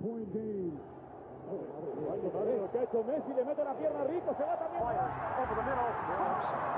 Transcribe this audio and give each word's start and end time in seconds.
point 0.00 0.32
game. 0.32 0.78
Lo 1.48 2.70
que 2.70 2.78
ha 2.78 2.82
hecho 2.82 3.02
Messi, 3.04 3.32
le 3.34 3.44
mete 3.44 3.64
la 3.64 3.74
pierna 3.74 4.04
Rico, 4.04 4.34
se 4.36 4.44
va 4.44 4.58
también. 4.58 4.82
Over 4.82 5.56
the 5.56 5.62
middle. 5.62 5.88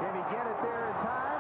Can 0.01 0.15
he 0.15 0.23
get 0.31 0.47
it 0.47 0.59
there 0.63 0.89
in 0.89 0.95
time? 1.03 1.31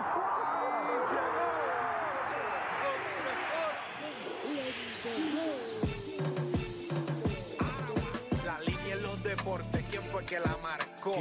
La 8.44 8.58
línea 8.60 8.94
en 8.94 9.02
los 9.02 9.22
deportes, 9.22 9.84
¿quién 9.88 10.02
fue 10.08 10.24
que 10.24 10.40
la 10.40 10.56
marcó? 10.62 11.14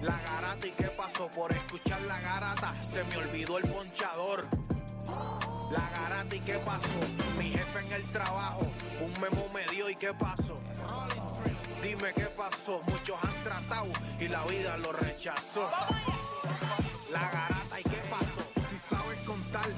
La 0.00 0.18
garata 0.22 0.66
y 0.66 0.70
qué 0.70 0.88
pasó 0.96 1.28
por 1.30 1.52
escuchar 1.52 2.00
la 2.06 2.18
garata, 2.20 2.74
se 2.74 3.04
me 3.04 3.16
olvidó 3.18 3.58
el 3.58 3.68
ponchador. 3.68 4.48
La 5.70 5.88
garata 5.90 6.34
y 6.34 6.40
qué 6.40 6.54
pasó, 6.64 7.00
mi 7.38 7.50
jefe 7.50 7.78
en 7.86 7.92
el 7.92 8.04
trabajo, 8.06 8.60
un 9.02 9.12
memo 9.20 9.46
me 9.54 9.64
dio 9.72 9.88
y 9.88 9.94
qué 9.94 10.12
pasó. 10.12 10.54
Dime 11.80 12.12
qué 12.14 12.26
pasó, 12.36 12.82
muchos 12.88 13.16
han 13.22 13.40
tratado 13.40 13.86
y 14.18 14.28
la 14.28 14.44
vida 14.46 14.76
lo 14.78 14.92
rechazó. 14.92 15.70
La 17.12 17.20
garata 17.20 17.80
y 17.80 17.82
qué 17.84 18.02
pasó, 18.10 18.68
si 18.68 18.78
sabes 18.78 19.18
contar, 19.20 19.68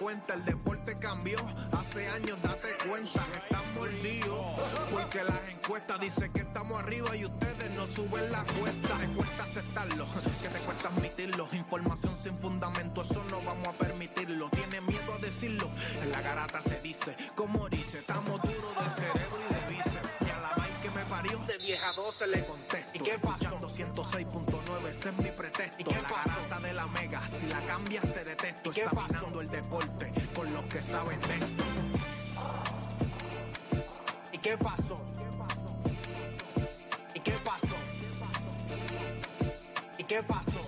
cuenta, 0.00 0.32
el 0.32 0.44
deporte 0.46 0.98
cambió, 0.98 1.38
hace 1.72 2.08
años 2.08 2.38
date 2.42 2.68
cuenta, 2.88 3.20
están 3.36 3.74
mordidos, 3.74 4.46
porque 4.90 5.22
las 5.22 5.48
encuestas 5.50 6.00
dicen 6.00 6.32
que 6.32 6.40
estamos 6.40 6.80
arriba 6.80 7.14
y 7.14 7.26
ustedes 7.26 7.70
no 7.72 7.86
suben 7.86 8.32
la 8.32 8.42
cuesta, 8.44 8.98
te 8.98 9.08
cuesta 9.08 9.42
aceptarlo, 9.42 10.06
que 10.40 10.48
te 10.48 10.58
cuesta 10.60 10.88
admitirlo, 10.88 11.48
información 11.52 12.16
sin 12.16 12.38
fundamento, 12.38 13.02
eso 13.02 13.22
no 13.24 13.42
vamos 13.42 13.68
a 13.68 13.72
permitirlo, 13.72 14.48
tiene 14.50 14.80
miedo 14.80 15.12
a 15.12 15.18
decirlo, 15.18 15.70
en 16.00 16.10
la 16.10 16.22
garata 16.22 16.62
se 16.62 16.80
dice, 16.80 17.14
como 17.34 17.68
dice, 17.68 17.98
estamos 17.98 18.40
duros 18.40 18.74
de 18.82 18.90
cerebro 18.90 19.38
y 19.50 19.54
de 19.54 19.76
bíceps, 19.76 20.08
y 20.20 20.30
a 20.30 20.40
la 20.40 20.48
vaina 20.56 20.80
que 20.82 20.90
me 20.90 21.04
parió, 21.04 21.38
de 21.40 21.58
vieja 21.58 21.92
12 21.92 22.26
le 22.26 22.46
contesto, 22.46 22.92
¿y 22.94 22.98
qué 23.00 23.18
pasó? 23.18 23.50
106.9, 23.58 24.59
ese 25.00 25.08
es 25.08 25.16
mi 25.16 25.30
pretexto, 25.30 25.80
¿y 25.80 25.84
qué 25.84 25.94
la 25.94 26.02
garata 26.02 26.60
de 26.60 26.74
la 26.74 26.86
mega, 26.88 27.26
si 27.26 27.46
la 27.46 27.64
cambias 27.64 28.02
te 28.12 28.22
detesto, 28.22 28.68
¿Y 28.68 28.72
qué 28.74 28.82
examinando 28.82 29.40
el 29.40 29.48
deporte 29.48 30.12
con 30.34 30.50
los 30.50 30.64
que 30.66 30.82
saben 30.82 31.18
de 31.22 31.34
esto. 31.36 31.64
¿Y 34.32 34.38
qué 34.38 34.58
pasó? 34.58 34.94
¿Y 37.14 37.20
qué 37.20 37.32
pasó? 37.42 37.76
¿Y 39.96 40.04
qué 40.04 40.22
pasó? 40.22 40.50
La 40.52 40.59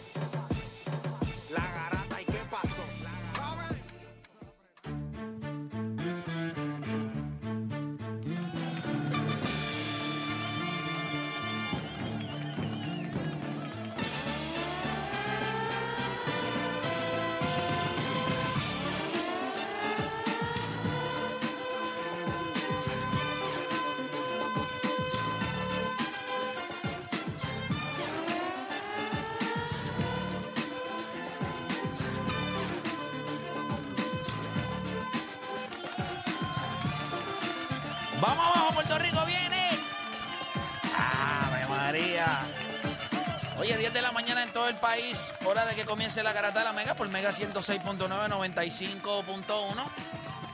país. 44.92 45.32
Hora 45.46 45.64
de 45.64 45.74
que 45.74 45.84
comience 45.86 46.22
la 46.22 46.34
garata 46.34 46.58
de 46.58 46.66
la 46.66 46.72
Mega 46.74 46.94
por 46.94 47.08
Mega 47.08 47.30
106.9, 47.30 48.08
95.1. 48.08 49.84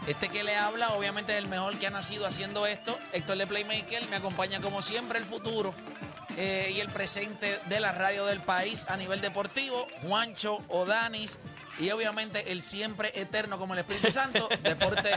Este 0.07 0.29
que 0.29 0.45
le 0.45 0.55
habla, 0.55 0.91
obviamente, 0.91 1.33
es 1.33 1.39
el 1.39 1.49
mejor 1.49 1.77
que 1.79 1.89
ha 1.89 1.91
nacido 1.91 2.25
haciendo 2.25 2.65
esto. 2.65 2.97
Héctor 3.13 3.37
de 3.37 3.49
Playmaker 3.49 4.09
me 4.09 4.17
acompaña 4.17 4.61
como 4.61 4.81
siempre 4.81 5.19
el 5.19 5.25
futuro 5.25 5.75
eh, 6.37 6.73
y 6.73 6.81
el 6.81 6.89
presente 6.89 7.59
de 7.69 7.81
la 7.81 7.91
radio 7.91 8.27
del 8.27 8.39
país 8.39 8.87
a 8.89 8.97
nivel 8.97 9.21
deportivo. 9.21 9.89
Juancho 10.03 10.63
Odanis 10.69 11.41
y 11.81 11.91
obviamente 11.91 12.53
el 12.53 12.63
siempre 12.63 13.11
eterno 13.21 13.59
como 13.59 13.75
el 13.75 13.81
Espíritu 13.81 14.13
Santo. 14.13 14.49
Deporte 14.63 15.11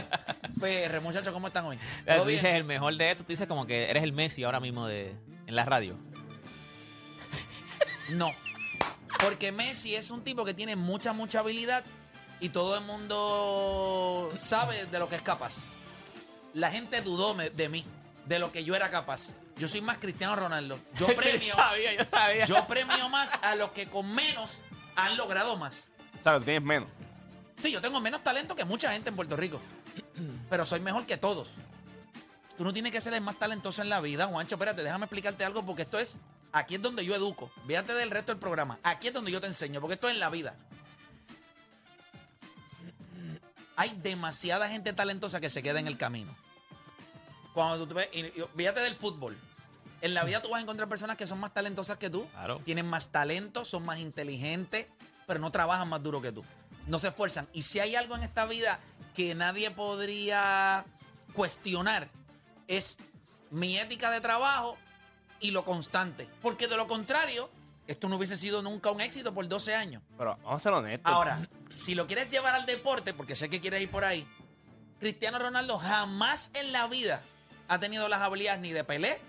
PR. 0.58 1.00
Muchachos, 1.00 1.32
¿cómo 1.32 1.46
están 1.46 1.64
hoy? 1.64 1.78
Tú 2.16 2.24
dices 2.24 2.54
el 2.54 2.64
mejor 2.64 2.96
de 2.96 3.12
esto, 3.12 3.22
tú 3.22 3.28
dices 3.28 3.46
como 3.46 3.66
que 3.66 3.88
eres 3.88 4.02
el 4.02 4.12
Messi 4.12 4.42
ahora 4.42 4.58
mismo 4.58 4.88
de, 4.88 5.14
en 5.46 5.54
la 5.54 5.64
radio. 5.64 5.96
No. 8.10 8.28
Porque 9.22 9.52
Messi 9.52 9.94
es 9.94 10.10
un 10.10 10.22
tipo 10.22 10.44
que 10.44 10.54
tiene 10.54 10.76
mucha, 10.76 11.12
mucha 11.12 11.40
habilidad 11.40 11.84
y 12.40 12.48
todo 12.48 12.76
el 12.76 12.84
mundo 12.84 14.32
sabe 14.36 14.86
de 14.86 14.98
lo 14.98 15.08
que 15.08 15.16
es 15.16 15.22
capaz. 15.22 15.62
La 16.54 16.70
gente 16.70 17.00
dudó 17.02 17.34
me- 17.34 17.50
de 17.50 17.68
mí, 17.68 17.84
de 18.26 18.38
lo 18.38 18.52
que 18.52 18.64
yo 18.64 18.74
era 18.74 18.90
capaz. 18.90 19.34
Yo 19.56 19.68
soy 19.68 19.80
más 19.80 19.98
Cristiano 19.98 20.34
Ronaldo. 20.36 20.78
Yo 20.94 21.06
premio, 21.16 21.48
yo 21.48 21.54
sabía, 21.54 21.94
yo 21.94 22.04
sabía. 22.04 22.44
yo 22.46 22.66
premio 22.66 23.08
más 23.08 23.38
a 23.42 23.54
los 23.54 23.70
que 23.72 23.88
con 23.88 24.12
menos 24.14 24.58
han 24.96 25.16
logrado 25.16 25.56
más. 25.56 25.90
O 26.20 26.22
sea, 26.22 26.38
tú 26.38 26.44
tienes 26.44 26.62
menos. 26.62 26.88
Sí, 27.60 27.70
yo 27.70 27.80
tengo 27.80 28.00
menos 28.00 28.22
talento 28.24 28.56
que 28.56 28.64
mucha 28.64 28.90
gente 28.92 29.10
en 29.10 29.16
Puerto 29.16 29.36
Rico. 29.36 29.60
Pero 30.50 30.64
soy 30.66 30.80
mejor 30.80 31.06
que 31.06 31.16
todos. 31.16 31.52
Tú 32.58 32.64
no 32.64 32.72
tienes 32.72 32.92
que 32.92 33.00
ser 33.00 33.14
el 33.14 33.20
más 33.20 33.38
talentoso 33.38 33.82
en 33.82 33.88
la 33.88 34.00
vida, 34.00 34.26
Juancho. 34.26 34.56
Espérate, 34.56 34.82
déjame 34.82 35.04
explicarte 35.06 35.44
algo 35.44 35.64
porque 35.64 35.82
esto 35.82 35.98
es. 35.98 36.18
Aquí 36.52 36.74
es 36.74 36.82
donde 36.82 37.04
yo 37.04 37.14
educo. 37.14 37.50
Véate 37.64 37.94
del 37.94 38.10
resto 38.10 38.32
del 38.32 38.38
programa. 38.40 38.78
Aquí 38.82 39.08
es 39.08 39.14
donde 39.14 39.30
yo 39.32 39.40
te 39.40 39.46
enseño, 39.46 39.80
porque 39.80 39.94
esto 39.94 40.08
es 40.08 40.14
en 40.14 40.20
la 40.20 40.28
vida. 40.30 40.56
Hay 43.76 43.90
demasiada 44.02 44.68
gente 44.68 44.92
talentosa 44.92 45.40
que 45.40 45.50
se 45.50 45.62
queda 45.62 45.80
en 45.80 45.86
el 45.86 45.96
camino. 45.96 46.36
Cuando 47.54 47.78
tú 47.80 47.86
te 47.88 47.94
ves, 47.94 48.08
y- 48.12 48.20
y- 48.40 48.44
fíjate 48.56 48.80
del 48.80 48.96
fútbol. 48.96 49.36
En 50.02 50.14
la 50.14 50.24
vida 50.24 50.42
tú 50.42 50.50
vas 50.50 50.58
a 50.58 50.62
encontrar 50.62 50.88
personas 50.88 51.16
que 51.16 51.26
son 51.26 51.38
más 51.40 51.54
talentosas 51.54 51.96
que 51.96 52.10
tú, 52.10 52.26
Claro. 52.32 52.60
tienen 52.64 52.86
más 52.86 53.10
talento, 53.12 53.64
son 53.64 53.84
más 53.84 53.98
inteligentes, 53.98 54.88
pero 55.26 55.38
no 55.40 55.50
trabajan 55.52 55.88
más 55.88 56.02
duro 56.02 56.20
que 56.20 56.32
tú. 56.32 56.44
No 56.86 56.98
se 56.98 57.08
esfuerzan. 57.08 57.48
Y 57.52 57.62
si 57.62 57.78
hay 57.80 57.94
algo 57.94 58.16
en 58.16 58.24
esta 58.24 58.44
vida 58.46 58.80
que 59.14 59.34
nadie 59.34 59.70
podría 59.70 60.84
cuestionar, 61.34 62.10
es 62.68 62.98
mi 63.50 63.78
ética 63.78 64.10
de 64.10 64.20
trabajo 64.20 64.76
y 65.42 65.50
lo 65.50 65.64
constante. 65.64 66.28
Porque 66.40 66.68
de 66.68 66.76
lo 66.76 66.86
contrario, 66.86 67.50
esto 67.86 68.08
no 68.08 68.16
hubiese 68.16 68.36
sido 68.36 68.62
nunca 68.62 68.90
un 68.90 69.00
éxito 69.00 69.34
por 69.34 69.46
12 69.48 69.74
años. 69.74 70.02
Pero 70.16 70.36
vamos 70.42 70.56
a 70.56 70.58
ser 70.60 70.72
honestos. 70.72 71.12
Ahora, 71.12 71.46
si 71.74 71.94
lo 71.94 72.06
quieres 72.06 72.28
llevar 72.30 72.54
al 72.54 72.64
deporte, 72.64 73.12
porque 73.12 73.36
sé 73.36 73.50
que 73.50 73.60
quieres 73.60 73.82
ir 73.82 73.90
por 73.90 74.04
ahí, 74.04 74.26
Cristiano 75.00 75.38
Ronaldo 75.38 75.78
jamás 75.78 76.50
en 76.54 76.72
la 76.72 76.86
vida 76.86 77.22
ha 77.68 77.78
tenido 77.78 78.08
las 78.08 78.20
habilidades 78.20 78.60
ni 78.60 78.70
de 78.72 78.84
Pelé 78.84 79.20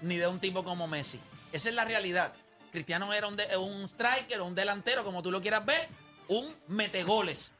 ni 0.00 0.16
de 0.16 0.26
un 0.26 0.40
tipo 0.40 0.64
como 0.64 0.86
Messi. 0.88 1.20
Esa 1.52 1.68
es 1.68 1.74
la 1.74 1.84
realidad. 1.84 2.32
Cristiano 2.72 3.12
era 3.12 3.28
un, 3.28 3.36
de- 3.36 3.56
un 3.58 3.84
striker, 3.84 4.40
un 4.40 4.54
delantero, 4.54 5.04
como 5.04 5.22
tú 5.22 5.30
lo 5.30 5.42
quieras 5.42 5.64
ver, 5.66 5.88
un 6.28 6.52
metegoles. 6.68 7.54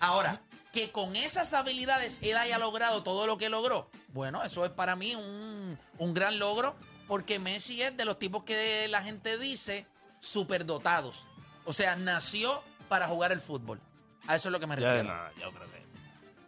Ahora, 0.00 0.40
que 0.72 0.90
con 0.90 1.14
esas 1.16 1.52
habilidades 1.54 2.18
él 2.22 2.36
haya 2.36 2.58
logrado 2.58 3.02
todo 3.02 3.26
lo 3.26 3.36
que 3.36 3.48
logró, 3.48 3.90
bueno, 4.14 4.42
eso 4.44 4.64
es 4.64 4.70
para 4.70 4.96
mí 4.96 5.14
un, 5.14 5.78
un 5.98 6.14
gran 6.14 6.38
logro, 6.38 6.76
porque 7.08 7.38
Messi 7.40 7.82
es 7.82 7.96
de 7.96 8.04
los 8.04 8.18
tipos 8.18 8.44
que 8.44 8.86
la 8.88 9.02
gente 9.02 9.36
dice 9.38 9.86
superdotados. 10.20 11.26
O 11.64 11.72
sea, 11.72 11.96
nació 11.96 12.62
para 12.88 13.08
jugar 13.08 13.32
el 13.32 13.40
fútbol. 13.40 13.80
A 14.26 14.36
eso 14.36 14.48
es 14.48 14.52
lo 14.52 14.60
que 14.60 14.66
me 14.66 14.76
Ya, 14.80 14.92
refiero. 14.92 15.14
no, 15.14 15.30
yo 15.40 15.50
creo 15.52 15.70
que. 15.72 15.78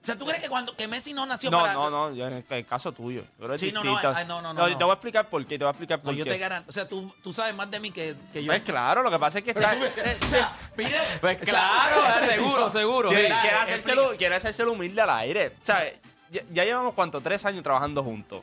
O 0.03 0.07
sea, 0.07 0.17
¿tú 0.17 0.25
crees 0.25 0.43
que 0.43 0.49
cuando 0.49 0.75
que 0.75 0.89
Messi 0.89 1.13
no 1.13 1.27
nació 1.27 1.51
No, 1.51 1.61
para 1.61 1.75
no, 1.75 1.91
no, 1.91 2.15
yo 2.15 2.27
en 2.27 2.43
el 2.49 2.65
caso 2.67 2.91
tuyo. 2.93 3.21
Yo 3.23 3.29
creo 3.37 3.49
que 3.51 3.55
es 3.57 3.61
Sí, 3.61 3.71
no, 3.71 3.85
no, 3.85 3.99
ay, 3.99 4.25
no, 4.27 4.41
no, 4.41 4.55
no, 4.55 4.67
no. 4.69 4.79
Te 4.79 4.83
voy 4.85 4.91
a 4.93 4.95
explicar 4.95 5.29
por 5.29 5.45
qué, 5.47 5.59
te 5.59 5.65
voy 5.65 5.69
a 5.69 5.73
explicar 5.73 5.99
No, 5.99 6.05
por 6.05 6.15
yo 6.15 6.25
qué. 6.25 6.31
te 6.31 6.39
garantizo. 6.39 6.71
O 6.71 6.73
sea, 6.73 6.89
tú, 6.89 7.15
tú 7.23 7.35
sabes 7.35 7.55
más 7.55 7.71
de 7.71 7.81
mí 7.81 7.91
que, 7.91 8.17
que 8.33 8.43
yo. 8.43 8.51
Pues 8.51 8.63
claro, 8.63 9.03
lo 9.03 9.11
que 9.11 9.19
pasa 9.19 9.39
es 9.39 9.45
que 9.45 9.51
está. 9.51 9.73
o 10.27 10.31
sea, 10.31 10.57
pide- 10.75 10.99
Pues 11.21 11.43
o 11.43 11.45
sea, 11.45 11.53
claro, 11.53 12.27
seguro, 12.33 12.71
seguro. 12.71 13.09
quiere, 13.11 13.25
Mira, 13.25 13.41
quiere 13.43 13.57
hacérselo, 13.59 14.17
quiere 14.17 14.37
hacérselo 14.37 14.73
humilde 14.73 15.03
al 15.03 15.11
aire. 15.11 15.49
O 15.63 15.67
sea, 15.67 15.85
ya, 16.31 16.43
ya 16.51 16.65
llevamos 16.65 16.95
cuánto, 16.95 17.21
tres 17.21 17.45
años 17.45 17.63
trabajando 17.63 18.03
juntos. 18.03 18.43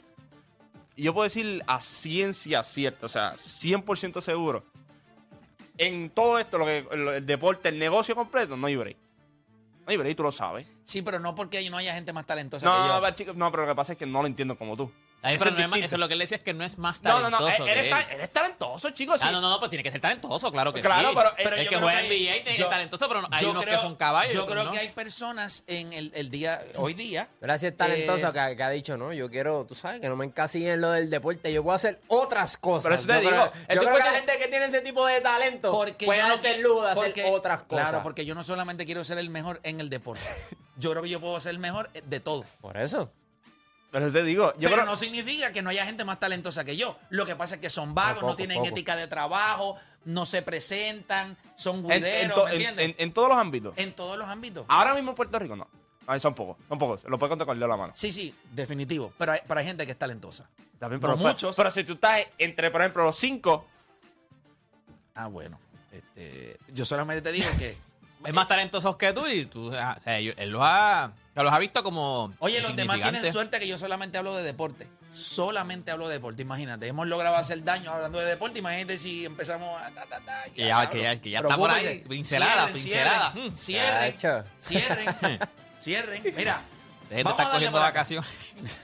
Y 0.97 1.03
yo 1.03 1.13
puedo 1.13 1.23
decir 1.23 1.63
a 1.67 1.79
ciencia 1.79 2.61
cierta, 2.63 3.05
o 3.05 3.09
sea, 3.09 3.33
100% 3.35 4.19
seguro. 4.19 4.65
En 5.77 6.09
todo 6.09 6.39
esto, 6.39 6.57
lo 6.57 6.65
que, 6.65 6.85
lo- 6.91 7.13
el 7.13 7.25
deporte, 7.25 7.69
el 7.69 7.77
negocio 7.79 8.15
completo, 8.15 8.57
no 8.57 8.67
hay 8.67 8.75
break. 8.75 8.97
No 9.85 9.91
hay 9.91 9.97
break, 9.97 10.17
tú 10.17 10.23
lo 10.23 10.31
sabes. 10.31 10.67
Sí, 10.83 11.01
pero 11.03 11.19
no 11.19 11.35
porque 11.35 11.69
no 11.69 11.77
haya 11.77 11.93
gente 11.93 12.11
más 12.13 12.25
talentosa 12.25 12.65
No, 12.65 12.73
que 12.73 13.23
yo. 13.23 13.33
no, 13.35 13.51
pero 13.51 13.63
lo 13.63 13.69
que 13.71 13.75
pasa 13.75 13.93
es 13.93 13.99
que 13.99 14.05
no 14.07 14.21
lo 14.21 14.27
entiendo 14.27 14.57
como 14.57 14.75
tú. 14.75 14.91
Eso 15.23 15.45
pero 15.45 15.57
es 15.59 15.67
no 15.69 15.75
es 15.75 15.83
eso 15.85 15.95
es 15.95 15.99
lo 15.99 16.07
que 16.07 16.13
él 16.13 16.19
decía 16.19 16.37
es 16.37 16.43
que 16.43 16.53
no 16.53 16.63
es 16.63 16.77
más 16.77 17.01
No, 17.03 17.19
no, 17.19 17.37
talentoso. 17.37 17.59
no. 17.59 17.65
que 17.65 17.71
Él, 17.71 17.77
él. 17.79 17.85
está- 17.85 18.13
él 18.13 18.21
es 18.21 18.31
talentoso, 18.31 18.89
chicos. 18.91 19.21
Ah, 19.23 19.31
no, 19.31 19.41
no, 19.41 19.49
no, 19.49 19.57
pues 19.59 19.69
tiene 19.71 19.83
que 19.83 19.91
ser 19.91 19.99
talentoso, 19.99 20.51
claro 20.51 20.71
que 20.71 20.79
Claro, 20.79 21.09
sí. 21.09 21.15
pero- 21.17 21.31
Pero 21.35 21.55
el 21.55 21.63
yo 21.63 21.69
que 21.69 21.75
creo 21.75 21.79
juega 21.81 21.99
en 21.99 22.05
hay- 22.05 22.17
NBA 22.17 22.31
tiene 22.33 22.43
que 22.43 22.51
yo- 22.51 22.57
ser 22.65 22.69
talentoso, 22.69 23.07
pero 23.07 23.21
no- 23.23 23.27
hay 23.31 23.45
unos 23.45 23.63
creo- 23.63 23.75
que 23.75 23.81
son 23.81 23.95
caballos. 23.95 24.33
Yo 24.33 24.45
creo 24.45 24.63
no. 24.65 24.71
que 24.71 24.77
hay 24.77 24.89
personas 24.89 25.63
en 25.67 25.91
el, 25.91 26.11
el 26.15 26.29
día, 26.29 26.61
hoy 26.75 26.93
día. 26.93 27.27
Pero 27.39 27.57
si 27.57 27.65
es 27.65 27.75
talentoso 27.75 28.27
eh, 28.29 28.31
que, 28.33 28.55
que 28.57 28.63
ha 28.63 28.69
dicho, 28.69 28.95
no, 28.95 29.11
yo 29.11 29.29
quiero, 29.29 29.65
tú 29.65 29.73
sabes, 29.75 29.99
que 29.99 30.07
no 30.07 30.15
me 30.15 30.25
encasillen 30.25 30.73
en 30.73 30.81
lo 30.81 30.91
del 30.91 31.09
deporte, 31.09 31.51
yo 31.51 31.63
puedo 31.63 31.75
hacer 31.75 31.99
otras 32.07 32.55
cosas. 32.57 32.83
Pero 32.83 32.95
eso 32.95 33.07
te 33.07 33.13
yo 33.13 33.19
digo, 33.19 33.31
creo, 33.51 33.75
yo 33.75 33.81
creo 33.81 33.93
que 33.97 34.03
la 34.03 34.11
gente 34.11 34.37
que 34.37 34.47
tiene 34.47 34.65
ese 34.67 34.81
tipo 34.81 35.05
de 35.05 35.19
talento 35.21 35.71
Porque 35.71 36.05
puede 36.05 36.19
yo 36.21 36.27
no 36.27 36.33
hacer 36.35 36.57
de 36.63 36.89
hacer 37.11 37.25
otras 37.33 37.63
cosas. 37.63 37.89
Claro, 37.89 38.03
porque 38.03 38.23
yo 38.25 38.35
no 38.35 38.43
solamente 38.43 38.85
quiero 38.85 39.03
ser 39.03 39.17
el 39.17 39.29
mejor 39.29 39.59
en 39.63 39.79
el 39.81 39.89
deporte. 39.89 40.23
Yo 40.77 40.91
creo 40.91 41.01
que 41.01 41.09
yo 41.09 41.19
puedo 41.19 41.39
ser 41.39 41.51
el 41.51 41.59
mejor 41.59 41.89
de 41.91 42.19
todo. 42.19 42.45
Por 42.61 42.77
eso. 42.77 43.11
Pero 43.91 44.11
te 44.11 44.23
digo, 44.23 44.51
yo 44.55 44.69
Pero 44.69 44.73
creo. 44.81 44.85
no 44.85 44.95
significa 44.97 45.51
que 45.51 45.61
no 45.61 45.69
haya 45.69 45.85
gente 45.85 46.03
más 46.03 46.19
talentosa 46.19 46.65
que 46.65 46.75
yo. 46.75 46.97
Lo 47.09 47.25
que 47.25 47.35
pasa 47.35 47.55
es 47.55 47.61
que 47.61 47.69
son 47.69 47.95
vagos, 47.95 48.15
poco, 48.19 48.31
no 48.31 48.35
tienen 48.35 48.57
poco. 48.57 48.69
ética 48.69 48.95
de 48.95 49.07
trabajo, 49.07 49.77
no 50.05 50.25
se 50.25 50.41
presentan, 50.41 51.37
son 51.55 51.87
guideros, 51.87 52.35
to- 52.35 52.43
¿me 52.45 52.49
en- 52.49 52.55
entiendes? 52.55 52.85
en- 52.89 52.95
en 52.97 53.13
todos 53.13 53.29
los 53.29 53.37
ámbitos. 53.37 53.73
En 53.77 53.93
todos 53.93 54.17
los 54.17 54.27
ámbitos. 54.27 54.65
Ahora 54.67 54.93
mismo 54.93 55.11
en 55.11 55.15
Puerto 55.15 55.39
Rico 55.39 55.55
no. 55.55 55.67
Ahí 56.05 56.19
son 56.19 56.33
pocos, 56.35 56.57
son 56.69 56.77
pocos. 56.77 57.03
Lo 57.05 57.17
puedes 57.17 57.29
contar 57.31 57.45
con 57.45 57.55
el 57.55 57.59
dedo 57.59 57.67
de 57.67 57.73
la 57.73 57.77
mano. 57.77 57.93
Sí, 57.95 58.11
sí, 58.11 58.33
definitivo. 58.51 59.11
Pero 59.17 59.33
hay, 59.33 59.39
pero 59.47 59.59
hay 59.59 59.65
gente 59.65 59.85
que 59.85 59.91
es 59.93 59.99
talentosa. 59.99 60.49
También, 60.79 61.01
No 61.01 61.07
pero- 61.15 61.17
muchos. 61.17 61.55
Pero 61.55 61.71
si 61.71 61.83
tú 61.83 61.93
estás 61.93 62.21
entre, 62.37 62.69
por 62.71 62.81
ejemplo, 62.81 63.03
los 63.03 63.15
cinco, 63.17 63.65
Ah, 65.15 65.27
bueno. 65.27 65.59
Este, 65.91 66.57
yo 66.73 66.85
solamente 66.85 67.21
te 67.21 67.31
digo 67.31 67.47
que. 67.57 67.75
Es 68.25 68.33
más 68.33 68.47
talentoso 68.47 68.97
que 68.97 69.13
tú 69.13 69.25
y 69.27 69.45
tú, 69.45 69.67
o 69.67 69.71
sea, 69.73 70.17
él 70.19 70.49
los 70.49 70.61
ha, 70.63 71.11
los 71.35 71.53
ha 71.53 71.59
visto 71.59 71.83
como. 71.83 72.33
Oye, 72.39 72.59
los 72.61 72.75
demás 72.75 72.99
tienen 73.01 73.31
suerte 73.31 73.59
que 73.59 73.67
yo 73.67 73.77
solamente 73.77 74.17
hablo 74.17 74.35
de 74.35 74.43
deporte. 74.43 74.87
Solamente 75.11 75.91
hablo 75.91 76.07
de 76.09 76.15
deporte, 76.15 76.41
imagínate. 76.41 76.87
Hemos 76.87 77.07
logrado 77.07 77.35
hacer 77.37 77.63
daño 77.63 77.91
hablando 77.91 78.19
de 78.19 78.25
deporte. 78.25 78.59
Imagínate 78.59 78.97
si 78.97 79.25
empezamos 79.25 79.79
a. 79.81 79.91
ta, 79.91 80.05
ta, 80.07 80.19
ta, 80.19 80.43
Que 80.53 80.65
ya- 80.67 80.89
que 80.89 81.01
ya- 81.01 81.21
que 81.21 81.29
ya 81.29 81.39
está 81.39 81.55
por 81.55 81.69
ahí, 81.71 82.03
pincelada, 82.09 82.67
Cierren, 82.69 82.73
pincelada. 82.73 83.31
Cierren, 83.33 83.51
Mm. 83.51 83.55
cierren, 83.55 84.17
cierren, 84.59 85.39
cierren. 85.79 86.35
Mira, 86.35 86.61
Dejen 87.09 87.23
de 87.23 87.29
estar 87.31 87.51
cogiendo 87.51 87.79
vacaciones. 87.79 88.29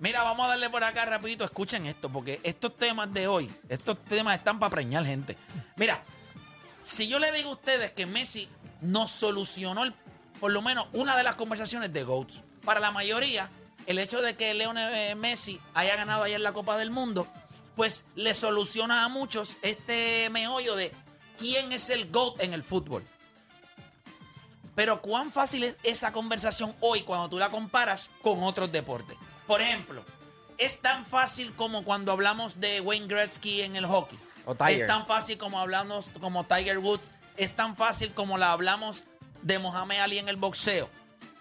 Mira, 0.00 0.22
vamos 0.22 0.46
a 0.46 0.50
darle 0.50 0.70
por 0.70 0.82
acá 0.84 1.04
rapidito. 1.04 1.44
Escuchen 1.44 1.86
esto, 1.86 2.08
porque 2.08 2.40
estos 2.44 2.76
temas 2.76 3.12
de 3.12 3.26
hoy, 3.26 3.50
estos 3.68 4.02
temas 4.04 4.38
están 4.38 4.58
para 4.58 4.70
preñar 4.70 5.04
gente. 5.04 5.36
Mira, 5.76 6.02
si 6.88 7.06
yo 7.06 7.18
le 7.18 7.30
digo 7.32 7.50
a 7.50 7.52
ustedes 7.52 7.92
que 7.92 8.06
Messi 8.06 8.48
nos 8.80 9.10
solucionó 9.10 9.82
por 10.40 10.52
lo 10.52 10.62
menos 10.62 10.86
una 10.94 11.18
de 11.18 11.22
las 11.22 11.34
conversaciones 11.34 11.92
de 11.92 12.02
GOATs, 12.02 12.42
para 12.64 12.80
la 12.80 12.90
mayoría, 12.90 13.50
el 13.86 13.98
hecho 13.98 14.22
de 14.22 14.36
que 14.36 14.54
Leonel 14.54 15.14
Messi 15.16 15.60
haya 15.74 15.96
ganado 15.96 16.22
ayer 16.22 16.40
la 16.40 16.54
Copa 16.54 16.78
del 16.78 16.90
Mundo, 16.90 17.26
pues 17.76 18.06
le 18.14 18.32
soluciona 18.32 19.04
a 19.04 19.08
muchos 19.08 19.58
este 19.60 20.30
meollo 20.30 20.76
de 20.76 20.92
quién 21.38 21.72
es 21.72 21.90
el 21.90 22.10
GOAT 22.10 22.40
en 22.40 22.54
el 22.54 22.62
fútbol. 22.62 23.06
Pero 24.74 25.02
cuán 25.02 25.30
fácil 25.30 25.64
es 25.64 25.76
esa 25.82 26.12
conversación 26.12 26.74
hoy 26.80 27.02
cuando 27.02 27.28
tú 27.28 27.38
la 27.38 27.50
comparas 27.50 28.08
con 28.22 28.42
otros 28.42 28.72
deportes. 28.72 29.18
Por 29.46 29.60
ejemplo, 29.60 30.04
es 30.56 30.80
tan 30.80 31.04
fácil 31.04 31.54
como 31.54 31.84
cuando 31.84 32.12
hablamos 32.12 32.60
de 32.60 32.80
Wayne 32.80 33.08
Gretzky 33.08 33.60
en 33.60 33.76
el 33.76 33.84
hockey. 33.84 34.18
Es 34.82 34.86
tan 34.86 35.06
fácil 35.06 35.38
como 35.38 35.58
hablamos 35.60 36.10
como 36.20 36.44
Tiger 36.44 36.78
Woods. 36.78 37.10
Es 37.36 37.54
tan 37.54 37.76
fácil 37.76 38.12
como 38.14 38.38
la 38.38 38.52
hablamos 38.52 39.04
de 39.42 39.58
Mohamed 39.58 39.98
Ali 40.00 40.18
en 40.18 40.28
el 40.28 40.36
boxeo. 40.36 40.88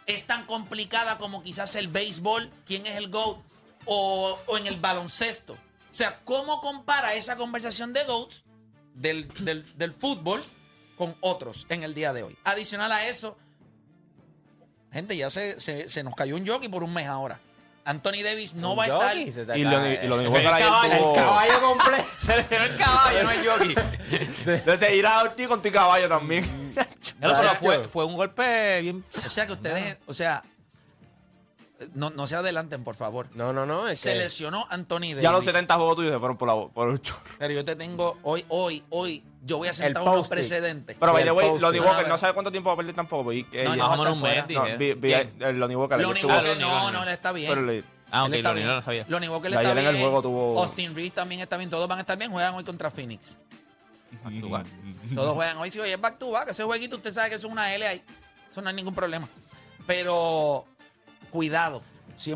Es 0.06 0.25
tan 0.27 0.45
complicada 0.45 1.18
como 1.18 1.44
quizás 1.44 1.75
el 1.75 1.88
béisbol, 1.88 2.51
quién 2.65 2.86
es 2.86 2.95
el 2.98 3.09
GOAT, 3.09 3.39
o, 3.86 4.38
en 4.57 4.68
el 4.68 4.77
baloncesto. 4.80 5.54
O 5.54 5.95
sea, 5.98 6.19
¿cómo 6.24 6.62
compara 6.62 7.13
esa 7.15 7.36
conversación 7.38 7.94
de 7.94 8.04
GOAT 8.04 8.33
del, 8.94 9.27
del- 9.44 9.77
del 9.77 9.94
fútbol 9.94 10.44
con 10.98 11.15
otros 11.21 11.65
en 11.69 11.83
el 11.83 11.94
día 11.94 12.13
de 12.13 12.24
hoy? 12.24 12.38
Adicional 12.44 12.92
a 12.92 13.07
eso, 13.07 13.38
gente, 14.92 15.18
ya 15.18 15.30
se, 15.30 15.60
se- 15.60 15.89
se 15.89 16.03
nos 16.03 16.15
cayó 16.15 16.36
un 16.36 16.45
jockey 16.48 16.69
por 16.69 16.83
un 16.83 16.94
mes 16.94 17.07
ahora. 17.07 17.42
Anthony 17.88 18.22
Davis 18.22 18.54
no 18.54 18.75
va 18.75 18.84
a 18.84 18.88
estar. 18.88 19.16
jockey, 19.16 19.31
se 19.31 19.42
y 19.57 19.63
lo, 19.63 19.88
y 19.88 20.07
lo 20.07 20.16
El 20.16 20.22
mismo 20.24 20.34
que 20.34 20.48
ayer 20.48 20.60
caballo, 20.68 21.10
el 21.10 21.16
Caballo 21.16 21.62
completo. 21.62 22.06
Se 22.19 22.36
lesionó 22.36 22.66
el 22.66 22.75
caballo, 22.75 23.24
no 23.24 23.31
el 23.31 23.48
jockey. 23.48 23.75
Entonces 24.45 24.94
ir 24.94 25.07
a 25.07 25.34
ti 25.34 25.45
con 25.45 25.62
tu 25.62 25.72
caballo 25.72 26.10
también. 26.10 26.45
No, 27.19 27.34
pero 27.34 27.56
fue, 27.56 27.88
fue 27.88 28.06
un 28.06 28.16
golpe 28.16 28.81
bien. 28.81 29.04
O 29.25 29.30
sea 29.30 29.48
que 29.48 29.54
ustedes, 29.54 29.98
o 30.06 30.13
sea, 30.13 30.44
no, 31.94 32.09
no 32.09 32.27
se 32.27 32.35
adelanten, 32.35 32.83
por 32.83 32.95
favor. 32.95 33.27
No, 33.33 33.53
no, 33.53 33.65
no, 33.65 33.88
es 33.88 34.00
Se 34.00 34.13
que... 34.13 34.19
lesionó 34.19 34.65
Anthony 34.69 35.09
Davis. 35.09 35.21
ya 35.21 35.31
los 35.31 35.45
70 35.45 35.75
juegos 35.75 35.95
tuyos 35.95 36.12
se 36.13 36.19
fueron 36.19 36.38
por, 36.38 36.47
la, 36.47 36.68
por 36.74 36.89
el 36.89 37.01
chorro. 37.01 37.21
Pero 37.38 37.53
yo 37.53 37.63
te 37.63 37.75
tengo 37.75 38.18
hoy, 38.24 38.44
hoy, 38.50 38.83
hoy, 38.89 39.24
yo 39.44 39.57
voy 39.57 39.68
a 39.68 39.74
sentar 39.74 40.01
El 40.03 40.09
unos 40.09 40.27
precedentes. 40.27 40.97
Pero, 41.00 41.12
Y 41.12 41.15
by 41.15 41.24
the 41.24 41.31
way. 41.31 41.47
Lonnie 41.59 41.79
No, 41.79 41.85
no, 41.85 41.91
Walker 41.91 42.03
no. 42.07 42.13
no 42.13 42.18
sabe 42.18 42.33
cuánto 42.33 42.51
tiempo 42.51 42.68
va 42.69 42.74
a 42.74 42.77
perder 42.77 42.95
tampoco. 42.95 43.29
que 43.29 43.63
No, 43.63 43.75
no, 43.75 43.88
Más 43.88 43.97
o 44.00 44.03
menos 44.03 44.07
está 44.07 44.12
un 44.13 44.21
mes, 44.21 44.47
dije. 44.47 45.31
no, 45.38 45.51
Lonnie 45.53 45.75
Walker. 45.75 45.97
no, 46.00 46.07
Walker. 46.09 46.57
no, 46.94 47.03
él 47.03 47.09
está 47.09 47.31
bien. 47.31 47.50
Pero 47.50 47.62
le- 47.65 47.83
Ah, 48.09 48.24
ok, 48.24 48.29
Lonnie 48.41 48.63
no 48.63 48.75
lo 48.75 48.81
sabía. 48.81 49.06
Lonnie 49.09 49.27
Walker 49.29 49.47
Ayer 49.50 49.59
está 49.59 49.71
en 49.71 49.77
bien. 49.83 49.95
el 49.95 50.01
juego 50.01 50.21
tuvo- 50.21 50.59
Austin 50.62 50.95
Reeves 50.95 51.12
también 51.13 51.41
está 51.41 51.57
bien. 51.57 51.69
Todos 51.69 51.88
van 51.89 51.97
a 51.97 52.01
estar 52.01 52.18
bien. 52.18 52.31
Juegan 52.31 52.53
hoy 52.53 52.63
contra 52.63 52.89
Phoenix. 52.89 53.38
Todos 55.13 55.33
juegan 55.33 55.57
hoy. 55.57 55.69
Si 55.69 55.79
hoy 55.79 55.89
es 55.91 56.00
back 56.00 56.18
to 56.18 56.31
back, 56.31 56.50
ese 56.50 56.63
jueguito 56.63 56.95
usted 56.95 57.12
sabe 57.12 57.29
que 57.29 57.35
es 57.35 57.44
una 57.44 57.74
L 57.75 57.85
ahí. 57.85 58.01
Eso 58.51 58.62
no 58.62 58.69
hay 58.69 58.75
ningún 58.75 58.95
problema. 58.95 59.27
Pero 59.85 60.65
cuidado. 61.29 61.83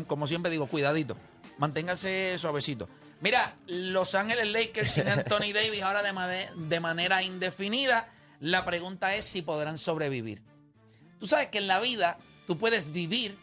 Como 0.06 0.26
siempre 0.26 0.50
digo, 0.50 0.66
cuidadito. 0.66 1.16
Manténgase 1.58 2.38
suavecito. 2.38 2.88
Mira, 3.20 3.56
Los 3.66 4.14
Ángeles 4.14 4.48
Lakers 4.48 4.92
sin 4.92 5.08
Anthony 5.08 5.52
Davis 5.52 5.82
ahora 5.82 6.02
de 6.02 6.80
manera 6.80 7.22
indefinida. 7.22 8.08
La 8.40 8.64
pregunta 8.64 9.14
es 9.14 9.24
si 9.24 9.42
podrán 9.42 9.78
sobrevivir. 9.78 10.42
Tú 11.20 11.28
sabes 11.28 11.46
que 11.46 11.58
en 11.58 11.68
la 11.68 11.78
vida 11.78 12.18
tú 12.48 12.58
puedes 12.58 12.90
vivir, 12.90 13.38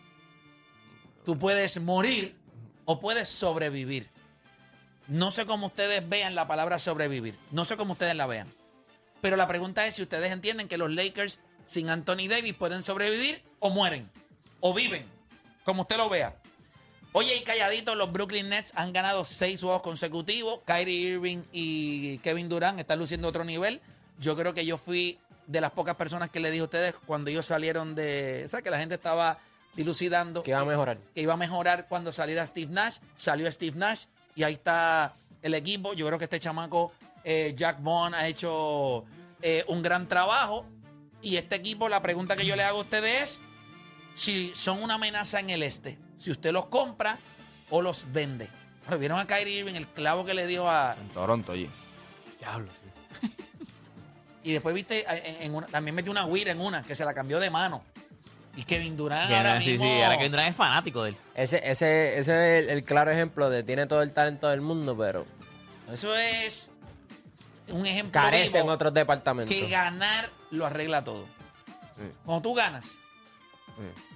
tú 1.24 1.40
puedes 1.40 1.82
morir 1.82 2.36
o 2.84 3.00
puedes 3.00 3.30
sobrevivir. 3.30 4.10
No 5.08 5.32
sé 5.32 5.46
cómo 5.46 5.68
ustedes 5.68 6.08
vean 6.08 6.36
la 6.36 6.48
palabra 6.48 6.78
sobrevivir. 6.78 7.38
No 7.52 7.64
sé 7.64 7.78
cómo 7.78 7.94
ustedes 7.94 8.16
la 8.16 8.28
vean. 8.28 8.54
Pero 9.22 9.38
la 9.38 9.48
pregunta 9.48 9.88
es 9.88 9.96
si 9.96 10.02
ustedes 10.02 10.32
entienden 10.32 10.68
que 10.68 10.78
los 10.78 10.92
Lakers 10.92 11.40
sin 11.64 11.90
Anthony 11.90 12.28
Davis 12.28 12.54
pueden 12.54 12.84
sobrevivir 12.84 13.42
o 13.60 13.70
mueren. 13.70 14.12
O 14.60 14.74
viven. 14.74 15.06
Como 15.70 15.84
usted 15.84 15.98
lo 15.98 16.10
vea. 16.10 16.34
Oye, 17.12 17.36
y 17.38 17.44
calladito, 17.44 17.94
los 17.94 18.12
Brooklyn 18.12 18.50
Nets 18.50 18.74
han 18.76 18.92
ganado 18.92 19.24
seis 19.24 19.62
juegos 19.62 19.84
consecutivos. 19.84 20.62
Kyrie 20.66 21.12
Irving 21.12 21.44
y 21.52 22.18
Kevin 22.24 22.50
Durant 22.50 22.80
están 22.80 22.98
luciendo 22.98 23.28
otro 23.28 23.44
nivel. 23.44 23.80
Yo 24.18 24.36
creo 24.36 24.56
que 24.56 24.66
yo 24.66 24.80
fui 24.80 25.20
de 25.46 25.62
las 25.62 25.70
pocas 25.70 25.94
personas 25.94 26.32
que 26.32 26.40
le 26.40 26.50
dije 26.50 26.62
a 26.62 26.64
ustedes 26.64 26.96
cuando 27.06 27.30
ellos 27.30 27.46
salieron 27.46 27.94
de... 27.94 28.48
¿Sabes? 28.48 28.64
Que 28.64 28.72
la 28.72 28.80
gente 28.80 28.96
estaba 28.96 29.38
dilucidando 29.76 30.42
Que 30.42 30.56
va 30.56 30.62
a 30.62 30.66
mejorar. 30.66 30.98
que 31.14 31.22
iba 31.22 31.34
a 31.36 31.38
mejorar 31.38 31.88
cuando 31.88 32.12
saliera 32.12 32.44
Steve 32.48 32.74
Nash. 32.74 32.98
Salió 33.16 33.52
Steve 33.52 33.78
Nash 33.78 34.06
y 34.34 34.42
ahí 34.42 34.54
está 34.54 35.14
el 35.44 35.54
equipo. 35.54 35.94
Yo 35.94 36.08
creo 36.08 36.18
que 36.18 36.26
este 36.26 36.40
chamaco, 36.40 36.94
eh, 37.24 37.54
Jack 37.56 37.80
Bond, 37.80 38.16
ha 38.16 38.28
hecho 38.28 39.06
eh, 39.44 39.64
un 39.68 39.84
gran 39.84 40.08
trabajo. 40.08 40.66
Y 41.22 41.38
este 41.38 41.58
equipo, 41.58 41.90
la 41.90 42.02
pregunta 42.02 42.36
que 42.36 42.48
yo 42.48 42.56
le 42.56 42.64
hago 42.64 42.80
a 42.80 42.82
ustedes 42.82 43.22
es 43.22 43.42
si 44.20 44.54
son 44.56 44.82
una 44.84 44.96
amenaza 44.96 45.40
en 45.40 45.50
el 45.50 45.64
este. 45.64 45.98
Si 46.18 46.30
usted 46.32 46.52
los 46.52 46.66
compra 46.68 47.18
o 47.70 47.82
los 47.82 48.12
vende. 48.12 48.50
Pero 48.86 49.00
vieron 49.00 49.20
a 49.20 49.28
Kyrie 49.28 49.60
Irving, 49.60 49.76
el 49.76 49.88
clavo 49.88 50.26
que 50.26 50.34
le 50.34 50.48
dio 50.48 50.70
a... 50.70 50.96
En 51.00 51.10
Toronto, 51.10 51.52
oye. 51.54 51.70
Diablo, 52.40 52.70
sí. 53.22 53.28
Y 54.44 54.54
después, 54.54 54.74
viste, 54.74 55.06
en, 55.10 55.44
en 55.44 55.56
una- 55.56 55.68
también 55.68 55.94
metió 55.94 56.12
una 56.12 56.26
Wira 56.26 56.52
en 56.52 56.62
una, 56.62 56.82
que 56.82 56.96
se 56.96 57.04
la 57.06 57.14
cambió 57.14 57.40
de 57.40 57.50
mano. 57.50 57.84
Y 58.56 58.64
Kevin 58.64 58.98
Durant 58.98 59.30
ahora 59.32 59.56
no, 59.56 59.62
sí, 59.62 59.72
mismo... 59.72 59.86
sí, 59.86 60.02
ahora 60.02 60.18
que 60.18 60.30
Durant 60.30 60.50
es 60.50 60.56
fanático 60.56 61.04
de 61.04 61.10
él. 61.12 61.18
Ese, 61.36 61.58
ese, 61.58 62.18
ese 62.18 62.20
es 62.58 62.64
el, 62.64 62.70
el 62.70 62.84
claro 62.84 63.12
ejemplo 63.12 63.50
de 63.50 63.64
tiene 63.64 63.86
todo 63.86 64.02
el 64.02 64.12
talento 64.12 64.48
del 64.50 64.62
mundo, 64.62 64.98
pero 64.98 65.26
Eso 65.92 66.16
es 66.16 66.72
un 67.70 67.86
ejemplo 67.86 68.20
carece 68.20 68.60
en 68.60 68.70
otros 68.70 68.94
departamentos. 68.94 69.54
que 69.56 69.68
ganar 69.70 70.30
lo 70.52 70.66
arregla 70.66 71.04
todo. 71.04 71.26
Sí. 71.98 72.04
Cuando 72.26 72.42
tú 72.42 72.54
ganas, 72.56 72.98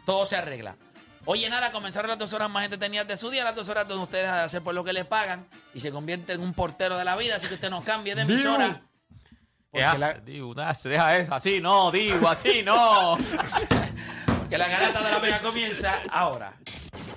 todo 0.05 0.25
se 0.25 0.35
arregla. 0.35 0.75
Oye, 1.25 1.49
nada, 1.49 1.71
comenzaron 1.71 2.09
las 2.09 2.19
dos 2.19 2.33
horas 2.33 2.49
más 2.49 2.65
entretenidas 2.65 3.07
de 3.07 3.15
su 3.15 3.29
día, 3.29 3.45
las 3.45 3.55
dos 3.55 3.69
horas 3.69 3.87
donde 3.87 4.03
ustedes 4.03 4.27
van 4.27 4.39
a 4.39 4.43
hacer 4.43 4.61
por 4.61 4.75
lo 4.75 4.83
que 4.83 4.91
les 4.91 5.05
pagan 5.05 5.47
y 5.73 5.79
se 5.79 5.89
convierte 5.89 6.33
en 6.33 6.41
un 6.41 6.53
portero 6.53 6.97
de 6.97 7.05
la 7.05 7.15
vida, 7.15 7.37
así 7.37 7.47
que 7.47 7.53
usted 7.53 7.69
no 7.69 7.81
cambie 7.83 8.13
de 8.13 8.23
emisora. 8.23 8.81
Porque 9.71 9.97
la, 9.97 10.73
deja 10.83 11.17
eso. 11.17 11.33
Así 11.33 11.59
no, 11.59 11.89
digo, 11.91 12.27
así 12.27 12.61
no. 12.61 13.17
porque 14.39 14.57
la 14.57 14.67
garata 14.67 15.01
de 15.01 15.11
la 15.11 15.19
Vega 15.19 15.41
comienza 15.41 16.01
ahora. 16.11 16.53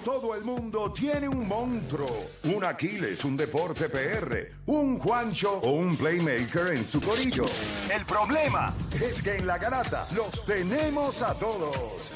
Todo 0.02 0.36
el 0.36 0.44
mundo 0.44 0.92
tiene 0.92 1.28
un 1.28 1.48
monstruo, 1.48 2.30
un 2.44 2.64
Aquiles, 2.64 3.24
un 3.24 3.36
deporte 3.36 3.88
PR, 3.88 4.52
un 4.66 5.00
Juancho 5.00 5.58
o 5.64 5.70
un 5.70 5.96
playmaker 5.96 6.68
en 6.68 6.88
su 6.88 7.00
corillo. 7.00 7.44
El 7.92 8.06
problema 8.06 8.72
es 8.92 9.20
que 9.20 9.36
en 9.36 9.48
la 9.48 9.58
garata 9.58 10.06
los 10.14 10.46
tenemos 10.46 11.22
a 11.22 11.34
todos. 11.34 12.15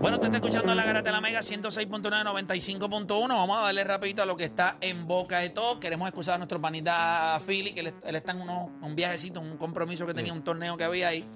Bueno, 0.00 0.16
usted 0.16 0.26
está 0.26 0.36
escuchando 0.38 0.74
la 0.74 0.84
Garata 0.84 1.08
de 1.08 1.12
la 1.12 1.20
Mega 1.20 1.40
106.9, 1.40 2.00
95.1. 2.24 3.28
Vamos 3.28 3.58
a 3.58 3.62
darle 3.62 3.82
rapidito 3.82 4.22
a 4.22 4.26
lo 4.26 4.36
que 4.36 4.44
está 4.44 4.76
en 4.80 5.06
boca 5.06 5.38
de 5.40 5.48
todos. 5.50 5.78
Queremos 5.78 6.06
excusar 6.08 6.34
a 6.34 6.38
nuestro 6.38 6.60
panita 6.60 7.40
Philly, 7.46 7.72
que 7.72 7.80
él, 7.80 7.94
él 8.04 8.14
está 8.16 8.32
en 8.32 8.42
uno- 8.42 8.70
un 8.82 8.94
viajecito, 8.94 9.40
un 9.40 9.56
compromiso 9.56 10.06
que 10.06 10.12
tenía, 10.14 10.32
un 10.32 10.42
torneo 10.44 10.76
que 10.76 10.84
había 10.84 11.08
ahí. 11.08 11.26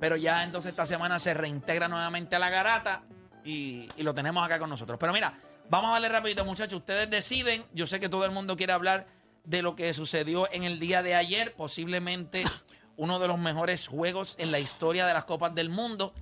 Pero 0.00 0.16
ya 0.16 0.44
entonces 0.44 0.70
esta 0.70 0.86
semana 0.86 1.18
se 1.18 1.34
reintegra 1.34 1.88
nuevamente 1.88 2.36
a 2.36 2.38
la 2.38 2.48
Garata 2.48 3.02
y, 3.44 3.88
y 3.96 4.02
lo 4.02 4.14
tenemos 4.14 4.44
acá 4.44 4.58
con 4.58 4.70
nosotros. 4.70 4.98
Pero 5.00 5.12
mira, 5.12 5.34
vamos 5.68 5.90
a 5.90 5.94
darle 5.94 6.08
rapidito, 6.08 6.44
muchachos. 6.44 6.78
Ustedes 6.78 7.10
deciden. 7.10 7.64
Yo 7.74 7.86
sé 7.86 7.98
que 7.98 8.08
todo 8.08 8.24
el 8.24 8.30
mundo 8.30 8.56
quiere 8.56 8.72
hablar 8.72 9.06
de 9.44 9.62
lo 9.62 9.74
que 9.74 9.92
sucedió 9.94 10.48
en 10.52 10.62
el 10.64 10.78
día 10.78 11.02
de 11.02 11.14
ayer. 11.16 11.54
Posiblemente 11.54 12.44
uno 12.96 13.18
de 13.18 13.26
los 13.28 13.38
mejores 13.38 13.88
juegos 13.88 14.36
en 14.38 14.52
la 14.52 14.60
historia 14.60 15.06
de 15.06 15.12
las 15.12 15.24
Copas 15.24 15.54
del 15.54 15.70
Mundo 15.70 16.14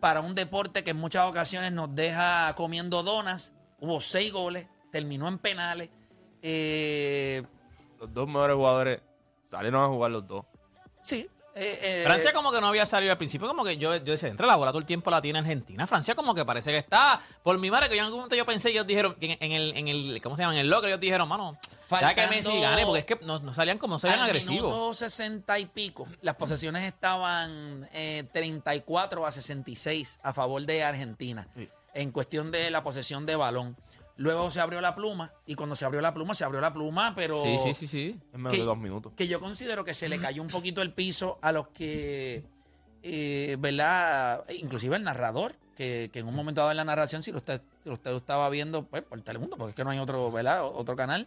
para 0.00 0.20
un 0.20 0.34
deporte 0.34 0.82
que 0.82 0.90
en 0.90 0.96
muchas 0.96 1.28
ocasiones 1.28 1.72
nos 1.72 1.94
deja 1.94 2.52
comiendo 2.56 3.02
donas. 3.02 3.52
Hubo 3.78 4.00
seis 4.00 4.32
goles, 4.32 4.66
terminó 4.90 5.28
en 5.28 5.38
penales. 5.38 5.90
Eh, 6.42 7.42
Los 7.98 8.12
dos 8.12 8.26
mejores 8.26 8.56
jugadores 8.56 9.02
salieron 9.44 9.82
a 9.82 9.86
jugar 9.88 10.10
los 10.10 10.26
dos. 10.26 10.44
sí. 11.02 11.28
Eh, 11.60 11.78
eh, 11.82 12.02
Francia 12.04 12.32
como 12.32 12.50
que 12.50 12.60
no 12.60 12.68
había 12.68 12.86
salido 12.86 13.12
al 13.12 13.18
principio, 13.18 13.46
como 13.46 13.64
que 13.64 13.76
yo, 13.76 13.96
yo 13.96 14.12
decía, 14.12 14.28
entre 14.28 14.46
la 14.46 14.56
bola 14.56 14.70
todo 14.70 14.78
el 14.78 14.86
tiempo 14.86 15.10
la 15.10 15.20
tiene 15.20 15.38
Argentina. 15.38 15.86
Francia 15.86 16.14
como 16.14 16.34
que 16.34 16.44
parece 16.44 16.70
que 16.70 16.78
está, 16.78 17.20
por 17.42 17.58
mi 17.58 17.70
madre, 17.70 17.88
que 17.88 17.96
yo 17.96 18.00
en 18.00 18.06
algún 18.06 18.20
momento 18.20 18.36
yo 18.36 18.46
pensé, 18.46 18.70
ellos 18.70 18.86
dijeron, 18.86 19.16
en, 19.20 19.36
en 19.40 19.52
el, 19.52 19.76
en 19.76 19.88
el, 19.88 20.22
¿cómo 20.22 20.36
se 20.36 20.42
llama? 20.42 20.54
En 20.54 20.60
el 20.60 20.70
locker 20.70 20.88
ellos 20.88 21.00
dijeron, 21.00 21.28
mano, 21.28 21.58
ya 21.90 22.14
que 22.14 22.26
Messi 22.28 22.60
gane, 22.60 22.84
porque 22.86 23.00
es 23.00 23.04
que 23.04 23.18
no, 23.24 23.38
no 23.40 23.52
salían 23.52 23.78
como, 23.78 23.96
no 23.96 23.98
salían 23.98 24.20
al 24.20 24.26
agresivos. 24.26 24.72
minuto 24.72 24.94
60 24.94 25.58
y 25.58 25.66
pico, 25.66 26.08
las 26.22 26.36
posesiones 26.36 26.84
estaban 26.84 27.88
eh, 27.92 28.24
34 28.32 29.26
a 29.26 29.32
66 29.32 30.20
a 30.22 30.32
favor 30.32 30.62
de 30.62 30.82
Argentina 30.84 31.46
en 31.94 32.10
cuestión 32.12 32.50
de 32.50 32.70
la 32.70 32.82
posesión 32.82 33.26
de 33.26 33.36
balón. 33.36 33.76
Luego 34.20 34.50
se 34.50 34.60
abrió 34.60 34.82
la 34.82 34.94
pluma 34.94 35.32
y 35.46 35.54
cuando 35.54 35.74
se 35.74 35.86
abrió 35.86 36.02
la 36.02 36.12
pluma, 36.12 36.34
se 36.34 36.44
abrió 36.44 36.60
la 36.60 36.74
pluma, 36.74 37.14
pero... 37.14 37.42
Sí, 37.42 37.56
sí, 37.58 37.72
sí, 37.72 37.86
sí. 37.86 38.20
En 38.34 38.42
menos 38.42 38.52
que, 38.52 38.58
de 38.58 38.66
dos 38.66 38.76
minutos. 38.76 39.14
que 39.16 39.26
yo 39.26 39.40
considero 39.40 39.82
que 39.82 39.94
se 39.94 40.10
le 40.10 40.18
cayó 40.18 40.42
un 40.42 40.48
poquito 40.48 40.82
el 40.82 40.92
piso 40.92 41.38
a 41.40 41.52
los 41.52 41.68
que, 41.68 42.44
eh, 43.02 43.56
¿verdad? 43.58 44.44
Inclusive 44.58 44.96
el 44.96 45.04
narrador, 45.04 45.54
que, 45.74 46.10
que 46.12 46.18
en 46.18 46.28
un 46.28 46.34
momento 46.34 46.60
dado 46.60 46.70
en 46.70 46.76
la 46.76 46.84
narración, 46.84 47.22
si 47.22 47.30
lo 47.30 47.38
usted, 47.38 47.62
si 47.82 47.88
usted 47.88 48.10
lo 48.10 48.18
estaba 48.18 48.50
viendo 48.50 48.84
pues, 48.84 49.00
por 49.00 49.18
Telemundo, 49.22 49.56
porque 49.56 49.70
es 49.70 49.74
que 49.74 49.84
no 49.84 49.90
hay 49.90 49.98
otro, 49.98 50.30
¿verdad? 50.30 50.66
Otro 50.66 50.96
canal 50.96 51.26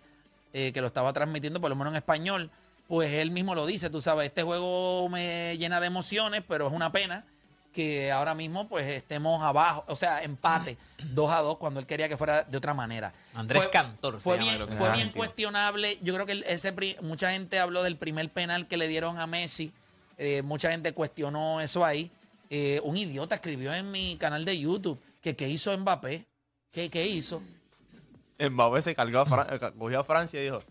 eh, 0.54 0.72
que 0.72 0.80
lo 0.80 0.86
estaba 0.86 1.12
transmitiendo, 1.14 1.60
por 1.60 1.72
lo 1.72 1.76
menos 1.76 1.94
en 1.94 1.98
español, 1.98 2.52
pues 2.88 3.12
él 3.12 3.32
mismo 3.32 3.56
lo 3.56 3.66
dice, 3.66 3.90
tú 3.90 4.02
sabes, 4.02 4.28
este 4.28 4.44
juego 4.44 5.10
me 5.10 5.58
llena 5.58 5.80
de 5.80 5.88
emociones, 5.88 6.44
pero 6.48 6.68
es 6.68 6.74
una 6.74 6.92
pena 6.92 7.26
que 7.74 8.12
ahora 8.12 8.34
mismo 8.36 8.70
pues 8.70 8.86
estemos 8.88 9.42
abajo, 9.44 9.84
o 9.88 9.96
sea, 9.96 10.24
empate, 10.24 10.78
2 11.10 11.32
a 11.32 11.40
2, 11.42 11.58
cuando 11.58 11.80
él 11.80 11.86
quería 11.86 12.08
que 12.08 12.16
fuera 12.16 12.44
de 12.44 12.58
otra 12.58 12.74
manera. 12.74 13.12
Andrés 13.34 13.64
Fue- 13.64 13.72
Cantor 13.72 14.20
Fue 14.20 14.38
bien, 14.38 14.60
lo 14.60 14.68
que 14.68 14.76
fue 14.76 14.92
bien 14.92 15.12
cuestionable. 15.12 15.98
Yo 16.02 16.14
creo 16.14 16.26
que 16.26 16.44
ese 16.48 16.74
mucha 17.02 17.32
gente 17.32 17.60
habló 17.60 17.84
del 17.84 17.98
primer 17.98 18.30
penal 18.30 18.68
que 18.68 18.78
le 18.78 18.88
dieron 18.88 19.18
a 19.20 19.28
Messi. 19.28 19.74
Eh, 20.18 20.42
mucha 20.44 20.72
gente 20.72 20.94
cuestionó 20.94 21.60
eso 21.60 21.84
ahí. 21.84 22.12
Eh, 22.50 22.80
un 22.84 22.96
idiota 22.96 23.36
escribió 23.36 23.74
en 23.74 23.90
mi 23.92 24.16
canal 24.18 24.46
de 24.46 24.60
YouTube 24.60 25.02
que 25.22 25.36
qué 25.36 25.50
hizo 25.50 25.76
Mbappé. 25.76 26.26
¿Qué, 26.72 26.90
qué 26.92 27.08
hizo? 27.08 27.42
Mbappé 28.40 28.82
se 28.84 28.94
cargó 28.96 29.20
a, 29.20 29.26
Fran- 29.26 29.48
eh, 29.52 29.72
cogió 29.78 30.00
a 30.00 30.04
Francia 30.04 30.40
y 30.40 30.44
dijo, 30.44 30.62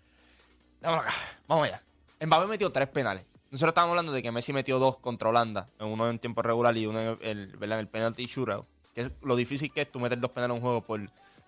vamos 1.48 1.66
allá. 1.66 1.82
Mbappé 2.20 2.46
metió 2.46 2.70
tres 2.70 2.88
penales. 2.88 3.24
Nosotros 3.52 3.68
estábamos 3.72 3.92
hablando 3.92 4.12
de 4.12 4.22
que 4.22 4.32
Messi 4.32 4.52
metió 4.52 4.78
dos 4.78 4.96
contra 4.98 5.28
Holanda, 5.28 5.68
en 5.78 5.86
uno 5.88 6.08
en 6.08 6.18
tiempo 6.18 6.40
regular 6.42 6.74
y 6.76 6.86
uno 6.86 6.98
en 7.00 7.18
el, 7.20 7.46
¿verdad? 7.58 7.78
en 7.78 7.80
el 7.82 7.88
penalty 7.88 8.24
shootout. 8.24 8.66
Que 8.94 9.02
es 9.02 9.12
lo 9.22 9.36
difícil 9.36 9.70
que 9.72 9.82
es 9.82 9.92
tú 9.92 10.00
meter 10.00 10.18
dos 10.18 10.30
penales 10.30 10.50
en 10.56 10.56
un 10.56 10.62
juego 10.62 10.80
por... 10.82 11.00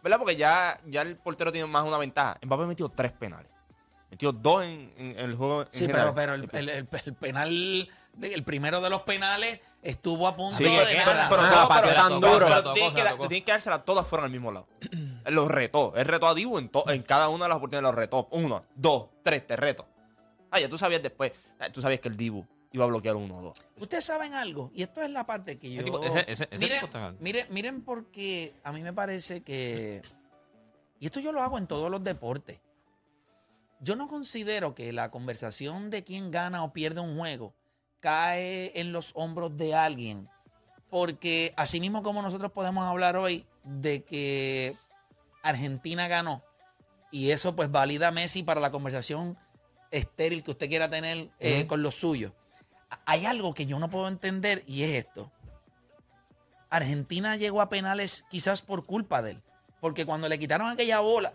¿Verdad? 0.03 0.19
Porque 0.19 0.37
ya, 0.37 0.79
ya 0.87 1.01
el 1.03 1.17
portero 1.17 1.51
tiene 1.51 1.67
más 1.67 1.83
una 1.87 1.97
ventaja. 1.97 2.39
Mbappé 2.43 2.67
metió 2.67 2.91
tres 2.91 3.11
penales. 3.13 3.51
Metió 4.11 4.33
dos 4.33 4.63
en, 4.65 4.93
en- 4.99 5.19
en 5.19 5.31
el 5.31 5.35
juego 5.35 5.63
en 5.63 5.69
Sí, 5.73 5.87
general. 5.87 6.13
pero, 6.15 6.15
pero 6.15 6.35
el, 6.35 6.49
el- 6.53 6.69
el- 6.69 6.89
el 7.07 7.15
penal, 7.15 7.89
de- 8.13 8.35
el 8.35 8.45
primero 8.45 8.81
de 8.83 8.91
los 8.91 9.01
penales 9.03 9.61
estuvo 9.83 10.29
a 10.29 10.37
punto 10.37 10.57
Sí, 10.57 10.65
de 10.65 10.71
pero, 10.71 11.07
nada. 11.07 11.27
pero, 11.31 11.43
Ah, 11.43 11.49
pero- 11.51 11.69
pasó 11.69 11.83
pero- 11.89 11.95
tan 11.95 12.21
pero- 12.21 12.33
duro. 12.35 12.47
pero 12.49 12.63
tú 12.63 12.73
tienes 12.75 12.93
que, 12.93 13.29
tienes 13.29 13.45
que 13.47 13.53
dárselas 13.53 13.85
todas 13.87 14.07
fueron 14.07 14.27
al 14.27 14.31
mismo 14.31 14.53
lado. 14.53 14.67
Él 15.25 15.35
los 15.35 15.51
retó. 15.51 15.95
Él 15.97 16.05
retó 16.05 16.29
a 16.29 16.35
Dibu 16.35 16.59
en, 16.59 16.69
to- 16.69 16.85
en 16.89 17.03
cada 17.03 17.29
una 17.31 17.47
de 17.47 17.49
las 17.49 17.57
oportunidades. 17.57 17.87
Los 17.89 17.95
retó. 17.95 18.29
Uno, 18.31 18.63
dos, 18.75 19.07
tres, 19.23 19.47
te 19.47 19.57
reto. 19.57 19.87
Ah, 20.55 20.61
ya 20.61 20.69
tú 20.69 20.79
sabías 20.79 21.03
después. 21.03 21.33
ah, 21.59 21.69
Tú 21.71 21.83
sabías 21.83 22.01
que 22.01 22.09
el 22.09 22.17
Dibu 22.17 22.47
iba 22.73 22.85
a 22.85 22.89
bloquear 22.89 23.17
uno 23.17 23.39
o 23.39 23.43
dos. 23.43 23.63
Ustedes 23.79 24.05
saben 24.05 24.35
algo, 24.35 24.71
y 24.75 24.83
esto 24.83 25.03
es 25.03 25.11
la 25.11 25.27
parte 25.27 25.59
que 25.59 25.73
yo. 25.73 25.83
tipo- 25.85 26.03
ese- 26.05 26.25
ese- 26.31 26.49
ese 26.51 26.65
miren, 26.65 26.81
tipo 26.81 26.99
miren, 27.21 27.47
miren, 27.51 27.83
porque 27.83 28.55
a 28.63 28.73
mí 28.73 28.83
me 28.83 28.93
parece 28.93 29.43
que. 29.43 30.03
Y 31.01 31.07
esto 31.07 31.19
yo 31.21 31.33
lo 31.33 31.43
hago 31.43 31.59
en 31.59 31.67
todos 31.67 31.91
los 31.91 32.03
deportes. 32.05 32.61
Yo 33.81 33.97
no 33.97 34.07
considero 34.09 34.75
que 34.75 34.93
la 34.93 35.11
conversación 35.11 35.91
de 35.91 36.05
quién 36.05 36.31
gana 36.31 36.63
o 36.65 36.73
pierde 36.73 37.01
un 37.01 37.19
juego 37.19 37.53
cae 38.01 38.73
en 38.81 38.93
los 38.93 39.11
hombros 39.15 39.57
de 39.57 39.75
alguien. 39.75 40.29
Porque 40.89 41.53
así 41.57 41.81
mismo 41.81 42.03
como 42.03 42.23
nosotros 42.23 42.53
podemos 42.53 42.87
hablar 42.87 43.17
hoy 43.17 43.45
de 43.65 44.05
que 44.05 44.77
Argentina 45.43 46.07
ganó, 46.09 46.43
y 47.11 47.31
eso 47.33 47.55
pues 47.57 47.71
valida 47.71 48.09
a 48.09 48.11
Messi 48.13 48.43
para 48.43 48.61
la 48.61 48.71
conversación 48.71 49.37
estéril 49.99 50.43
que 50.43 50.51
usted 50.53 50.69
quiera 50.69 50.89
tener 50.91 51.29
eh, 51.41 51.67
con 51.67 51.83
los 51.83 51.95
suyos. 51.95 52.33
Hay 53.07 53.27
algo 53.27 53.55
que 53.55 53.67
yo 53.67 53.79
no 53.79 53.91
puedo 53.91 54.09
entender 54.09 54.63
y 54.67 54.83
es 54.85 54.91
esto. 55.05 55.31
Argentina 56.71 57.37
llegó 57.37 57.61
a 57.63 57.69
penales 57.69 58.25
quizás 58.31 58.63
por 58.63 58.85
culpa 58.85 59.23
de 59.23 59.33
él. 59.33 59.43
Porque 59.81 60.07
cuando 60.07 60.29
le 60.29 60.39
quitaron 60.39 60.69
aquella 60.69 61.01
bola, 61.01 61.33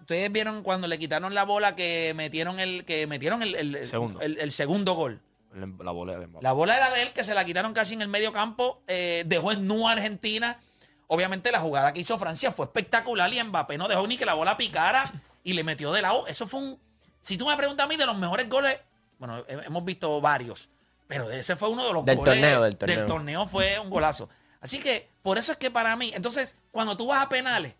ustedes 0.00 0.30
vieron 0.30 0.62
cuando 0.62 0.86
le 0.88 0.98
quitaron 0.98 1.32
la 1.34 1.44
bola 1.44 1.74
que 1.74 2.12
metieron 2.16 2.58
el, 2.60 2.84
que 2.84 3.06
metieron 3.06 3.42
el, 3.42 3.86
Segundo. 3.86 4.20
el- 4.20 4.38
el 4.38 4.50
segundo 4.50 4.94
gol. 4.94 5.20
La 5.54 5.60
de 5.60 5.66
Mbappé. 5.66 6.42
La 6.42 6.52
bola 6.52 6.76
era 6.76 6.90
de 6.90 7.02
él, 7.02 7.12
que 7.12 7.22
se 7.22 7.32
la 7.32 7.44
quitaron 7.44 7.72
casi 7.72 7.94
en 7.94 8.02
el 8.02 8.08
medio 8.08 8.32
campo. 8.32 8.82
eh, 8.88 9.22
dejó 9.26 9.52
en 9.52 9.66
nu 9.68 9.88
a 9.88 9.92
Argentina. 9.92 10.58
Obviamente 11.06 11.52
la 11.52 11.60
jugada 11.60 11.92
que 11.92 12.00
hizo 12.00 12.18
Francia 12.18 12.50
fue 12.50 12.64
espectacular 12.66 13.32
y 13.32 13.42
Mbappé 13.42 13.78
no 13.78 13.86
dejó 13.86 14.06
ni 14.08 14.16
que 14.16 14.26
la 14.26 14.34
bola 14.34 14.56
picara 14.56 15.12
y 15.44 15.52
le 15.52 15.62
metió 15.62 15.92
de 15.92 16.02
lado. 16.02 16.26
Eso 16.26 16.48
fue 16.48 16.60
un... 16.60 16.78
Si 17.24 17.36
tú 17.36 17.46
me 17.46 17.56
preguntas 17.56 17.84
a 17.84 17.88
mí 17.88 17.96
de 17.96 18.06
los 18.06 18.16
mejores 18.16 18.48
goles, 18.48 18.78
bueno, 19.18 19.38
he- 19.48 19.66
hemos 19.66 19.84
visto 19.84 20.20
varios, 20.20 20.68
pero 21.08 21.30
ese 21.30 21.56
fue 21.56 21.68
uno 21.70 21.86
de 21.86 21.92
los 21.92 22.04
Del 22.04 22.16
goles 22.16 22.34
torneo, 22.40 22.62
del 22.62 22.76
torneo. 22.76 23.04
torneo 23.06 23.46
fue 23.46 23.78
un 23.80 23.90
golazo. 23.90 24.28
Así 24.60 24.78
que 24.78 25.08
por 25.22 25.38
eso 25.38 25.50
es 25.52 25.58
que 25.58 25.70
para 25.70 25.96
mí, 25.96 26.12
entonces, 26.14 26.56
cuando 26.70 26.96
tú 26.96 27.06
vas 27.08 27.22
a 27.24 27.28
penales, 27.28 27.74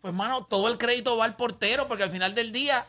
pues 0.00 0.14
mano, 0.14 0.44
todo 0.48 0.68
el 0.68 0.78
crédito 0.78 1.16
va 1.16 1.24
al 1.26 1.36
portero 1.36 1.86
porque 1.88 2.04
al 2.04 2.10
final 2.10 2.34
del 2.34 2.52
día... 2.52 2.86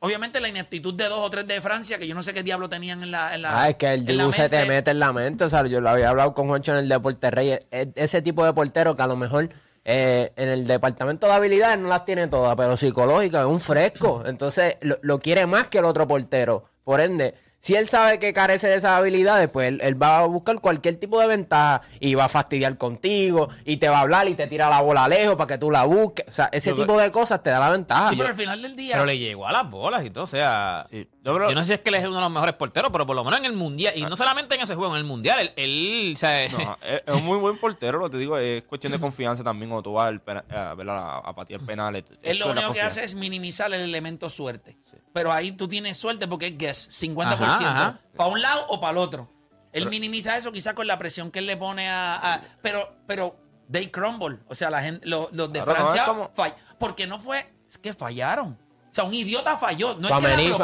Obviamente 0.00 0.38
la 0.38 0.48
ineptitud 0.48 0.92
de 0.92 1.08
dos 1.08 1.20
o 1.20 1.30
tres 1.30 1.46
de 1.46 1.62
Francia, 1.62 1.96
que 1.96 2.06
yo 2.06 2.14
no 2.14 2.22
sé 2.22 2.34
qué 2.34 2.42
diablo 2.42 2.68
tenían 2.68 3.02
en 3.02 3.10
la... 3.10 3.34
En 3.34 3.40
la 3.40 3.62
Ah, 3.62 3.70
es 3.70 3.76
que 3.76 3.90
el 3.94 4.04
Dibu 4.04 4.32
se 4.34 4.50
te 4.50 4.66
mete 4.66 4.90
en 4.90 4.98
la 4.98 5.14
mente. 5.14 5.44
O 5.44 5.48
sea, 5.48 5.66
yo 5.66 5.80
lo 5.80 5.88
había 5.88 6.10
hablado 6.10 6.34
con 6.34 6.46
Juancho 6.48 6.72
en 6.72 6.78
el 6.80 6.88
Deporte 6.90 7.30
Rey. 7.30 7.58
Es 7.70 7.88
ese 7.94 8.20
tipo 8.20 8.44
de 8.44 8.52
portero 8.52 8.94
que 8.94 9.00
a 9.00 9.06
lo 9.06 9.16
mejor 9.16 9.48
eh, 9.84 10.32
en 10.36 10.48
el 10.48 10.66
departamento 10.66 11.26
de 11.26 11.32
habilidades 11.34 11.78
no 11.78 11.88
las 11.88 12.04
tiene 12.04 12.26
todas, 12.28 12.56
pero 12.56 12.76
psicológica 12.76 13.40
es 13.40 13.46
un 13.46 13.60
fresco. 13.60 14.22
Entonces 14.26 14.76
lo, 14.80 14.98
lo 15.02 15.18
quiere 15.18 15.46
más 15.46 15.68
que 15.68 15.78
el 15.78 15.84
otro 15.84 16.08
portero. 16.08 16.64
Por 16.84 17.00
ende, 17.00 17.34
si 17.64 17.74
él 17.74 17.88
sabe 17.88 18.18
que 18.18 18.34
carece 18.34 18.68
de 18.68 18.74
esas 18.74 18.90
habilidades, 18.90 19.48
pues 19.50 19.68
él, 19.68 19.80
él 19.82 20.00
va 20.00 20.18
a 20.18 20.26
buscar 20.26 20.60
cualquier 20.60 20.96
tipo 20.96 21.18
de 21.18 21.26
ventaja 21.26 21.80
y 21.98 22.14
va 22.14 22.26
a 22.26 22.28
fastidiar 22.28 22.76
contigo 22.76 23.48
y 23.64 23.78
te 23.78 23.88
va 23.88 24.00
a 24.00 24.00
hablar 24.02 24.28
y 24.28 24.34
te 24.34 24.46
tira 24.48 24.68
la 24.68 24.82
bola 24.82 25.08
lejos 25.08 25.34
para 25.36 25.46
que 25.46 25.56
tú 25.56 25.70
la 25.70 25.84
busques. 25.84 26.26
O 26.28 26.32
sea, 26.32 26.50
ese 26.52 26.72
Yo 26.72 26.76
tipo 26.76 26.98
de 26.98 27.10
cosas 27.10 27.42
te 27.42 27.48
da 27.48 27.58
la 27.58 27.70
ventaja. 27.70 28.10
Sí, 28.10 28.16
pero 28.18 28.28
al 28.28 28.34
final 28.34 28.60
del 28.60 28.76
día. 28.76 28.96
Pero 28.96 29.06
le 29.06 29.18
llegó 29.18 29.48
a 29.48 29.52
las 29.52 29.70
bolas 29.70 30.04
y 30.04 30.10
todo, 30.10 30.24
o 30.24 30.26
sea... 30.26 30.84
Sí, 30.90 31.08
yo 31.22 31.38
no 31.38 31.60
sé 31.60 31.64
si 31.64 31.72
es 31.72 31.80
que 31.80 31.88
él 31.88 31.94
es 31.94 32.04
uno 32.04 32.16
de 32.16 32.20
los 32.20 32.30
mejores 32.30 32.54
porteros, 32.54 32.90
pero 32.92 33.06
por 33.06 33.16
lo 33.16 33.24
menos 33.24 33.38
en 33.38 33.46
el 33.46 33.54
Mundial, 33.54 33.94
y 33.96 34.02
no 34.02 34.14
solamente 34.14 34.56
en 34.56 34.60
ese 34.60 34.74
juego, 34.74 34.92
en 34.92 34.98
el 34.98 35.06
Mundial, 35.06 35.40
él, 35.40 35.52
él, 35.56 36.12
o 36.14 36.18
sea, 36.18 36.46
No, 36.50 36.76
es, 36.86 37.02
es 37.06 37.14
un 37.14 37.24
muy 37.24 37.38
buen 37.38 37.56
portero, 37.56 37.98
lo 37.98 38.10
que 38.10 38.10
te 38.10 38.18
digo, 38.18 38.36
es 38.36 38.62
cuestión 38.64 38.92
de 38.92 39.00
confianza 39.00 39.42
también 39.42 39.70
cuando 39.70 39.84
tú 39.84 39.94
vas 39.94 40.08
a, 40.08 40.74
ver 40.74 40.90
a, 40.90 41.16
a 41.16 41.34
patear 41.34 41.60
penales. 41.60 42.04
Él 42.22 42.40
lo 42.40 42.50
único 42.50 42.74
que 42.74 42.82
hace 42.82 43.04
es 43.04 43.14
minimizar 43.14 43.72
el 43.72 43.80
elemento 43.80 44.28
suerte. 44.28 44.76
Pero 45.14 45.32
ahí 45.32 45.52
tú 45.52 45.66
tienes 45.68 45.96
suerte 45.96 46.28
porque 46.28 46.48
es 46.48 46.58
guess, 46.58 46.90
50%. 46.90 47.26
Ajá, 47.32 47.56
ajá. 47.70 47.98
Para 48.16 48.28
un 48.30 48.42
lado 48.42 48.66
o 48.68 48.78
para 48.80 48.90
el 48.92 48.98
otro. 48.98 49.30
Él 49.72 49.88
minimiza 49.88 50.36
eso 50.36 50.52
quizás 50.52 50.74
con 50.74 50.86
la 50.86 50.98
presión 50.98 51.30
que 51.30 51.38
él 51.38 51.46
le 51.46 51.56
pone 51.56 51.88
a... 51.88 52.16
a- 52.34 52.40
pero, 52.60 52.94
pero 53.06 53.36
they 53.72 53.88
crumble. 53.90 54.38
O 54.48 54.54
sea, 54.54 54.68
la 54.70 54.82
gente, 54.82 55.06
los, 55.08 55.32
los 55.32 55.50
de 55.52 55.62
Claro, 55.62 55.80
no, 55.80 55.88
Francia 55.88 56.14
fall- 56.36 56.54
Porque 56.78 57.06
no 57.06 57.18
fue 57.18 57.50
Es 57.66 57.78
que 57.78 57.94
fallaron. 57.94 58.58
O 58.90 58.94
sea, 58.94 59.04
un 59.04 59.14
idiota 59.14 59.56
falló. 59.58 59.94
No 59.96 60.08
Tchouaméni, 60.08 60.46
es 60.50 60.56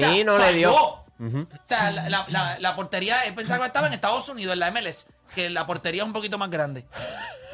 que 0.00 0.24
no 0.24 0.38
le 0.38 0.52
dio. 0.54 0.72
falló. 0.72 1.02
O 1.20 1.46
sea, 1.64 1.90
la, 1.92 2.08
la- 2.08 2.26
la- 2.30 2.58
la 2.58 2.74
portería, 2.74 3.22
él 3.26 3.34
pensaba 3.34 3.60
que 3.60 3.66
estaba 3.66 3.86
en 3.88 3.92
Estados 3.92 4.28
Unidos, 4.28 4.54
en 4.54 4.58
la 4.60 4.70
MLS, 4.72 5.06
que 5.34 5.50
la 5.50 5.66
portería 5.66 6.02
es 6.02 6.06
un 6.06 6.12
poquito 6.12 6.36
más 6.38 6.50
grande. 6.50 6.86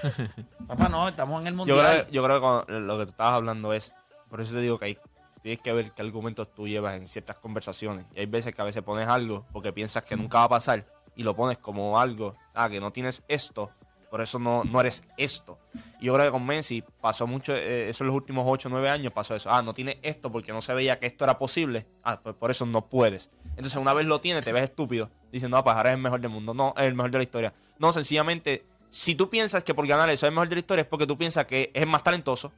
Papá, 0.67 0.89
no, 0.89 1.09
estamos 1.09 1.41
en 1.43 1.49
el 1.49 1.53
Yo 1.55 1.59
mundial. 1.59 1.87
creo, 2.07 2.09
yo 2.11 2.23
creo 2.25 2.37
que 2.37 2.41
cuando- 2.41 2.81
lo 2.81 2.99
que 2.99 3.05
tú 3.05 3.11
estabas 3.11 3.33
hablando 3.35 3.73
es, 3.73 3.93
por 4.31 4.41
eso 4.41 4.53
te 4.53 4.61
digo 4.61 4.79
que 4.79 4.85
hay, 4.87 4.99
tienes 5.43 5.61
que 5.61 5.73
ver 5.73 5.93
qué 5.93 6.03
argumentos 6.03 6.53
tú 6.53 6.69
llevas 6.69 6.97
en 6.97 7.07
ciertas 7.07 7.37
conversaciones. 7.37 8.07
Y 8.15 8.21
hay 8.21 8.27
veces 8.27 8.55
que 8.55 8.63
a 8.63 8.65
veces 8.65 8.83
pones 8.83 9.09
algo 9.09 9.47
porque 9.53 9.73
piensas 9.73 10.05
que 10.05 10.17
nunca 10.17 10.39
va 10.39 10.45
a 10.45 10.49
pasar 10.49 10.87
y 11.15 11.23
lo 11.23 11.35
pones 11.35 11.59
como 11.59 11.99
algo, 11.99 12.37
ah, 12.55 12.69
que 12.69 12.81
no 12.81 12.93
tienes 12.93 13.25
esto, 13.29 13.71
por 14.11 14.21
eso 14.21 14.39
no, 14.39 14.65
no 14.65 14.81
eres 14.81 15.03
esto. 15.17 15.59
Y 16.01 16.07
yo 16.07 16.15
creo 16.15 16.27
que 16.27 16.33
con 16.33 16.47
Messi 16.47 16.83
pasó 17.01 17.27
mucho, 17.27 17.55
eh, 17.55 17.89
eso 17.89 18.05
en 18.05 18.09
los 18.09 18.17
últimos 18.17 18.45
8 18.47 18.69
o 18.69 18.71
9 18.71 18.89
años 18.89 19.13
pasó 19.13 19.35
eso, 19.35 19.51
ah, 19.51 19.63
no 19.63 19.75
tiene 19.75 19.99
esto 20.03 20.31
porque 20.33 20.53
no 20.53 20.63
se 20.63 20.73
veía 20.75 20.99
que 20.99 21.07
esto 21.07 21.25
era 21.25 21.39
posible, 21.39 21.87
ah, 22.05 22.21
pues 22.23 22.35
por 22.37 22.51
eso 22.51 22.65
no 22.67 22.89
puedes. 22.89 23.31
Entonces 23.51 23.77
una 23.77 23.93
vez 23.93 24.07
lo 24.07 24.21
tienes, 24.21 24.45
te 24.45 24.53
ves 24.53 24.65
estúpido, 24.65 25.11
diciendo, 25.33 25.57
ah, 25.57 25.65
pues 25.65 25.77
ahora 25.77 25.91
es 25.91 25.97
el 25.97 26.03
mejor 26.03 26.21
del 26.21 26.31
mundo, 26.31 26.55
no, 26.55 26.73
es 26.77 26.85
el 26.85 26.95
mejor 26.95 27.11
de 27.11 27.19
la 27.19 27.25
historia. 27.25 27.55
No, 27.79 27.93
sencillamente, 27.93 28.65
si 28.89 29.15
tú 29.15 29.29
piensas 29.29 29.65
que 29.65 29.75
por 29.75 29.87
ganar 29.87 30.09
eso 30.09 30.27
es 30.27 30.31
el 30.31 30.35
mejor 30.35 30.49
de 30.49 30.57
la 30.57 30.61
historia 30.61 30.83
es 30.83 30.89
porque 30.89 31.07
tú 31.07 31.19
piensas 31.19 31.45
que 31.45 31.71
es 31.75 31.87
más 31.87 32.03
talentoso 32.03 32.53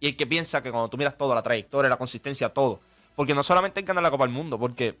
y 0.00 0.08
el 0.08 0.16
que 0.16 0.26
piensa 0.26 0.62
que 0.62 0.70
cuando 0.70 0.88
tú 0.88 0.96
miras 0.96 1.16
todo, 1.16 1.34
la 1.34 1.42
trayectoria, 1.42 1.88
la 1.88 1.96
consistencia, 1.96 2.48
todo. 2.48 2.80
Porque 3.14 3.34
no 3.34 3.42
solamente 3.42 3.82
ganar 3.82 4.02
la 4.02 4.10
Copa 4.10 4.24
del 4.24 4.32
Mundo, 4.34 4.58
porque, 4.58 4.96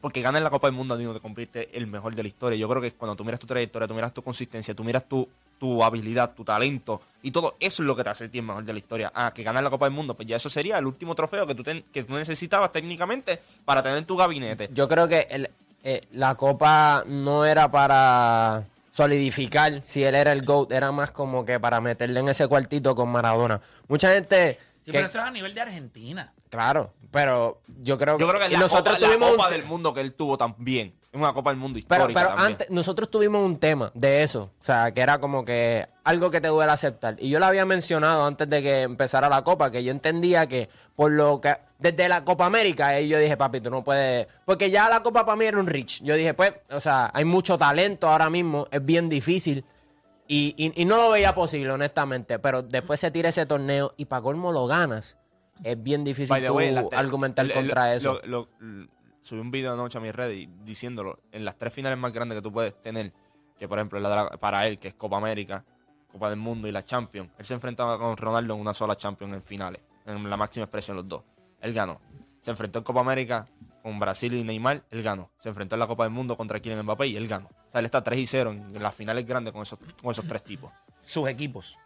porque 0.00 0.20
ganar 0.22 0.42
la 0.42 0.50
Copa 0.50 0.66
del 0.66 0.76
Mundo 0.76 0.96
no 0.98 1.14
te 1.14 1.20
convierte 1.20 1.70
el 1.76 1.86
mejor 1.86 2.14
de 2.14 2.22
la 2.22 2.28
historia. 2.28 2.58
Yo 2.58 2.68
creo 2.68 2.82
que 2.82 2.92
cuando 2.92 3.16
tú 3.16 3.24
miras 3.24 3.40
tu 3.40 3.46
trayectoria, 3.46 3.88
tú 3.88 3.94
miras 3.94 4.12
tu 4.12 4.22
consistencia, 4.22 4.74
tú 4.74 4.84
miras 4.84 5.06
tu, 5.08 5.28
tu 5.58 5.82
habilidad, 5.84 6.32
tu 6.34 6.44
talento 6.44 7.00
y 7.22 7.30
todo 7.30 7.56
eso 7.60 7.82
es 7.82 7.86
lo 7.86 7.94
que 7.96 8.02
te 8.04 8.10
hace 8.10 8.30
el 8.32 8.42
mejor 8.42 8.64
de 8.64 8.72
la 8.72 8.78
historia. 8.78 9.12
Ah, 9.14 9.32
que 9.34 9.42
ganar 9.42 9.62
la 9.62 9.70
Copa 9.70 9.86
del 9.86 9.94
Mundo, 9.94 10.14
pues 10.14 10.26
ya 10.28 10.36
eso 10.36 10.48
sería 10.48 10.78
el 10.78 10.86
último 10.86 11.14
trofeo 11.14 11.46
que 11.46 11.54
tú, 11.54 11.62
que 11.92 12.04
tú 12.04 12.14
necesitabas 12.14 12.72
técnicamente 12.72 13.38
para 13.64 13.82
tener 13.82 13.98
en 13.98 14.04
tu 14.06 14.16
gabinete. 14.16 14.68
Yo 14.72 14.88
creo 14.88 15.06
que 15.08 15.26
el- 15.30 15.50
eh, 15.82 16.02
la 16.12 16.34
copa 16.34 17.04
no 17.06 17.46
era 17.46 17.70
para 17.70 18.64
solidificar 18.92 19.80
si 19.84 20.04
él 20.04 20.14
era 20.14 20.32
el 20.32 20.42
GOAT, 20.44 20.72
era 20.72 20.92
más 20.92 21.10
como 21.10 21.44
que 21.44 21.58
para 21.60 21.80
meterle 21.80 22.20
en 22.20 22.28
ese 22.28 22.46
cuartito 22.48 22.94
con 22.94 23.08
Maradona. 23.08 23.60
Mucha 23.88 24.12
gente... 24.12 24.58
Sí, 24.84 24.86
que- 24.86 24.92
pero 24.92 25.06
eso 25.06 25.18
es 25.18 25.24
a 25.24 25.30
nivel 25.30 25.54
de 25.54 25.60
Argentina. 25.60 26.32
Claro, 26.48 26.92
pero 27.10 27.60
yo 27.82 27.96
creo 27.98 28.16
que... 28.16 28.22
Yo 28.24 28.28
creo 28.28 28.40
que 28.40 28.48
y 28.48 28.52
la, 28.52 28.58
nosotros 28.60 28.96
Copa, 28.96 28.98
la 28.98 29.06
tuvimos 29.06 29.30
Copa 29.32 29.48
te- 29.48 29.54
del 29.56 29.64
Mundo 29.64 29.92
que 29.92 30.00
él 30.00 30.14
tuvo 30.14 30.36
también. 30.36 30.94
Es 31.12 31.18
una 31.20 31.32
Copa 31.32 31.50
del 31.50 31.58
Mundo 31.58 31.80
Pero, 31.88 32.02
histórica 32.04 32.20
pero 32.20 32.34
también. 32.36 32.52
antes, 32.52 32.70
nosotros 32.70 33.10
tuvimos 33.10 33.44
un 33.44 33.56
tema 33.58 33.90
de 33.94 34.22
eso. 34.22 34.50
O 34.60 34.64
sea, 34.64 34.92
que 34.94 35.00
era 35.00 35.18
como 35.18 35.44
que 35.44 35.88
algo 36.04 36.30
que 36.30 36.40
te 36.40 36.46
duele 36.46 36.70
aceptar. 36.70 37.16
Y 37.18 37.30
yo 37.30 37.40
lo 37.40 37.46
había 37.46 37.66
mencionado 37.66 38.24
antes 38.24 38.48
de 38.48 38.62
que 38.62 38.82
empezara 38.82 39.28
la 39.28 39.42
Copa, 39.42 39.72
que 39.72 39.82
yo 39.82 39.90
entendía 39.90 40.46
que 40.46 40.68
por 40.94 41.10
lo 41.10 41.40
que. 41.40 41.56
Desde 41.80 42.08
la 42.08 42.24
Copa 42.24 42.46
América, 42.46 42.96
eh, 42.96 43.08
yo 43.08 43.18
dije, 43.18 43.36
papi, 43.36 43.60
tú 43.60 43.70
no 43.70 43.82
puedes. 43.82 44.28
Porque 44.44 44.70
ya 44.70 44.88
la 44.88 45.02
Copa 45.02 45.24
para 45.24 45.34
mí 45.36 45.46
era 45.46 45.58
un 45.58 45.66
rich. 45.66 46.00
Yo 46.04 46.14
dije, 46.14 46.32
pues, 46.34 46.52
o 46.70 46.78
sea, 46.80 47.10
hay 47.12 47.24
mucho 47.24 47.58
talento 47.58 48.06
ahora 48.08 48.30
mismo, 48.30 48.68
es 48.70 48.84
bien 48.84 49.08
difícil. 49.08 49.64
Y, 50.28 50.54
y- 50.56 50.80
y 50.80 50.84
no 50.84 50.96
lo 50.96 51.10
veía 51.10 51.34
posible, 51.34 51.72
honestamente. 51.72 52.38
Pero 52.38 52.62
después 52.62 53.00
se 53.00 53.10
tira 53.10 53.30
ese 53.30 53.46
torneo 53.46 53.94
y 53.96 54.04
para 54.04 54.22
colmo 54.22 54.52
lo 54.52 54.68
ganas. 54.68 55.16
Es 55.64 55.82
bien 55.82 56.04
difícil 56.04 56.46
tú 56.46 56.54
way, 56.54 56.72
te- 56.88 56.94
argumentar 56.96 57.46
el- 57.46 57.52
contra 57.52 57.94
eso. 57.94 58.20
lo- 58.24 58.48
subí 59.20 59.40
un 59.40 59.50
video 59.50 59.72
anoche 59.72 59.98
a 59.98 60.00
mi 60.00 60.10
red 60.12 60.30
y- 60.30 60.46
diciéndolo. 60.64 61.20
En 61.32 61.44
las 61.44 61.56
tres 61.56 61.72
finales 61.74 61.98
más 61.98 62.12
grandes 62.12 62.36
que 62.38 62.42
tú 62.42 62.52
puedes 62.52 62.80
tener, 62.80 63.12
que 63.58 63.68
por 63.68 63.78
ejemplo 63.78 63.98
es 63.98 64.02
la 64.04 64.30
para 64.38 64.66
él, 64.66 64.78
que 64.78 64.88
es 64.88 64.94
Copa 64.94 65.16
América, 65.18 65.64
Copa 66.10 66.28
del 66.30 66.38
Mundo 66.38 66.66
y 66.68 66.72
la 66.72 66.84
Champions, 66.84 67.30
él 67.38 67.44
se 67.46 67.54
enfrentaba 67.54 67.98
con 67.98 68.16
Ronaldo 68.16 68.54
en 68.54 68.60
una 68.60 68.74
sola 68.74 68.96
Champions 68.96 69.34
en 69.34 69.42
finales, 69.42 69.80
en 70.06 70.28
la 70.28 70.36
máxima 70.36 70.64
expresión 70.64 70.96
los 70.96 71.06
dos. 71.08 71.22
Él 71.60 71.72
ganó. 71.74 72.00
Se 72.40 72.50
enfrentó 72.50 72.78
en 72.78 72.84
Copa 72.84 73.00
América 73.00 73.44
con 73.82 73.98
Brasil 73.98 74.32
y 74.34 74.42
Neymar, 74.42 74.82
él 74.90 75.02
ganó. 75.02 75.30
Se 75.38 75.48
enfrentó 75.50 75.74
en 75.76 75.80
la 75.80 75.86
Copa 75.86 76.04
del 76.04 76.12
Mundo 76.12 76.36
contra 76.36 76.58
Kylian 76.58 76.82
Mbappé 76.84 77.06
y 77.08 77.16
él 77.16 77.28
ganó. 77.28 77.46
O 77.48 77.70
sea, 77.70 77.80
él 77.80 77.84
está 77.84 78.02
3 78.02 78.18
y 78.18 78.26
0 78.26 78.50
en, 78.52 78.82
las 78.82 78.94
finales 78.94 79.24
grandes 79.26 79.52
con 79.52 79.62
esos, 79.62 79.78
con 80.02 80.10
esos 80.10 80.26
tres 80.26 80.42
tipos. 80.42 80.72
Sus 81.02 81.28
equipos. 81.28 81.76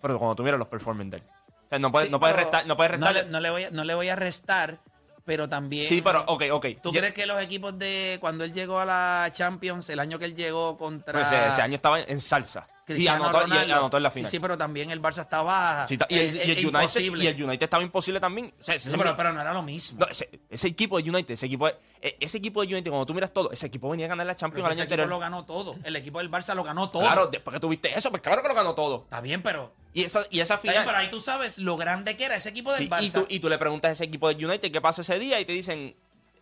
Pero 0.00 0.18
cuando 0.18 0.42
miras 0.42 0.58
los 0.58 0.68
performances 0.68 1.10
de 1.12 1.16
él. 1.18 1.24
O 1.64 1.68
sea, 1.68 1.78
no 1.78 1.90
puedes, 1.92 2.08
Sí, 2.08 2.12
no 2.12 2.18
puedes 2.20 2.34
pero 2.34 2.44
restar, 2.50 2.66
no 2.66 2.76
restarle- 2.76 3.24
le, 3.24 3.30
no 3.30 3.40
le 3.40 3.50
voy 3.50 3.64
a, 3.64 3.70
no 3.70 3.84
le 3.84 3.94
voy 3.94 4.08
a 4.08 4.16
restar, 4.16 4.80
pero 5.24 5.48
también. 5.48 5.86
Sí, 5.88 6.02
pero 6.02 6.24
ok, 6.26 6.44
ok. 6.52 6.66
¿Tú 6.82 6.90
crees 6.90 7.12
que 7.14 7.26
los 7.26 7.40
equipos 7.42 7.78
de 7.78 8.18
cuando 8.20 8.44
él 8.44 8.52
llegó 8.52 8.80
a 8.80 8.84
la 8.84 9.28
Champions, 9.32 9.88
el 9.90 10.00
año 10.00 10.18
que 10.18 10.24
él 10.26 10.34
llegó 10.34 10.76
contra 10.76 11.12
Pues 11.12 11.26
ese, 11.26 11.48
ese 11.48 11.62
año 11.62 11.76
estaba 11.76 12.00
en 12.00 12.20
salsa. 12.20 12.68
Y 12.82 12.84
Cristiano 12.84 13.24
y 13.66 13.70
anotó 13.72 13.96
en 13.96 14.02
la 14.02 14.10
final. 14.10 14.28
Sí, 14.30 14.36
sí, 14.36 14.40
pero 14.40 14.58
también 14.58 14.90
el 14.90 15.00
Barça. 15.00 15.86
Sí, 15.86 15.96
ta- 15.96 16.06
y, 16.08 16.18
el, 16.18 16.36
Es- 16.36 16.46
y 16.48 16.50
el 16.50 16.58
es 16.58 16.64
United, 16.64 16.80
imposible. 16.80 17.24
y 17.24 17.26
el 17.28 17.44
United 17.44 17.62
estaba 17.62 17.82
imposible 17.82 18.18
también. 18.20 18.52
O 18.58 18.62
sea, 18.62 18.74
ese, 18.74 18.90
Sí, 18.90 18.96
pero, 18.98 19.16
pero 19.16 19.32
no 19.32 19.40
era 19.40 19.52
lo 19.52 19.62
mismo. 19.62 20.00
no, 20.00 20.06
ese- 20.08 20.28
ese 20.50 20.66
equipo 20.68 21.00
de 21.00 21.08
United, 21.08 21.34
ese 21.34 21.46
equipo, 21.46 21.66
de- 21.68 21.76
e- 22.00 22.16
ese 22.18 22.38
equipo 22.38 22.60
de 22.60 22.72
United, 22.74 22.90
cuando 22.90 23.06
tú 23.06 23.14
miras 23.14 23.32
todo, 23.32 23.52
ese 23.52 23.66
equipo 23.68 23.88
venía 23.88 24.06
a 24.06 24.08
ganar 24.08 24.26
la 24.26 24.34
Champions 24.34 24.66
el 24.66 24.72
año 24.72 24.82
equipo 24.82 24.94
anterior. 24.94 25.08
lo 25.08 25.18
ganó 25.20 25.44
todo. 25.44 25.76
El 25.84 25.94
equipo 25.94 26.18
del 26.18 26.30
Barça 26.30 26.54
lo 26.56 26.64
ganó 26.64 26.90
todo. 26.90 27.02
Claro, 27.02 27.28
después 27.28 27.54
que 27.54 27.60
tuviste 27.60 27.96
eso, 27.96 28.10
pues 28.10 28.20
claro 28.20 28.42
que 28.42 28.48
lo 28.48 28.54
ganó 28.54 28.74
todo. 28.74 29.02
Está 29.04 29.20
bien, 29.20 29.42
pero. 29.42 29.72
Y 29.94 30.02
esa, 30.04 30.26
y 30.30 30.40
esa 30.40 30.58
final. 30.58 30.82
pero 30.84 30.96
ahí 30.98 31.08
tú 31.10 31.20
sabes 31.20 31.58
lo 31.58 31.76
grande 31.76 32.16
que 32.16 32.24
era 32.24 32.34
ese 32.34 32.48
equipo 32.48 32.72
del 32.72 32.82
sí, 32.82 32.88
Barça. 32.88 33.02
y, 33.04 33.10
tú, 33.10 33.26
y 33.28 33.38
tú 33.40 33.48
le 33.48 33.58
preguntas 33.58 33.90
a 33.90 33.92
ese 33.92 34.04
equipo 34.04 34.32
de 34.32 34.44
United 34.44 34.72
qué 34.72 34.80
pasó 34.80 35.02
ese 35.02 35.18
día 35.20 35.38
y 35.38 35.44
te 35.44 35.52
dicen, 35.52 35.94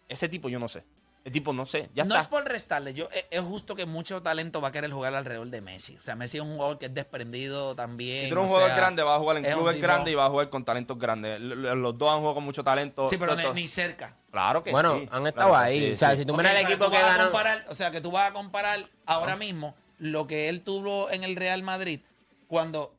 ese 0.08 0.28
tipo 0.30 0.48
yo 0.48 0.58
no 0.58 0.68
sé. 0.68 0.84
El 1.22 1.32
tipo 1.32 1.52
no 1.52 1.66
sé, 1.66 1.90
ya 1.94 2.04
no 2.04 2.10
está. 2.14 2.20
es 2.22 2.26
por 2.28 2.48
restarle, 2.48 2.94
yo 2.94 3.06
es, 3.12 3.26
es 3.30 3.40
justo 3.42 3.74
que 3.76 3.84
mucho 3.84 4.22
talento 4.22 4.62
va 4.62 4.68
a 4.68 4.72
querer 4.72 4.90
jugar 4.90 5.14
alrededor 5.14 5.48
de 5.48 5.60
Messi. 5.60 5.96
O 5.98 6.02
sea, 6.02 6.16
Messi 6.16 6.38
es 6.38 6.42
un 6.42 6.54
jugador 6.54 6.78
que 6.78 6.86
es 6.86 6.94
desprendido 6.94 7.76
también. 7.76 8.24
Si 8.24 8.28
tú 8.30 8.36
eres 8.36 8.42
un 8.44 8.48
jugador 8.48 8.70
sea, 8.70 8.76
grande, 8.78 9.02
vas 9.02 9.16
a 9.16 9.20
jugar 9.20 9.36
en 9.36 9.44
clubes 9.44 9.76
tipo- 9.76 9.86
grandes 9.86 10.12
y 10.12 10.14
vas 10.14 10.26
a 10.28 10.30
jugar 10.30 10.48
con 10.48 10.64
talentos 10.64 10.98
grandes. 10.98 11.38
Los 11.38 11.98
dos 11.98 12.10
han 12.10 12.16
jugado 12.20 12.34
con 12.36 12.44
mucho 12.44 12.64
talento. 12.64 13.06
Sí, 13.08 13.18
pero 13.18 13.36
ni, 13.36 13.42
ni 13.52 13.68
cerca. 13.68 14.16
Claro 14.30 14.62
que 14.62 14.70
Bueno, 14.70 14.94
sí. 14.94 15.00
han 15.02 15.08
claro 15.08 15.26
estado 15.28 15.56
ahí. 15.56 15.80
sí, 15.88 15.92
o 15.92 15.96
sea, 15.96 16.10
sí. 16.12 16.16
si 16.18 16.24
tú 16.24 16.32
Ok, 16.32 16.38
miras 16.38 16.54
el 16.56 16.62
equipo 16.66 16.90
que 16.90 16.98
ganó. 16.98 17.24
comparar- 17.24 17.66
o 17.68 17.74
sea, 17.74 17.90
que 17.90 18.00
tú 18.00 18.10
vas 18.12 18.30
a 18.30 18.32
comparar 18.32 18.80
ahora 19.04 19.36
mismo 19.36 19.74
lo 19.98 20.26
que 20.26 20.48
él 20.48 20.62
tuvo 20.62 21.10
en 21.10 21.22
el 21.24 21.36
Real 21.36 21.62
Madrid 21.62 22.00
cuando, 22.46 22.94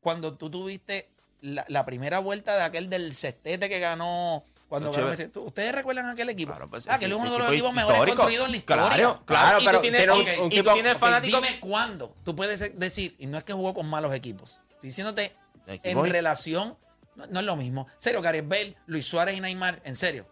cuando 0.00 0.34
tú 0.34 0.50
tuviste 0.50 1.08
la, 1.40 1.64
la 1.68 1.84
primera 1.86 2.18
vuelta 2.18 2.56
de 2.56 2.62
aquel 2.62 2.90
del 2.90 3.14
sextete 3.14 3.68
que 3.70 3.78
ganó 3.80 4.44
cuando 4.72 4.90
No. 4.90 5.28
¿Tú- 5.30 5.42
¿Ustedes 5.42 5.72
recuerdan 5.72 6.08
aquel 6.08 6.30
equipo? 6.30 6.52
Claro, 6.52 6.70
pues, 6.70 6.88
ah, 6.88 6.98
que 6.98 7.04
él 7.04 7.12
es 7.12 7.18
uno 7.18 7.30
de 7.30 7.38
los 7.38 7.48
equipo 7.48 7.68
equipos 7.68 7.74
mejores 7.74 7.94
histórico. 7.98 8.16
construidos 8.16 8.46
en 8.46 8.50
la 8.52 8.56
historia. 8.56 8.88
Claro, 8.88 9.22
claro, 9.26 9.60
y 9.60 9.64
pero 9.66 9.78
tú 9.78 9.82
tiene, 9.82 9.98
tienes 9.98 10.16
y, 10.16 10.40
un- 10.40 10.46
y 10.46 10.48
tú 10.50 10.56
equipo- 10.56 10.72
tienes 10.72 10.94
Ok, 10.94 10.98
fanáticos. 11.00 11.42
dime 11.42 11.60
cuándo 11.60 12.16
tú 12.24 12.34
puedes 12.34 12.78
decir, 12.78 13.14
y 13.18 13.26
no 13.26 13.36
es 13.36 13.44
que 13.44 13.52
jugó 13.52 13.74
con 13.74 13.86
malos 13.90 14.14
equipos, 14.14 14.60
estoy 14.70 14.88
diciéndote 14.88 15.36
en 15.66 16.04
relación, 16.10 16.78
no, 17.16 17.26
no 17.26 17.40
es 17.40 17.44
lo 17.46 17.54
mismo. 17.56 17.86
Serio, 17.98 18.22
Gareth 18.22 18.48
Bale, 18.48 18.76
Luis 18.86 19.04
Suárez 19.06 19.36
y 19.36 19.40
Neymar, 19.42 19.82
en 19.84 19.94
serio. 19.94 20.26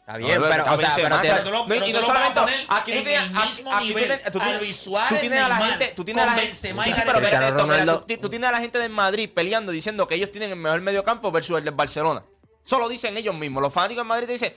Está 0.00 0.18
bien, 0.18 0.40
No, 0.40 0.48
pero, 0.48 0.62
o 0.72 0.78
sea, 0.78 0.92
pero 0.94 1.42
tú 1.42 1.50
lo- 1.50 1.66
No, 1.66 1.74
y 1.74 1.92
tú 1.92 1.98
no 1.98 2.02
solamente 2.06 2.40
poner 2.40 2.60
aquí 2.68 2.92
tú 2.92 2.98
en 2.98 3.04
tienes 3.04 3.22
aquí- 3.22 3.48
mismo 3.48 3.72
aquí 3.74 3.80
tú 3.80 3.86
nivel 3.88 4.04
tienes- 4.06 4.32
tú 4.32 4.40
a 4.40 4.52
Luis 4.52 4.76
tú 4.84 4.90
Suárez, 4.90 5.20
tienes 5.20 5.40
a 5.40 5.48
la 5.48 5.58
Neymar, 5.58 5.78
gente 5.78 5.92
tú 5.96 6.04
tienes 6.04 6.22
a 6.22 6.26
la 6.26 6.32
gente 6.34 6.54
sí 6.54 6.68
pero 7.04 7.66
mira, 7.66 7.84
tú, 8.00 8.16
tú 8.18 8.28
tienes 8.30 8.48
a 8.48 8.52
la 8.52 8.60
gente 8.60 8.78
del 8.78 8.90
Madrid 8.90 9.30
peleando 9.34 9.72
diciendo 9.72 10.06
que 10.06 10.14
ellos 10.16 10.30
tienen 10.30 10.50
el 10.50 10.56
mejor 10.56 10.80
mediocampo 10.80 11.32
versus 11.32 11.58
el 11.58 11.64
del 11.64 11.74
Barcelona 11.74 12.22
solo 12.66 12.86
dicen 12.90 13.16
ellos 13.16 13.34
mismos 13.34 13.62
los 13.62 13.72
fanáticos 13.72 14.02
del 14.02 14.08
Madrid 14.08 14.28
dicen 14.28 14.52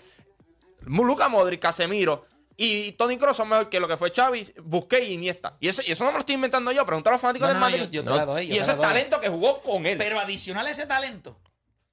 Luka 0.82 1.30
Modric 1.30 1.62
Casemiro 1.62 2.26
y 2.58 2.92
Toni 2.94 3.18
Kroos 3.18 3.38
son 3.38 3.48
mejor 3.48 3.70
que 3.70 3.80
lo 3.80 3.88
que 3.88 3.96
fue 3.96 4.12
Xavi, 4.14 4.46
Busquets 4.64 5.08
y 5.08 5.14
Iniesta. 5.14 5.56
Y 5.62 5.70
eso, 5.70 5.82
y 5.86 5.92
eso 5.94 6.04
no 6.04 6.10
me 6.12 6.16
lo 6.16 6.20
estoy 6.20 6.36
inventando 6.36 6.74
yo. 6.74 6.86
Preguntar 6.86 7.14
a 7.14 7.16
los 7.16 7.22
fanáticos 7.22 7.48
No, 7.48 7.54
del 7.54 7.62
no, 7.62 7.66
Madrid. 7.70 7.90
yo- 7.90 8.04
yo 8.04 8.26
doy, 8.26 8.52
y 8.52 8.58
ese 8.58 8.74
talento 8.74 9.22
que 9.22 9.30
jugó 9.30 9.62
con 9.62 9.86
él. 9.86 9.98
Pero 9.98 10.20
adicional 10.20 10.68
a 10.68 10.70
ese 10.72 10.86
talento, 10.86 11.40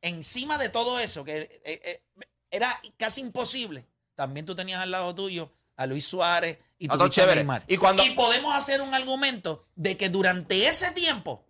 encima 0.02 0.58
de 0.58 0.68
todo 0.68 0.98
eso, 0.98 1.24
que 1.24 1.60
eh, 1.64 1.80
eh, 1.84 2.02
era 2.50 2.80
casi 2.96 3.20
imposible, 3.20 3.86
también 4.16 4.44
tú 4.44 4.56
tenías 4.56 4.80
al 4.80 4.90
lado 4.90 5.14
tuyo 5.14 5.52
a 5.76 5.86
Luis 5.86 6.04
Suárez 6.04 6.58
y 6.80 6.88
Ah, 6.90 7.08
chévere. 7.10 7.36
Neymar. 7.36 7.62
Y 7.68 7.76
cuando- 7.76 8.02
podemos 8.16 8.52
hacer 8.54 8.80
un 8.82 8.92
argumento 8.92 9.66
de 9.76 9.96
que 9.96 10.08
durante 10.08 10.66
ese 10.66 10.90
tiempo, 10.90 11.44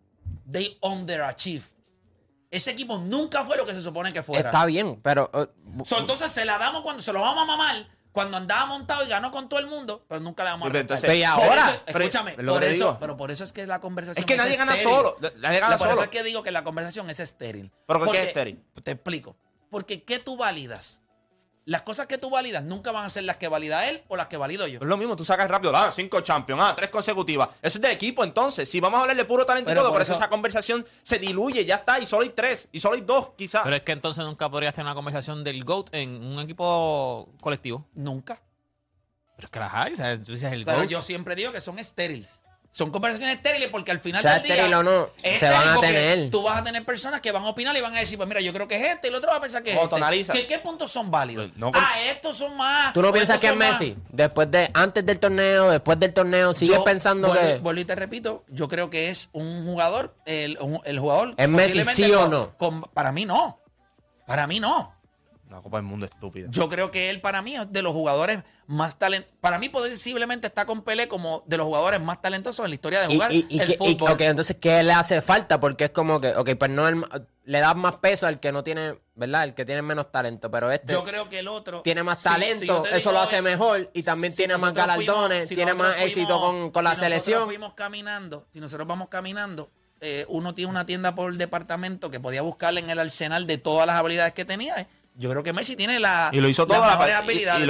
they 0.51 0.77
underachieve. 0.83 1.65
Ese 2.51 2.71
equipo 2.71 2.99
nunca 2.99 3.45
fue 3.45 3.57
lo 3.57 3.67
que 3.67 3.75
se 3.75 3.83
supone 3.83 4.13
que 4.13 4.23
fuera. 4.23 4.49
Está 4.51 4.65
bien, 4.67 5.01
pero. 5.03 5.31
eh, 5.35 5.47
So, 5.85 5.99
entonces 5.99 6.31
se 6.33 6.45
la 6.45 6.59
damos 6.59 6.83
cuando 6.83 7.03
se 7.03 7.13
lo 7.13 7.21
vamos 7.21 7.43
a 7.43 7.47
mamar, 7.47 7.87
cuando 8.13 8.37
andaba 8.37 8.67
montado 8.67 9.05
y 9.05 9.09
ganó 9.09 9.31
con 9.31 9.49
todo 9.49 9.61
el 9.61 9.67
mundo, 9.67 10.05
pero 10.09 10.21
nunca 10.21 10.43
le 10.45 10.51
vamos 10.51 10.65
Sí, 10.65 10.69
a 10.69 10.73
pero 10.73 10.81
entonces- 10.81 11.07
Pero 11.07 11.19
¿y 11.19 11.23
Por 11.23 11.45
ahora? 11.45 11.71
eso- 11.71 11.83
Pero- 11.87 11.99
escúchame, 12.05 12.37
lo 12.39 12.55
por 12.55 12.65
eso, 12.65 12.73
digo. 12.75 12.97
pero 13.01 13.17
por 13.17 13.31
eso 13.31 13.45
es 13.45 13.53
que 13.53 13.67
la 13.67 13.81
conversación 13.81 14.21
es 14.21 14.27
que 14.27 14.37
nadie 14.37 14.57
gana 14.57 14.75
estéril. 14.75 14.97
solo. 14.97 15.17
Nadie 15.39 15.61
gana 15.61 15.77
Por 15.77 15.87
solo. 15.89 15.93
eso 15.93 16.03
es 16.05 16.09
que 16.09 16.23
digo 16.23 16.43
que 16.43 16.51
la 16.53 16.65
conversación 16.65 17.11
es 17.11 17.21
estéril. 17.21 17.71
¿Pero 17.87 17.99
por 17.99 18.01
qué 18.01 18.05
Porque- 18.07 18.21
es 18.23 18.27
estéril? 18.29 18.65
Te 18.83 18.91
explico. 18.93 19.37
Porque 19.71 20.05
¿qué 20.05 20.19
tú 20.21 20.37
validas? 20.37 21.03
Las 21.67 21.83
cosas 21.83 22.07
que 22.07 22.17
tú 22.17 22.31
validas 22.31 22.63
nunca 22.63 22.93
van 22.93 23.05
a 23.05 23.11
ser 23.11 23.25
las 23.25 23.39
que 23.39 23.49
valida 23.49 23.89
él 23.89 24.01
o 24.07 24.17
las 24.17 24.29
que 24.29 24.37
valido 24.37 24.69
yo. 24.69 24.79
Es 24.81 24.87
lo 24.87 24.97
mismo, 24.97 25.17
tú 25.17 25.25
sacas 25.25 25.51
rápido, 25.51 25.75
ah, 25.77 25.91
cinco 25.91 26.21
champions, 26.21 26.63
ah, 26.65 26.73
tres 26.77 26.91
consecutivas. 26.91 27.49
Eso 27.61 27.79
es 27.79 27.83
del 27.83 27.91
equipo, 27.91 28.23
entonces. 28.23 28.71
Si 28.71 28.79
vamos 28.79 28.99
a 28.99 29.01
hablar 29.01 29.17
de 29.17 29.25
puro 29.25 29.45
talento 29.45 29.69
y 29.69 29.73
Pero 29.73 29.83
todo, 29.83 29.91
por 29.93 30.01
eso 30.01 30.13
eso- 30.13 30.21
esa 30.23 30.31
conversación 30.31 30.87
se 31.03 31.19
diluye, 31.19 31.65
ya 31.65 31.75
está, 31.75 31.99
y 31.99 32.07
solo 32.07 32.23
hay 32.23 32.29
tres, 32.29 32.69
y 32.71 32.79
solo 32.79 32.95
hay 32.95 33.01
dos, 33.01 33.31
quizás. 33.37 33.63
Pero 33.65 33.75
es 33.75 33.83
que 33.83 33.91
entonces 33.91 34.25
nunca 34.25 34.49
podrías 34.49 34.75
tener 34.75 34.87
una 34.87 34.95
conversación 34.95 35.43
del 35.43 35.65
GOAT 35.65 35.89
en 35.93 36.11
un 36.23 36.39
equipo 36.39 37.35
colectivo. 37.41 37.89
Nunca. 37.95 38.41
Pero 39.35 39.47
es 39.47 39.51
que 39.51 39.59
las 39.59 39.75
hay, 39.75 39.93
o 39.93 39.97
sea, 39.97 40.17
tú 40.23 40.33
dices 40.33 40.53
el 40.53 40.65
Pero 40.65 40.79
GOAT. 40.79 40.89
yo 40.89 41.03
siempre 41.03 41.35
digo 41.35 41.51
que 41.51 41.61
son 41.61 41.81
estériles 41.81 42.43
son 42.77 42.91
conversaciones 42.91 43.37
estériles 43.37 43.71
porque 43.71 43.91
al 43.91 44.01
final 44.01 44.23
del 44.23 44.43
día 44.43 44.79
o 44.79 44.83
no, 44.83 45.09
se 45.17 45.49
van 45.49 45.67
a 45.67 45.81
tener. 45.81 46.29
Tú 46.29 46.43
vas 46.43 46.61
a 46.61 46.65
tener 46.65 46.85
personas 46.85 47.23
que 47.23 47.33
van 47.33 47.43
a 47.43 47.49
opinar 47.49 47.75
y 47.75 47.81
van 47.81 47.97
a 47.97 48.01
decir, 48.01 48.19
pues 48.19 48.29
mira, 48.29 48.43
yo 48.43 48.53
creo 48.53 48.69
que 48.69 48.77
es 48.77 48.93
este 48.93 49.07
y 49.07 49.09
el 49.09 49.15
otro 49.15 49.31
va 49.31 49.39
a 49.39 49.41
pensar 49.41 49.63
que 49.63 49.73
es 49.73 49.79
este. 50.29 50.47
¿Qué, 50.47 50.59
puntos 50.59 50.93
son 50.93 51.11
válidos? 51.11 51.47
Pues, 51.47 51.59
no, 51.59 51.73
pues, 51.73 51.83
ah, 51.83 52.03
estos 52.03 52.37
son 52.37 52.55
más. 52.55 52.93
¿Tú 52.93 53.01
no 53.01 53.09
pues, 53.09 53.21
piensas 53.21 53.41
que 53.41 53.47
es 53.47 53.57
Messi? 53.57 53.97
Después 54.11 54.51
de 54.51 54.71
antes 54.75 55.07
del 55.07 55.19
torneo, 55.19 55.71
después 55.71 55.99
del 55.99 56.13
torneo, 56.13 56.53
sigues 56.53 56.79
pensando 56.81 57.29
vuelvo, 57.29 57.43
que 57.43 57.59
vuelvo 57.61 57.81
y 57.81 57.85
te 57.87 57.95
repito, 57.95 58.45
yo 58.49 58.69
creo 58.69 58.91
que 58.91 59.09
es 59.09 59.31
un 59.33 59.65
jugador 59.65 60.15
el, 60.27 60.59
un, 60.61 60.79
el 60.85 60.99
jugador 60.99 61.33
¿Es 61.39 61.49
Messi 61.49 61.83
sí 61.83 62.13
o 62.13 62.29
no? 62.29 62.91
Para 62.93 63.11
mí 63.11 63.25
no. 63.25 63.59
Para 64.27 64.47
mí 64.47 64.61
no. 64.61 64.96
La 65.51 65.61
Copa 65.61 65.77
del 65.77 65.87
Mundo 65.87 66.07
estúpida. 66.07 66.49
Yo 66.51 66.69
creo 66.69 66.91
que 66.91 67.09
él 67.09 67.21
para 67.21 67.41
mí 67.41 67.55
es 67.55 67.73
de 67.73 67.83
los 67.83 67.93
jugadores 67.93 68.43
más 68.67 68.99
talentosos. 68.99 69.37
Para 69.41 69.59
mí 69.59 69.69
posiblemente 69.69 70.49
está 70.49 70.67
con 70.67 70.83
Pelé 70.83 71.07
como 71.07 71.45
de 71.47 71.57
los 71.57 71.67
jugadores 71.67 72.01
más 72.01 72.21
talentosos 72.21 72.65
en 72.65 72.71
la 72.71 72.75
historia 72.75 73.01
de 73.01 73.07
jugar 73.07 73.33
y, 73.33 73.47
el 73.51 73.77
fútbol. 73.77 74.13
ok, 74.13 74.21
entonces, 74.23 74.57
¿qué 74.61 74.83
le 74.83 74.93
hace 74.93 75.21
falta? 75.21 75.61
Porque 75.61 75.85
es 75.85 75.91
como 75.91 76.21
que, 76.21 76.35
ok, 76.35 76.51
pues 76.59 76.71
no, 76.71 76.89
el, 76.89 77.05
le 77.45 77.61
da 77.61 77.75
más 77.75 77.97
peso 77.97 78.27
al 78.27 78.41
que 78.41 78.51
no 78.51 78.65
tiene, 78.65 78.99
¿verdad? 79.15 79.45
El 79.45 79.55
que 79.55 79.65
tiene 79.65 79.81
menos 79.81 80.11
talento, 80.11 80.51
pero 80.51 80.71
este... 80.73 80.93
Yo 80.93 81.05
creo 81.05 81.29
que 81.29 81.39
el 81.39 81.49
otro... 81.49 81.83
Tiene 81.83 82.03
más 82.03 82.23
talento, 82.23 82.85
eso 82.87 83.13
lo 83.13 83.21
hace 83.21 83.41
mejor 83.41 83.89
y 83.95 84.03
también 84.03 84.35
tiene 84.35 84.57
más 84.59 84.75
galardones, 84.75 85.49
tiene 85.49 85.73
más 85.75 85.97
éxito 86.01 86.41
con, 86.41 86.73
con 86.73 86.83
la 86.83 86.97
selección. 86.97 87.43
Si 87.43 87.47
fuimos 87.47 87.75
caminando, 87.75 88.49
si 88.53 88.59
nosotros 88.59 88.89
vamos 88.89 89.09
caminando, 89.09 89.71
eh, 90.01 90.27
uno 90.29 90.55
tiene 90.55 90.71
una 90.71 90.85
tienda 90.85 91.15
por 91.15 91.31
el 91.31 91.39
departamento 91.39 92.11
que 92.11 92.21
podía 92.21 92.43
buscarle 92.43 92.81
en 92.81 92.91
el 92.91 92.99
arsenal 92.99 93.47
de 93.47 93.59
todas 93.59 93.87
las 93.87 93.97
habilidades 93.97 94.35
que 94.35 94.45
tenía. 94.45 94.75
Eh. 94.77 94.87
Yo 95.19 95.31
creo 95.31 95.43
que 95.43 95.53
Messi 95.53 95.77
tiene 95.77 95.99
la 95.99 96.31
y 96.33 96.41
lo 96.41 96.49
hizo 96.49 96.67
la, 96.67 97.23
y, 97.33 97.65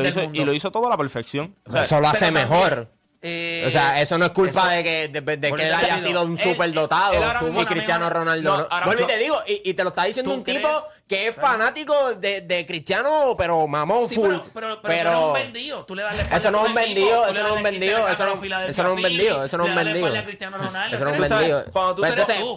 lo 0.45 0.53
hizo, 0.53 0.73
todo 0.73 0.87
a 0.87 0.91
la 0.91 0.97
perfección. 0.97 1.55
Eso 1.73 2.01
lo 2.01 2.09
hace 2.09 2.31
mejor. 2.33 2.96
O 3.23 3.71
sea, 3.71 4.01
eso 4.01 4.19
no 4.19 4.27
es 4.27 4.31
culpa 4.33 4.71
de 4.71 4.85
que, 4.85 5.09
de, 5.09 5.53
que 5.53 5.67
él 5.67 5.75
haya 5.75 5.99
sido 5.99 6.23
un 6.23 6.37
superdotado 6.39 7.15
dotado 7.15 7.47
tú 7.47 7.61
y 7.61 7.65
Cristiano 7.67 8.11
Ronaldo. 8.11 8.69
No. 8.69 8.85
Vuelvo 8.85 9.03
y 9.03 9.07
te 9.07 9.19
digo, 9.19 9.39
y, 9.47 9.75
te 9.75 9.83
lo 9.83 9.91
está 9.91 10.05
diciendo 10.05 10.33
un 10.33 10.45
tipo 10.45 10.69
que 11.07 11.29
es 11.29 11.35
fanático 11.35 12.15
de, 12.15 12.41
de, 12.43 12.67
Cristiano, 12.67 13.35
pero 13.37 13.67
mamón 13.67 14.09
full. 14.09 14.29
Pero, 14.29 14.45
pero, 14.53 14.83
pero, 14.83 14.83
pero 14.83 15.29
un 15.29 15.35
vendido. 15.35 15.87
Eso 16.33 16.51
no 16.51 16.63
es 16.63 16.69
un 16.69 16.75
vendido, 16.75 17.27
eso 17.27 17.43
no 17.43 17.49
es 17.49 17.57
un 17.57 17.63
vendido, 17.63 18.09
eso 18.09 18.25
no 18.25 18.31
es 18.31 18.35
un 18.35 19.03
vendido, 19.03 19.45
eso 19.45 19.59
no 19.59 19.65
es 19.65 19.71
un 19.71 19.77
vendido. 19.77 20.15
Eso 20.15 21.05
no 21.05 21.11
es 21.11 21.21
un 21.21 21.29
vendido. 21.29 21.65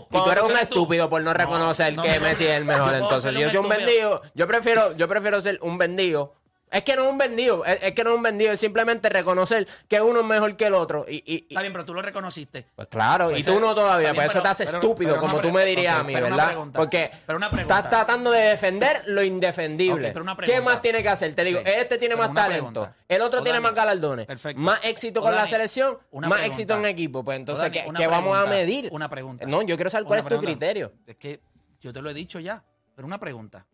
Y 0.09 0.17
tú 0.23 0.31
eres 0.31 0.43
un 0.43 0.57
estúpido 0.57 1.09
por 1.09 1.21
no 1.21 1.33
reconocer 1.33 1.95
que 1.95 2.19
Messi 2.19 2.45
es 2.45 2.57
el 2.57 2.65
mejor. 2.65 2.93
Entonces, 2.95 3.33
yo 3.33 3.49
soy 3.49 3.59
un 3.59 3.69
vendido. 3.69 4.21
Yo 4.33 4.47
prefiero 4.47 5.41
ser 5.41 5.59
un 5.61 5.77
vendido 5.77 6.33
es 6.71 6.83
que 6.83 6.95
no 6.95 7.05
es 7.05 7.11
un 7.11 7.17
vendido, 7.17 7.65
es, 7.65 7.93
que 7.93 8.03
no 8.03 8.11
es 8.11 8.15
un 8.17 8.23
vendido, 8.23 8.51
es 8.51 8.59
simplemente 8.59 9.09
reconocer 9.09 9.67
que 9.87 10.01
uno 10.01 10.19
es 10.19 10.25
mejor 10.25 10.55
que 10.55 10.67
el 10.67 10.75
otro. 10.75 11.05
Y, 11.07 11.23
y. 11.25 11.47
Está 11.49 11.61
bien, 11.61 11.73
pero 11.73 11.85
tú 11.85 11.93
lo 11.93 12.01
reconociste. 12.01 12.65
Pues 12.75 12.87
claro, 12.87 13.31
y 13.31 13.33
pues 13.33 13.45
tú 13.45 13.57
eh, 13.57 13.59
no 13.59 13.73
todavía, 13.73 14.13
pues 14.13 14.29
eso 14.29 14.41
te 14.41 14.47
hace 14.47 14.63
estúpido, 14.65 15.19
como 15.19 15.39
tú 15.39 15.51
me 15.51 15.65
dirías 15.65 15.99
a 15.99 16.03
mí, 16.03 16.13
¿verdad? 16.13 16.55
Porque 16.73 17.11
estás 17.57 17.89
tratando 17.89 18.31
de 18.31 18.41
defender 18.41 19.03
lo 19.07 19.23
indefendible. 19.23 20.13
¿Qué 20.45 20.61
más 20.61 20.81
tiene 20.81 21.01
que 21.01 21.09
hacer? 21.09 21.33
Te 21.33 21.43
digo, 21.43 21.59
este 21.65 21.97
tiene 21.97 22.15
más 22.15 22.33
talento, 22.33 22.93
el 23.07 23.21
otro 23.21 23.39
oh, 23.39 23.43
tiene 23.43 23.59
más 23.59 23.73
galardones, 23.73 24.25
perfecto. 24.25 24.61
más 24.61 24.79
éxito 24.83 25.21
oh, 25.21 25.23
con 25.23 25.35
la 25.35 25.47
selección, 25.47 25.97
más 26.11 26.43
éxito 26.43 26.77
en 26.77 26.85
equipo. 26.85 27.23
Pues 27.23 27.35
oh, 27.35 27.39
entonces, 27.39 27.71
¿qué, 27.71 27.85
¿qué 27.95 28.07
vamos 28.07 28.37
a 28.37 28.45
medir? 28.45 28.89
Una 28.91 29.09
pregunta. 29.09 29.45
No, 29.47 29.61
yo 29.63 29.75
quiero 29.75 29.89
saber 29.89 30.05
cuál 30.05 30.19
es 30.19 30.25
tu 30.25 30.39
criterio. 30.39 30.93
Es 31.07 31.15
que 31.15 31.39
yo 31.81 31.93
te 31.93 32.01
lo 32.01 32.09
he 32.09 32.13
dicho 32.13 32.39
ya, 32.39 32.63
pero 32.95 33.07
una 33.07 33.19
pregunta. 33.19 33.65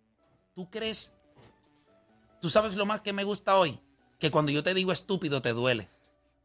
¿Tú 0.53 0.69
crees 0.69 1.11
Tú 2.45 2.51
sabes 2.51 2.75
lo 2.75 2.85
más 2.85 3.01
que 3.01 3.11
me 3.11 3.23
gusta 3.23 3.55
hoy, 3.55 3.81
que 4.19 4.29
cuando 4.29 4.51
yo 4.51 4.61
te 4.61 4.75
digo 4.75 4.91
estúpido 4.91 5.41
te 5.41 5.49
duele. 5.49 5.89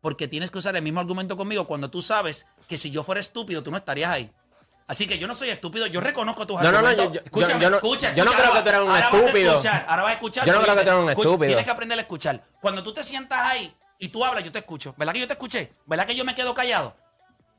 Porque 0.00 0.28
tienes 0.28 0.50
que 0.50 0.56
usar 0.56 0.74
el 0.74 0.80
mismo 0.80 0.98
argumento 0.98 1.36
conmigo 1.36 1.66
cuando 1.66 1.90
tú 1.90 2.00
sabes 2.00 2.46
que 2.68 2.78
si 2.78 2.90
yo 2.90 3.02
fuera 3.02 3.20
estúpido 3.20 3.62
tú 3.62 3.70
no 3.70 3.76
estarías 3.76 4.10
ahí. 4.10 4.32
Así 4.86 5.06
que 5.06 5.18
yo 5.18 5.28
no 5.28 5.34
soy 5.34 5.50
estúpido, 5.50 5.86
yo 5.88 6.00
reconozco 6.00 6.46
tus 6.46 6.58
no, 6.62 6.68
argumentos. 6.68 7.04
No, 7.04 7.10
no, 7.10 7.14
yo, 7.16 7.20
escúchame, 7.22 7.62
yo, 7.62 7.68
yo, 7.68 7.76
escucha, 7.76 8.14
yo 8.14 8.24
no 8.24 8.32
creo 8.32 8.50
que 8.54 8.62
tú 8.62 8.68
eres 8.70 8.80
un 8.80 8.96
estúpido. 8.96 9.58
Ahora 9.88 10.02
vas 10.02 10.10
a 10.10 10.14
escuchar. 10.14 10.46
Yo 10.46 10.54
no 10.54 10.62
creo 10.62 10.74
que 10.74 10.82
tú 10.84 10.88
eres 10.88 11.02
un 11.02 11.10
estúpido. 11.10 11.46
Tienes 11.48 11.64
que 11.66 11.70
aprender 11.70 11.98
a 11.98 12.00
escuchar. 12.00 12.44
Cuando 12.62 12.82
tú 12.82 12.94
te 12.94 13.04
sientas 13.04 13.38
ahí 13.42 13.76
y 13.98 14.08
tú 14.08 14.24
hablas, 14.24 14.42
yo 14.42 14.50
te 14.50 14.60
escucho. 14.60 14.94
¿Verdad 14.96 15.12
que 15.12 15.20
yo 15.20 15.26
te 15.26 15.34
escuché? 15.34 15.70
¿Verdad 15.84 16.06
que 16.06 16.16
yo 16.16 16.24
me 16.24 16.34
quedo 16.34 16.54
callado? 16.54 16.96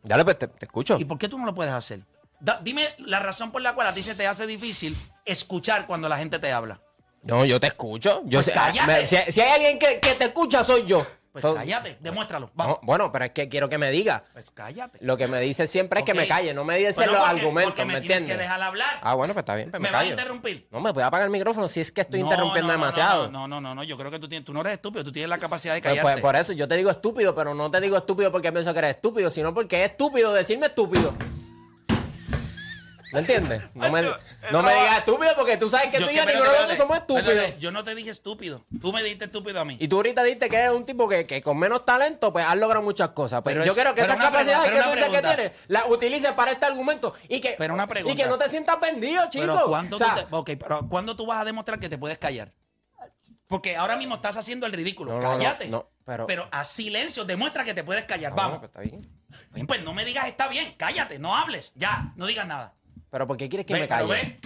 Dale, 0.01 0.25
pues 0.25 0.39
te, 0.39 0.47
te 0.47 0.65
escucho. 0.65 0.97
¿Y 0.97 1.05
por 1.05 1.19
qué 1.19 1.29
tú 1.29 1.37
no 1.37 1.45
lo 1.45 1.53
puedes 1.53 1.73
hacer? 1.73 2.03
Dime 2.63 2.95
la 2.97 3.19
razón 3.19 3.51
por 3.51 3.61
la 3.61 3.75
cual 3.75 3.85
a 3.85 3.93
ti 3.93 4.01
se 4.01 4.15
te 4.15 4.25
hace 4.25 4.47
difícil 4.47 4.97
escuchar 5.25 5.85
cuando 5.85 6.09
la 6.09 6.17
gente 6.17 6.39
te 6.39 6.51
habla. 6.51 6.81
No, 7.23 7.45
yo 7.45 7.59
te 7.59 7.67
escucho. 7.67 8.23
Pues 8.29 8.51
cállate. 8.53 9.07
Si, 9.07 9.41
hay 9.41 9.51
alguien 9.51 9.79
que, 9.79 9.99
que, 9.99 10.13
te 10.15 10.25
escucha, 10.25 10.63
soy 10.63 10.85
yo. 10.85 11.05
Pues 11.31 11.45
cállate, 11.45 11.97
demuéstralo. 12.01 12.51
Bueno, 12.81 13.09
pero 13.11 13.23
es 13.23 13.31
que 13.31 13.47
quiero 13.47 13.69
que 13.69 13.77
me 13.77 13.89
diga. 13.89 14.23
Pues 14.33 14.51
cállate. 14.51 14.97
Lo 15.01 15.15
que 15.15 15.27
me 15.27 15.39
dice 15.39 15.65
siempre 15.65 16.01
es 16.01 16.05
que 16.05 16.13
me 16.13 16.27
calle, 16.27 16.53
no 16.53 16.65
me 16.65 16.77
dice 16.77 16.93
bueno, 16.95 17.13
los 17.13 17.23
argumentos. 17.23 17.71
Porque 17.71 17.85
me, 17.85 17.93
¿me 17.93 18.01
tienes 18.01 18.21
entiendes? 18.21 18.37
que 18.37 18.43
dejar 18.43 18.61
hablar. 18.61 18.99
Ah, 19.01 19.13
bueno, 19.13 19.33
pues 19.33 19.43
está 19.43 19.55
bien. 19.55 19.71
Pues 19.71 19.81
me, 19.81 19.87
me 19.87 19.93
vas 19.93 20.03
a 20.03 20.07
interrumpir. 20.07 20.67
No, 20.71 20.81
me 20.81 20.91
voy 20.91 21.03
a 21.03 21.07
apagar 21.07 21.25
el 21.25 21.31
micrófono 21.31 21.69
si 21.69 21.79
es 21.79 21.91
que 21.91 22.01
estoy 22.01 22.19
interrumpiendo 22.19 22.71
demasiado. 22.71 23.29
No, 23.29 23.47
no, 23.47 23.61
no, 23.61 23.73
no, 23.73 23.83
Yo 23.85 23.97
creo 23.97 24.11
que 24.11 24.19
tú, 24.19 24.27
tienes, 24.27 24.45
tú 24.45 24.53
no 24.53 24.59
eres 24.59 24.73
estúpido, 24.73 25.05
tú 25.05 25.11
tienes 25.11 25.29
la 25.29 25.37
capacidad 25.37 25.73
de 25.73 25.81
callarte. 25.81 26.01
Pues, 26.01 26.13
pues 26.15 26.21
por 26.21 26.35
eso 26.35 26.51
yo 26.51 26.67
te 26.67 26.75
digo 26.75 26.91
estúpido, 26.91 27.33
pero 27.33 27.53
no 27.53 27.71
te 27.71 27.79
digo 27.79 27.95
estúpido 27.95 28.29
porque 28.29 28.51
pienso 28.51 28.73
que 28.73 28.79
eres 28.79 28.95
estúpido, 28.95 29.29
sino 29.29 29.53
porque 29.53 29.85
es 29.85 29.91
estúpido 29.91 30.33
decirme 30.33 30.65
estúpido. 30.67 31.13
¿Me 33.13 33.19
entiendes? 33.19 33.61
No 34.51 34.61
me, 34.63 34.73
digas 34.73 34.99
estúpido 34.99 35.31
porque 35.35 35.57
tú 35.57 35.69
sabes 35.69 35.89
que 35.91 35.99
yo 35.99 36.05
tú 36.05 36.11
y 36.11 36.15
yo 36.15 36.25
ninguno 36.25 36.67
de 36.67 36.75
somos 36.75 36.97
estúpidos. 36.97 37.57
Yo 37.59 37.71
no 37.71 37.83
te 37.83 37.95
dije 37.95 38.09
estúpido. 38.09 38.65
Tú 38.81 38.91
me 38.91 39.01
dijiste 39.03 39.25
estúpido 39.25 39.59
a 39.59 39.65
mí. 39.65 39.77
Y 39.79 39.87
tú 39.87 39.97
ahorita 39.97 40.23
dijiste 40.23 40.49
que 40.49 40.57
eres 40.57 40.71
un 40.71 40.85
tipo 40.85 41.07
que, 41.07 41.41
con 41.41 41.57
menos 41.57 41.85
talento 41.85 42.33
pues 42.33 42.45
has 42.45 42.57
logrado 42.57 42.83
muchas 42.83 43.09
cosas. 43.09 43.41
Pues, 43.41 43.53
pero, 43.53 43.65
yo 43.65 43.71
es, 43.71 43.75
quiero 43.75 43.93
que 43.95 44.01
esas 44.01 44.17
capacidades 44.17 44.71
que 44.71 44.81
tú 44.81 44.89
dices 44.91 45.09
que 45.09 45.21
tienes 45.21 45.51
las 45.67 45.85
utilices 45.87 46.31
para 46.33 46.51
este 46.51 46.65
argumento 46.65 47.13
y 47.27 47.39
que, 47.39 47.57
y 48.05 48.15
que 48.15 48.25
no 48.25 48.37
te 48.37 48.49
sientas 48.49 48.79
vendido, 48.79 49.23
chico. 49.29 49.45
Pero 49.45 49.67
¿cuándo, 49.67 49.97
tú 49.97 50.05
pero 50.45 50.87
¿cuándo 50.89 51.15
tú 51.15 51.25
vas 51.25 51.41
a 51.41 51.45
demostrar 51.45 51.79
que 51.79 51.89
te 51.89 51.97
puedes 51.97 52.17
callar? 52.17 52.51
Porque 53.51 53.75
ahora 53.75 53.97
mismo 53.97 54.15
estás 54.15 54.37
haciendo 54.37 54.65
el 54.65 54.71
ridículo. 54.71 55.19
Cállate. 55.19 55.67
No, 55.67 55.89
pero, 56.05 56.25
pero, 56.25 56.47
a 56.51 56.63
silencio 56.63 57.25
demuestra 57.25 57.65
que 57.65 57.73
te 57.73 57.83
puedes 57.83 58.05
callar. 58.05 58.33
Vamos. 58.33 58.59
Pues, 58.59 58.69
está 58.69 58.79
bien. 58.79 59.21
Pues, 59.51 59.65
pues 59.67 59.83
no 59.83 59.93
me 59.93 60.05
digas 60.05 60.27
está 60.27 60.47
bien. 60.47 60.73
Cállate. 60.77 61.19
No 61.19 61.35
hables. 61.35 61.73
Ya. 61.75 62.13
No 62.15 62.27
digas 62.27 62.47
nada. 62.47 62.75
Pero 63.11 63.27
¿por 63.27 63.37
qué 63.37 63.47
quieres 63.49 63.65
que 63.67 63.73
me 63.73 63.87
calle? 63.87 64.39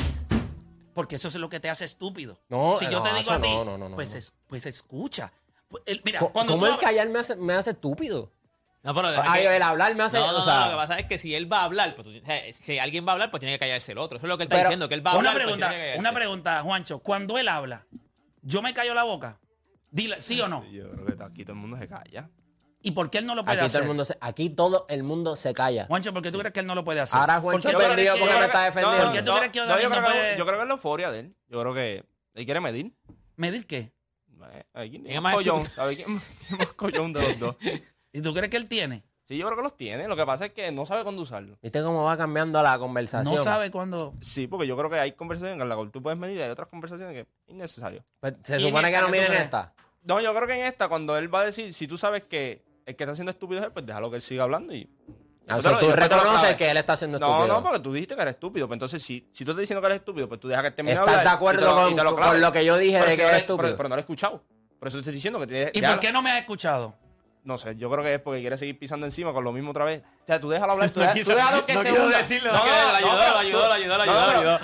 Porque 0.93 1.15
eso 1.15 1.27
es 1.27 1.35
lo 1.35 1.49
que 1.49 1.59
te 1.59 1.69
hace 1.69 1.85
estúpido. 1.85 2.39
No, 2.49 2.77
si 2.77 2.85
yo 2.89 3.01
te 3.01 3.13
digo 3.13 3.31
a 3.31 3.39
ti, 3.41 3.49
no, 3.53 3.63
no, 3.65 3.77
no, 3.77 3.95
pues, 3.95 4.11
no. 4.11 4.17
es- 4.17 4.33
pues 4.47 4.65
escucha. 4.65 5.31
Pues, 5.67 5.83
mira, 6.03 6.19
cuando 6.19 6.53
¿Cómo 6.53 6.65
tú 6.65 6.73
el 6.73 6.79
callar 6.79 7.09
me 7.09 7.19
hace, 7.19 7.35
me 7.35 7.53
hace 7.53 7.71
estúpido? 7.71 8.31
No, 8.81 8.93
pero 8.93 9.07
ah, 9.09 9.39
el 9.39 9.61
hablar 9.63 9.95
me 9.95 10.03
hace... 10.03 10.19
No, 10.19 10.31
no, 10.31 10.37
lo 10.65 10.69
que 10.71 10.75
pasa 10.75 10.95
es 10.99 11.07
que 11.07 11.17
si 11.17 11.33
él 11.33 11.51
va 11.51 11.61
a 11.61 11.63
hablar, 11.63 11.95
pues, 11.95 12.07
si 12.55 12.77
alguien 12.77 13.05
va 13.05 13.11
a 13.11 13.13
hablar, 13.13 13.31
pues 13.31 13.39
tiene 13.41 13.55
que 13.55 13.59
callarse 13.59 13.91
el 13.93 13.97
otro. 13.97 14.17
Eso 14.17 14.27
es 14.27 14.29
lo 14.29 14.37
que 14.37 14.43
él 14.43 14.47
está 14.47 14.57
Pero- 14.57 14.69
diciendo, 14.69 14.87
que 14.87 14.93
él 14.95 15.05
va 15.05 15.11
a 15.11 15.17
una 15.17 15.31
hablar. 15.31 15.47
Pues, 15.47 15.57
pregunta, 15.57 15.99
una 15.99 16.13
pregunta, 16.13 16.61
Juancho. 16.61 16.99
Cuando 16.99 17.37
él 17.39 17.47
habla, 17.47 17.87
¿yo 18.43 18.61
me 18.61 18.73
callo 18.73 18.93
la 18.93 19.03
boca? 19.03 19.39
Dile, 19.89 20.21
¿sí 20.21 20.39
o 20.39 20.47
no? 20.47 20.63
Aquí 21.25 21.43
todo 21.43 21.53
el 21.53 21.59
mundo 21.59 21.77
se 21.77 21.87
calla. 21.87 22.29
¿Y 22.85 22.91
por 22.91 23.09
qué 23.09 23.17
él 23.17 23.25
no 23.25 23.33
lo 23.33 23.43
puede 23.43 23.61
hacer? 23.61 23.83
Aquí 24.21 24.51
todo 24.51 24.85
el 24.89 25.01
mundo 25.01 25.35
se 25.35 25.55
calla. 25.55 25.87
Juancho, 25.87 26.13
¿por 26.13 26.21
qué 26.21 26.31
tú 26.31 26.37
crees 26.37 26.53
que 26.53 26.59
él 26.59 26.67
no 26.67 26.75
lo 26.75 26.83
puede 26.83 26.99
hacer? 26.99 27.19
Ahora 27.19 27.41
Juancho 27.41 27.71
¿Por 27.71 27.81
perdido 27.81 28.15
porque 28.19 28.35
me 28.35 28.45
está 28.45 28.63
defendiendo. 28.65 29.11
Yo, 29.23 29.33
creo 29.33 29.51
que, 29.51 30.61
es 30.61 30.67
la 30.67 30.73
euforia 30.73 31.09
de 31.09 31.21
él. 31.21 31.35
Yo 31.47 31.59
creo 31.61 31.73
que 31.73 32.05
él 32.35 32.45
quiere 32.45 32.59
medir. 32.59 32.95
¿Medir 33.37 33.65
qué? 33.65 33.91
Collón. 34.37 34.91
Quién 34.91 35.23
más 35.23 35.35
de 35.37 37.27
los 37.27 37.39
dos. 37.39 37.55
¿Y 38.13 38.21
tú 38.21 38.35
crees 38.35 38.51
que 38.51 38.57
él 38.57 38.67
tiene? 38.67 39.03
Sí, 39.23 39.35
yo 39.35 39.47
creo 39.47 39.57
que 39.57 39.63
los 39.63 39.75
tiene. 39.75 40.07
Lo 40.07 40.15
que 40.15 40.23
pasa 40.23 40.45
es 40.45 40.51
que 40.53 40.71
no 40.71 40.85
sabe 40.85 41.01
cuándo 41.01 41.23
usarlo. 41.23 41.57
¿Viste 41.63 41.81
cómo 41.81 42.03
va 42.03 42.15
cambiando 42.15 42.61
la 42.61 42.77
conversación? 42.77 43.35
No 43.35 43.41
sabe 43.41 43.71
cuándo. 43.71 44.13
Sí, 44.21 44.45
porque 44.45 44.67
yo 44.67 44.77
creo 44.77 44.91
que 44.91 44.99
hay 44.99 45.13
conversaciones 45.13 45.59
en 45.59 45.67
las 45.67 45.77
que 45.79 45.87
tú 45.87 46.03
puedes 46.03 46.19
medir 46.19 46.37
y 46.37 46.41
hay 46.43 46.51
otras 46.51 46.67
conversaciones 46.67 47.15
que 47.15 47.21
es 47.21 47.27
innecesario. 47.47 48.05
Pues, 48.19 48.35
¿Se 48.43 48.59
supone 48.59 48.91
que 48.91 49.01
no 49.01 49.09
miren 49.09 49.33
esta? 49.33 49.73
No, 50.03 50.21
yo 50.21 50.35
creo 50.35 50.47
que 50.47 50.53
en 50.53 50.67
esta, 50.67 50.87
cuando 50.87 51.17
él 51.17 51.33
va 51.33 51.41
a 51.41 51.45
decir, 51.45 51.73
si 51.73 51.87
tú 51.87 51.97
sabes 51.97 52.23
que 52.23 52.63
el 52.85 52.95
que 52.95 53.03
está 53.03 53.13
haciendo 53.13 53.31
estupideces, 53.31 53.69
pues 53.71 53.85
déjalo 53.85 54.09
que 54.09 54.17
él 54.17 54.21
siga 54.21 54.43
hablando 54.43 54.73
y. 54.73 54.89
Ah, 55.47 55.57
o 55.57 55.61
sea, 55.61 55.77
tú 55.77 55.91
reconoces 55.91 56.55
que 56.55 56.69
él 56.71 56.77
está 56.77 56.93
haciendo 56.93 57.19
no, 57.19 57.25
estúpido. 57.25 57.47
No, 57.47 57.53
no, 57.55 57.63
porque 57.63 57.79
tú 57.79 57.93
dijiste 57.93 58.15
que 58.15 58.21
eres 58.21 58.33
estúpido. 58.33 58.67
Pero 58.67 58.75
entonces, 58.75 59.03
si, 59.03 59.27
si 59.31 59.45
tú 59.45 59.51
estás 59.51 59.61
diciendo 59.61 59.81
que 59.81 59.85
eres 59.87 59.99
estúpido, 59.99 60.27
pues 60.27 60.39
tú 60.39 60.47
dejas 60.47 60.63
que 60.63 60.67
él 60.69 60.75
termine 60.75 60.95
¿Estás 60.95 61.23
de 61.23 61.29
acuerdo 61.29 61.61
lo, 61.67 61.75
con, 61.75 62.03
lo 62.03 62.15
con, 62.15 62.41
lo 62.41 62.51
que 62.51 62.65
yo 62.65 62.77
dije 62.77 62.97
pero 62.97 63.05
de 63.05 63.11
si 63.11 63.17
que 63.17 63.23
eres 63.23 63.37
estúpido? 63.37 63.67
Pero, 63.67 63.77
pero, 63.77 63.89
no 63.89 63.95
lo 63.95 63.99
he 63.99 64.01
escuchado. 64.01 64.43
Por 64.79 64.87
eso 64.87 64.97
te 64.97 65.01
estoy 65.01 65.13
diciendo 65.13 65.39
que... 65.39 65.47
Te, 65.47 65.71
¿Y 65.73 65.81
por 65.81 65.99
qué 65.99 66.11
no 66.11 66.21
me 66.21 66.31
has 66.31 66.39
escuchado? 66.39 66.95
No 67.43 67.59
sé, 67.59 67.75
yo 67.75 67.91
creo 67.91 68.03
que 68.03 68.15
es 68.15 68.19
porque 68.19 68.41
quieres 68.41 68.59
seguir 68.59 68.79
pisando 68.79 69.05
encima 69.05 69.31
con 69.33 69.43
lo 69.43 69.51
mismo 69.51 69.69
otra 69.69 69.85
vez. 69.85 70.01
O 70.25 70.27
sea, 70.27 70.39
tú 70.39 70.49
déjalo 70.49 70.73
hablar, 70.73 70.89
tú, 70.89 70.99
déjalo, 71.01 71.21
déjalo 71.21 71.65
que 71.67 71.77
se 71.77 71.91
hunda. 71.91 72.19
No, 72.41 72.65
no, 74.33 74.43
no, 74.43 74.57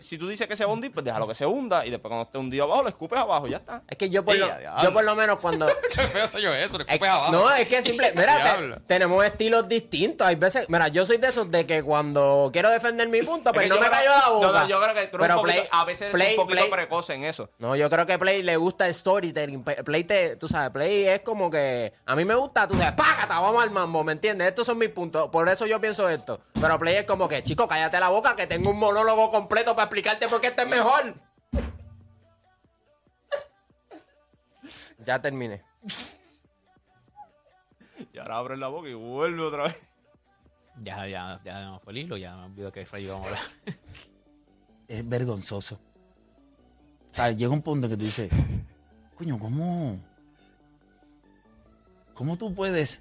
si 0.00 0.16
tú 0.16 0.28
dices 0.28 0.46
que 0.46 0.56
se 0.56 0.64
va 0.64 0.70
a 0.70 0.72
hundir, 0.72 0.90
pues 0.92 1.04
déjalo 1.04 1.28
que 1.28 1.34
se 1.34 1.44
hunda 1.44 1.84
y 1.84 1.90
después 1.90 2.08
cuando 2.08 2.22
esté 2.22 2.38
hundido 2.38 2.64
abajo, 2.64 2.84
lo 2.84 2.88
escupes 2.88 3.18
abajo, 3.18 3.48
ya 3.48 3.58
está. 3.58 3.82
Es 3.86 3.98
que 3.98 4.08
yo 4.08 4.24
por, 4.24 4.34
lo, 4.34 5.14
menos 5.14 5.40
cuando... 5.40 5.66
No, 7.32 7.50
es 7.52 7.68
que 7.68 7.82
simple... 7.82 8.14
Mira, 8.16 8.80
tenemos 8.86 9.22
estilos 9.26 9.68
distintos. 9.68 10.26
Hay 10.26 10.36
veces... 10.36 10.70
Mira, 10.70 10.88
yo 10.88 11.04
soy 11.04 11.18
de 11.18 11.28
esos 11.28 11.50
de 11.50 11.66
que 11.66 11.82
cuando 11.82 12.48
quiero 12.50 12.70
defender 12.70 13.10
mi 13.10 13.20
punto, 13.20 13.52
pues 13.52 13.66
es 13.66 13.72
que 13.72 13.78
no 13.78 13.84
me 13.84 13.90
cayó 13.90 14.08
la 14.08 14.28
boca. 14.30 14.60
No, 14.60 14.68
yo 14.68 14.80
creo 14.80 14.94
que 14.94 15.42
Play, 15.42 15.62
a 15.70 15.84
veces 15.84 16.10
Play, 16.12 16.32
es 16.32 16.38
un 16.38 16.46
poquito 16.46 17.12
en 17.12 17.24
eso. 17.24 17.50
No, 17.58 17.76
yo 17.76 17.90
creo 17.90 18.06
que 18.06 18.18
Play 18.18 18.42
le 18.42 18.56
gusta 18.56 18.86
el 18.86 18.94
storytelling. 18.94 19.62
Play 19.62 20.04
te... 20.04 20.36
Tú 20.36 20.48
sabes, 20.48 20.70
Play 20.70 21.08
es 21.08 21.20
como 21.20 21.50
que... 21.50 21.92
A 22.06 22.16
mí 22.16 22.24
me 22.24 22.34
gusta, 22.34 22.66
tú 22.66 22.74
sabes, 22.74 22.94
vamos 23.28 23.62
al 23.62 23.70
mambo, 23.70 24.02
¿me 24.02 24.13
entiendes? 24.14 24.48
Estos 24.48 24.66
son 24.66 24.78
mis 24.78 24.88
puntos. 24.88 25.28
Por 25.28 25.48
eso 25.48 25.66
yo 25.66 25.80
pienso 25.80 26.08
esto. 26.08 26.40
Pero 26.54 26.78
Play 26.78 26.96
es 26.96 27.04
como 27.04 27.28
que, 27.28 27.42
chico, 27.42 27.68
cállate 27.68 28.00
la 28.00 28.08
boca, 28.08 28.34
que 28.34 28.46
tengo 28.46 28.70
un 28.70 28.78
monólogo 28.78 29.30
completo 29.30 29.76
para 29.76 29.84
explicarte 29.84 30.28
por 30.28 30.40
qué 30.40 30.48
este 30.48 30.62
es 30.62 30.68
mejor. 30.68 31.14
Ya 35.04 35.20
terminé. 35.20 35.62
Y 38.12 38.18
ahora 38.18 38.38
abre 38.38 38.56
la 38.56 38.68
boca 38.68 38.88
y 38.88 38.94
vuelve 38.94 39.42
otra 39.42 39.64
vez. 39.64 39.82
Ya, 40.80 41.06
ya, 41.06 41.40
ya 41.44 41.78
fue 41.84 41.92
el 41.92 41.98
hilo, 41.98 42.16
ya 42.16 42.34
me 42.36 42.46
olvidó 42.46 42.72
que 42.72 42.84
rayo 42.84 43.12
vamos 43.12 43.28
a 43.28 43.30
hablar. 43.30 43.44
es 44.88 45.08
vergonzoso. 45.08 45.80
O 47.12 47.14
sea, 47.14 47.30
llega 47.30 47.52
un 47.52 47.62
punto 47.62 47.88
que 47.88 47.96
tú 47.96 48.04
dices, 48.04 48.30
coño, 49.16 49.38
¿cómo? 49.38 50.00
¿Cómo 52.14 52.36
tú 52.36 52.54
puedes 52.54 53.00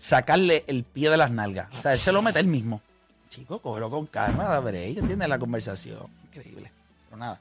sacarle 0.00 0.64
el 0.66 0.82
pie 0.82 1.10
de 1.10 1.16
las 1.16 1.30
nalgas? 1.30 1.68
O 1.78 1.82
sea, 1.82 1.92
él 1.92 2.00
se 2.00 2.10
lo 2.10 2.22
mete 2.22 2.40
él 2.40 2.48
mismo. 2.48 2.82
Chico, 3.30 3.60
cógelo 3.60 3.88
con 3.88 4.06
calma, 4.06 4.44
da 4.44 4.58
break, 4.58 4.98
entiende 4.98 5.28
la 5.28 5.38
conversación. 5.38 6.08
Increíble. 6.24 6.72
Pero 7.04 7.18
nada, 7.18 7.40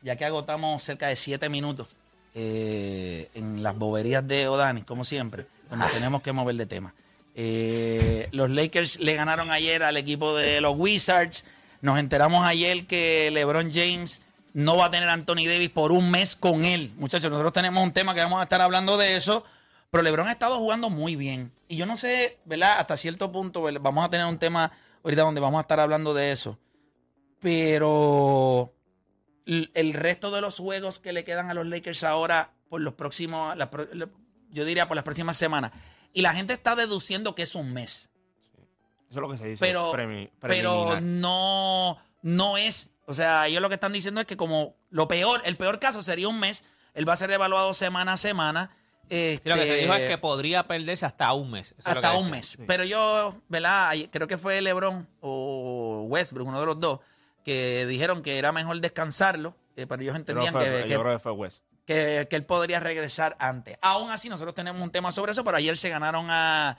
ya 0.00 0.16
que 0.16 0.24
agotamos 0.24 0.82
cerca 0.82 1.08
de 1.08 1.16
siete 1.16 1.50
minutos 1.50 1.88
eh, 2.34 3.28
en 3.34 3.62
las 3.62 3.76
boberías 3.76 4.26
de 4.26 4.48
O'Dani, 4.48 4.82
como 4.82 5.04
siempre, 5.04 5.46
nos 5.70 5.92
tenemos 5.92 6.22
que 6.22 6.32
mover 6.32 6.56
de 6.56 6.66
tema. 6.66 6.94
Eh, 7.34 8.28
los 8.32 8.48
Lakers 8.48 8.98
le 9.00 9.14
ganaron 9.14 9.50
ayer 9.50 9.82
al 9.82 9.98
equipo 9.98 10.34
de 10.34 10.62
los 10.62 10.74
Wizards. 10.78 11.44
Nos 11.82 11.98
enteramos 11.98 12.46
ayer 12.46 12.86
que 12.86 13.30
LeBron 13.30 13.70
James 13.72 14.22
no 14.54 14.78
va 14.78 14.86
a 14.86 14.90
tener 14.90 15.08
a 15.10 15.12
Anthony 15.12 15.44
Davis 15.46 15.68
por 15.68 15.92
un 15.92 16.10
mes 16.10 16.34
con 16.34 16.64
él. 16.64 16.92
Muchachos, 16.96 17.30
nosotros 17.30 17.52
tenemos 17.52 17.84
un 17.84 17.92
tema 17.92 18.14
que 18.14 18.20
vamos 18.20 18.40
a 18.40 18.44
estar 18.44 18.62
hablando 18.62 18.96
de 18.96 19.16
eso. 19.16 19.44
Pero 19.96 20.02
LeBron 20.04 20.28
ha 20.28 20.32
estado 20.32 20.58
jugando 20.58 20.90
muy 20.90 21.16
bien. 21.16 21.52
Y 21.68 21.76
yo 21.76 21.86
no 21.86 21.96
sé, 21.96 22.38
¿verdad? 22.44 22.78
Hasta 22.78 22.96
cierto 22.96 23.32
punto, 23.32 23.62
¿verdad? 23.62 23.80
vamos 23.82 24.04
a 24.04 24.10
tener 24.10 24.26
un 24.26 24.38
tema 24.38 24.72
ahorita 25.02 25.22
donde 25.22 25.40
vamos 25.40 25.58
a 25.58 25.62
estar 25.62 25.80
hablando 25.80 26.12
de 26.14 26.32
eso. 26.32 26.58
Pero 27.40 28.72
el 29.46 29.94
resto 29.94 30.30
de 30.30 30.40
los 30.40 30.58
juegos 30.58 30.98
que 30.98 31.12
le 31.12 31.24
quedan 31.24 31.48
a 31.50 31.54
los 31.54 31.66
Lakers 31.66 32.02
ahora 32.04 32.52
por 32.68 32.80
los 32.80 32.94
próximos, 32.94 33.56
yo 34.50 34.64
diría 34.64 34.88
por 34.88 34.96
las 34.96 35.04
próximas 35.04 35.36
semanas. 35.36 35.72
Y 36.12 36.22
la 36.22 36.34
gente 36.34 36.52
está 36.52 36.74
deduciendo 36.74 37.34
que 37.34 37.42
es 37.44 37.54
un 37.54 37.72
mes. 37.72 38.10
Eso 39.10 39.10
es 39.10 39.16
lo 39.16 39.30
que 39.30 39.36
se 39.36 39.48
dice. 39.48 39.64
Pero, 39.64 39.92
premi- 39.92 40.30
pero 40.40 41.00
no, 41.00 41.98
no 42.22 42.56
es. 42.56 42.90
O 43.06 43.14
sea, 43.14 43.46
ellos 43.46 43.62
lo 43.62 43.68
que 43.68 43.74
están 43.76 43.92
diciendo 43.92 44.20
es 44.20 44.26
que 44.26 44.36
como 44.36 44.74
lo 44.90 45.06
peor, 45.06 45.40
el 45.44 45.56
peor 45.56 45.78
caso 45.78 46.02
sería 46.02 46.28
un 46.28 46.40
mes. 46.40 46.64
Él 46.94 47.08
va 47.08 47.12
a 47.12 47.16
ser 47.16 47.30
evaluado 47.30 47.72
semana 47.74 48.14
a 48.14 48.16
semana. 48.16 48.70
Lo 49.08 49.54
que 49.54 49.62
se 49.62 49.62
Este, 49.62 49.76
dijo 49.82 49.94
es 49.94 50.08
que 50.08 50.18
podría 50.18 50.66
perderse 50.66 51.06
hasta 51.06 51.32
un 51.32 51.50
mes. 51.50 51.74
Eso 51.78 51.88
es 51.88 51.94
lo 51.94 52.00
hasta 52.00 52.12
que 52.12 52.16
un 52.18 52.30
mes. 52.30 52.58
Pero 52.66 52.84
yo, 52.84 53.40
¿verdad? 53.48 53.92
Creo 54.10 54.26
que 54.26 54.36
fue 54.38 54.60
LeBron 54.60 55.08
o 55.20 56.04
Westbrook, 56.08 56.48
uno 56.48 56.60
de 56.60 56.66
los 56.66 56.80
dos, 56.80 57.00
que 57.44 57.86
dijeron 57.86 58.22
que 58.22 58.38
era 58.38 58.52
mejor 58.52 58.80
descansarlo. 58.80 59.54
eh, 59.76 59.86
pero 59.86 60.02
ellos 60.02 60.16
entendían 60.16 60.54
que 60.54 60.58
fue- 60.58 60.68
que, 60.68 60.80
yo 60.88 60.96
que- 60.98 61.02
creo 61.02 61.12
que 61.12 61.18
fue 61.18 61.32
West. 61.32 61.62
que, 61.84 62.26
que 62.30 62.36
él 62.36 62.44
podría 62.46 62.80
regresar 62.80 63.36
antes. 63.38 63.76
Aún 63.82 64.10
así, 64.10 64.28
nosotros 64.28 64.54
tenemos 64.54 64.80
un 64.82 64.90
tema 64.90 65.12
sobre 65.12 65.32
eso, 65.32 65.44
pero 65.44 65.56
ayer 65.58 65.76
se 65.76 65.88
ganaron 65.90 66.26
a, 66.30 66.78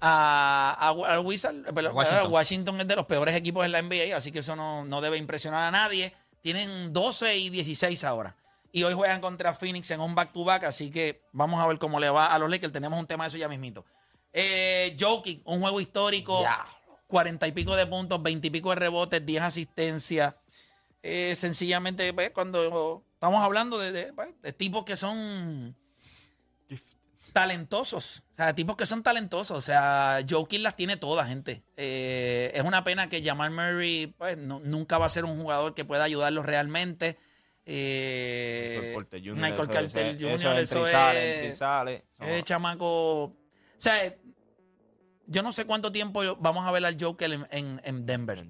a, 0.00 0.76
a, 0.78 1.14
a 1.14 1.20
Wizard. 1.20 1.54
pero, 1.74 1.92
Washington. 1.92 2.32
Washington 2.32 2.80
es 2.82 2.86
de 2.86 2.96
los 2.96 3.06
peores 3.06 3.34
equipos 3.34 3.64
en 3.64 3.72
la 3.72 3.80
NBA, 3.82 4.14
así 4.16 4.30
que 4.30 4.40
eso 4.40 4.54
no, 4.56 4.84
no 4.84 5.00
debe 5.00 5.16
impresionar 5.16 5.62
a 5.64 5.70
nadie. 5.70 6.12
Tienen 6.42 6.92
12 6.92 7.36
y 7.38 7.48
16 7.50 8.04
ahora. 8.04 8.36
Y 8.76 8.82
hoy 8.82 8.92
juegan 8.92 9.20
contra 9.20 9.54
Phoenix 9.54 9.88
en 9.92 10.00
un 10.00 10.16
back-to-back, 10.16 10.64
así 10.64 10.90
que 10.90 11.22
vamos 11.30 11.60
a 11.60 11.66
ver 11.68 11.78
cómo 11.78 12.00
le 12.00 12.10
va 12.10 12.34
a 12.34 12.38
los 12.40 12.50
Lakers. 12.50 12.72
Tenemos 12.72 12.98
un 12.98 13.06
tema 13.06 13.22
de 13.22 13.28
eso 13.28 13.36
ya 13.36 13.46
mismito. 13.48 13.84
Eh, 14.32 14.96
Jokic, 14.98 15.42
un 15.46 15.60
juego 15.60 15.80
histórico. 15.80 16.42
Ya. 16.42 16.66
40 17.06 17.46
y 17.46 17.52
pico 17.52 17.76
de 17.76 17.86
puntos, 17.86 18.20
20 18.20 18.48
y 18.48 18.50
pico 18.50 18.70
de 18.70 18.74
rebotes, 18.74 19.24
10 19.24 19.42
asistencias. 19.42 20.34
Eh, 21.04 21.36
sencillamente, 21.36 22.12
pues, 22.12 22.30
cuando 22.30 23.04
estamos 23.14 23.40
hablando 23.44 23.78
de, 23.78 23.92
de, 23.92 24.12
pues, 24.12 24.30
de 24.42 24.52
tipos 24.52 24.84
que 24.84 24.96
son 24.96 25.76
talentosos. 27.32 28.22
O 28.32 28.36
sea, 28.36 28.54
tipos 28.54 28.76
que 28.76 28.86
son 28.86 29.04
talentosos. 29.04 29.56
O 29.56 29.60
sea, 29.60 30.18
Jokic 30.28 30.60
las 30.62 30.74
tiene 30.74 30.96
todas, 30.96 31.28
gente. 31.28 31.62
Eh, 31.76 32.50
es 32.54 32.62
una 32.64 32.82
pena 32.82 33.08
que 33.08 33.22
Jamal 33.22 33.50
Murray 33.52 34.08
pues, 34.18 34.36
no- 34.36 34.60
nunca 34.60 34.98
va 34.98 35.06
a 35.06 35.10
ser 35.10 35.24
un 35.24 35.40
jugador 35.40 35.74
que 35.74 35.84
pueda 35.84 36.04
ayudarlos 36.04 36.44
realmente. 36.44 37.16
Eh, 37.66 38.94
Jr., 39.10 39.34
Michael 39.34 39.54
eso- 39.54 39.70
Carter 39.70 40.16
Jr., 40.18 40.30
eso 40.32 40.54
y 40.54 40.62
eso 40.62 40.86
sale, 40.86 41.20
entra 41.20 41.46
y 41.46 41.48
es... 41.50 41.56
Ese 42.20 42.42
chamaco. 42.42 43.22
O 43.24 43.36
sea, 43.78 44.14
yo 45.26 45.42
no 45.42 45.52
sé 45.52 45.64
cuánto 45.64 45.90
tiempo 45.90 46.22
vamos 46.38 46.66
a 46.66 46.72
ver 46.72 46.84
al 46.84 46.96
Joker 47.00 47.32
en, 47.32 47.46
en- 47.50 47.80
en 47.84 48.06
Denver. 48.06 48.46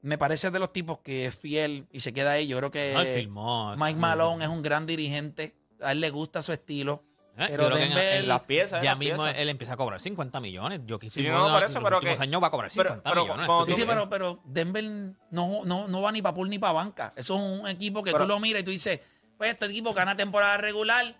Me 0.00 0.18
parece 0.18 0.50
de 0.50 0.58
los 0.58 0.72
tipos 0.72 0.98
que 0.98 1.26
es 1.26 1.34
fiel 1.34 1.86
y 1.92 2.00
se 2.00 2.12
queda 2.12 2.32
ahí. 2.32 2.46
Yo 2.48 2.58
creo 2.58 2.70
que 2.70 2.92
No, 2.94 3.00
él 3.02 3.14
filmó. 3.14 3.74
Mike 3.76 3.98
Malone 3.98 4.44
es 4.44 4.50
un 4.50 4.62
gran 4.62 4.84
dirigente. 4.86 5.54
A 5.80 5.92
él 5.92 6.00
le 6.00 6.10
gusta 6.10 6.42
su 6.42 6.52
estilo. 6.52 7.04
Eh, 7.38 7.46
Pero 7.48 7.62
yo 7.64 7.68
creo 7.70 7.76
que 7.78 7.82
en- 7.84 7.88
Denver- 7.94 8.16
en 8.20 8.28
Las 8.28 8.40
piezas, 8.42 8.82
ya 8.82 8.90
las 8.90 8.98
mismo 8.98 9.22
piezas. 9.22 9.38
él 9.40 9.48
empieza 9.48 9.72
a 9.72 9.76
cobrar 9.78 10.00
50 10.00 10.38
millones. 10.40 10.80
Yo 10.84 10.98
que 10.98 11.08
Sí, 11.08 11.22
no, 11.22 11.28
en 11.46 11.52
por 11.52 11.62
los- 11.62 11.70
eso, 11.70 11.78
en 11.78 11.84
pero 11.84 11.96
últimos 11.96 12.18
que- 12.18 12.22
años 12.24 12.42
va 12.42 12.46
a 12.46 12.50
cobrar 12.50 12.70
pero- 12.74 12.90
50 12.90 13.10
pero 13.10 13.22
millones. 13.22 13.46
cuando 13.46 13.74
Sí, 13.74 13.84
pero, 13.86 14.10
pero 14.10 14.40
Denver 14.44 14.84
no, 15.30 15.64
no, 15.64 15.88
no 15.88 16.02
va 16.02 16.12
ni 16.12 16.20
para 16.20 16.34
pool 16.34 16.50
ni 16.50 16.58
para 16.58 16.74
banca. 16.74 17.12
Eso 17.16 17.36
es 17.36 17.60
un 17.60 17.66
equipo 17.68 18.02
que 18.02 18.12
Pero- 18.12 18.24
tú 18.24 18.28
lo 18.28 18.38
miras 18.38 18.60
y 18.60 18.64
tú 18.64 18.70
dices, 18.70 19.00
pues 19.38 19.50
este 19.50 19.64
equipo 19.66 19.94
gana 19.94 20.14
temporada 20.16 20.58
regular, 20.58 21.16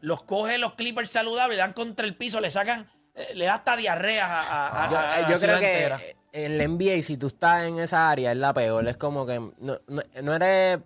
los 0.00 0.22
coge 0.24 0.58
los 0.58 0.74
Clippers 0.74 1.10
saludables, 1.10 1.56
le 1.56 1.62
dan 1.62 1.72
contra 1.72 2.04
el 2.04 2.16
piso, 2.16 2.40
le 2.40 2.50
sacan, 2.50 2.90
eh, 3.14 3.28
le 3.34 3.44
da 3.44 3.54
hasta 3.54 3.76
diarrea 3.76 4.26
a, 4.26 4.42
a- 4.42 4.84
a- 4.86 4.90
Yo, 4.90 4.98
a 4.98 5.20
eh, 5.20 5.26
yo 5.30 5.38
creo 5.38 5.58
que 5.60 5.74
entera. 5.76 6.00
el 6.32 6.60
NBA, 6.60 7.00
si 7.02 7.16
tú 7.16 7.28
estás 7.28 7.62
en 7.64 7.78
esa 7.78 8.10
área, 8.10 8.32
es 8.32 8.38
la 8.38 8.52
peor. 8.52 8.86
Es 8.88 8.96
como 8.96 9.24
que 9.24 9.38
no, 9.38 9.78
no- 9.86 10.02
no 10.20 10.34
eres 10.34 10.80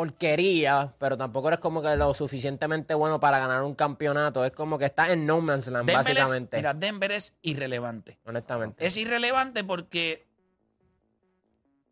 porquería, 0.00 0.94
pero 0.98 1.18
tampoco 1.18 1.48
eres 1.48 1.60
como 1.60 1.82
que 1.82 1.94
lo 1.94 2.14
suficientemente 2.14 2.94
bueno 2.94 3.20
para 3.20 3.38
ganar 3.38 3.62
un 3.62 3.74
campeonato. 3.74 4.46
Es 4.46 4.52
como 4.52 4.78
que 4.78 4.86
estás 4.86 5.10
en 5.10 5.26
no 5.26 5.42
man's 5.42 5.66
land, 5.66 5.86
Denver 5.86 6.08
es, 6.08 6.18
básicamente. 6.18 6.56
mira, 6.56 6.72
Denver 6.72 7.12
es 7.12 7.34
irrelevante. 7.42 8.18
honestamente. 8.24 8.86
Es 8.86 8.96
irrelevante 8.96 9.62
porque 9.62 10.26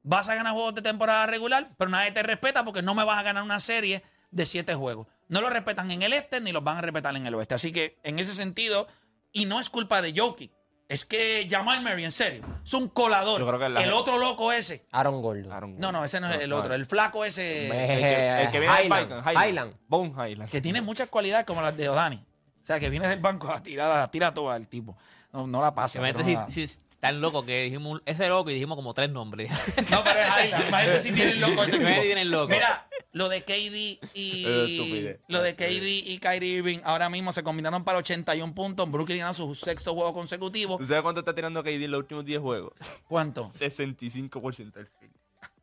vas 0.02 0.30
a 0.30 0.36
ganar 0.36 0.54
juegos 0.54 0.74
de 0.76 0.80
temporada 0.80 1.26
regular, 1.26 1.68
pero 1.76 1.90
nadie 1.90 2.10
te 2.10 2.22
respeta 2.22 2.64
porque 2.64 2.80
no 2.80 2.94
me 2.94 3.04
vas 3.04 3.18
a 3.18 3.22
ganar 3.22 3.42
una 3.42 3.60
serie 3.60 4.02
de 4.30 4.46
siete 4.46 4.74
juegos. 4.74 5.06
No 5.28 5.42
lo 5.42 5.50
respetan 5.50 5.90
en 5.90 6.00
el 6.00 6.14
este 6.14 6.40
ni 6.40 6.50
los 6.50 6.64
van 6.64 6.78
a 6.78 6.80
respetar 6.80 7.14
en 7.14 7.26
el 7.26 7.34
oeste. 7.34 7.56
Así 7.56 7.72
que 7.72 7.98
en 8.04 8.18
ese 8.18 8.32
sentido, 8.32 8.88
y 9.32 9.44
no 9.44 9.60
es 9.60 9.68
culpa 9.68 10.00
de 10.00 10.18
Jokic, 10.18 10.50
es 10.88 11.04
que 11.04 11.46
Jamal 11.50 11.82
Murray, 11.82 12.04
en 12.04 12.12
serio, 12.12 12.42
es 12.64 12.72
un 12.74 12.88
colador. 12.88 13.40
Yo 13.40 13.46
creo 13.46 13.58
que 13.60 13.68
la- 13.68 13.82
el 13.82 13.92
otro 13.92 14.16
loco 14.18 14.52
ese. 14.52 14.86
Aaron 14.90 15.20
Gordon. 15.20 15.52
Aaron 15.52 15.76
No, 15.78 15.92
no, 15.92 16.04
ese 16.04 16.18
no 16.20 16.30
es 16.32 16.40
el 16.40 16.50
no, 16.50 16.56
otro. 16.56 16.74
El 16.74 16.86
flaco 16.86 17.24
ese 17.24 17.66
El 17.66 18.00
que, 18.00 18.42
el 18.44 18.50
que 18.50 18.60
viene 18.60 18.74
del 18.76 18.84
Highland, 18.86 19.02
Python, 19.08 19.18
Highland. 19.26 19.48
Highland. 19.48 19.74
Bone 19.88 20.12
Highland. 20.16 20.50
que 20.50 20.60
tiene 20.60 20.80
muchas 20.80 21.08
cualidades 21.08 21.44
como 21.46 21.60
las 21.62 21.76
de 21.76 21.88
Odani. 21.88 22.16
O 22.16 22.66
sea, 22.68 22.80
que 22.80 22.90
viene 22.90 23.06
del 23.08 23.20
banco 23.20 23.50
a 23.50 23.62
tirar, 23.62 23.90
a 24.00 24.10
tirar 24.10 24.34
todo 24.34 24.50
al 24.50 24.66
tipo. 24.66 24.96
No, 25.32 25.46
no 25.46 25.60
la 25.62 25.74
pasa. 25.74 25.98
Imagínate 25.98 26.24
pero 26.24 26.34
no 26.38 26.42
la- 26.42 26.48
si, 26.48 26.54
si 26.54 26.62
es 26.62 26.80
tan 27.00 27.20
loco 27.20 27.44
que 27.44 27.62
dijimos 27.62 28.00
ese 28.06 28.28
loco 28.28 28.50
y 28.50 28.54
dijimos 28.54 28.74
como 28.76 28.92
tres 28.94 29.08
nombres. 29.10 29.50
No, 29.90 30.02
pero 30.02 30.18
es 30.20 30.28
Highland. 30.44 30.68
Imagínate 30.68 30.98
si 30.98 31.12
tiene 31.12 31.30
el 31.32 31.40
loco 31.40 31.62
ese 31.64 31.76
Imagínate 31.76 31.90
tipo. 31.90 32.00
si 32.02 32.06
tiene 32.06 32.22
el 32.22 32.30
loco. 32.30 32.48
Mira, 32.48 32.87
lo 33.12 33.28
de 33.28 33.42
KD 33.42 33.98
y. 34.14 34.44
Lo 35.28 35.42
de 35.42 35.54
KD 35.56 36.08
y 36.10 36.18
Kyrie 36.18 36.56
Irving 36.58 36.78
ahora 36.84 37.08
mismo 37.10 37.32
se 37.32 37.42
combinaron 37.42 37.84
para 37.84 37.98
81 37.98 38.54
puntos. 38.54 38.90
Brooklyn 38.90 39.18
ganó 39.18 39.34
su 39.34 39.54
sexto 39.54 39.94
juego 39.94 40.12
consecutivo. 40.14 40.78
¿Tú 40.78 40.86
sabes 40.86 41.02
cuánto 41.02 41.20
está 41.20 41.34
tirando 41.34 41.62
KD 41.62 41.84
en 41.84 41.90
los 41.90 42.00
últimos 42.00 42.24
10 42.24 42.40
juegos? 42.40 42.72
¿Cuánto? 43.08 43.48
65% 43.50 44.72
del 44.72 44.86
field. 44.86 45.12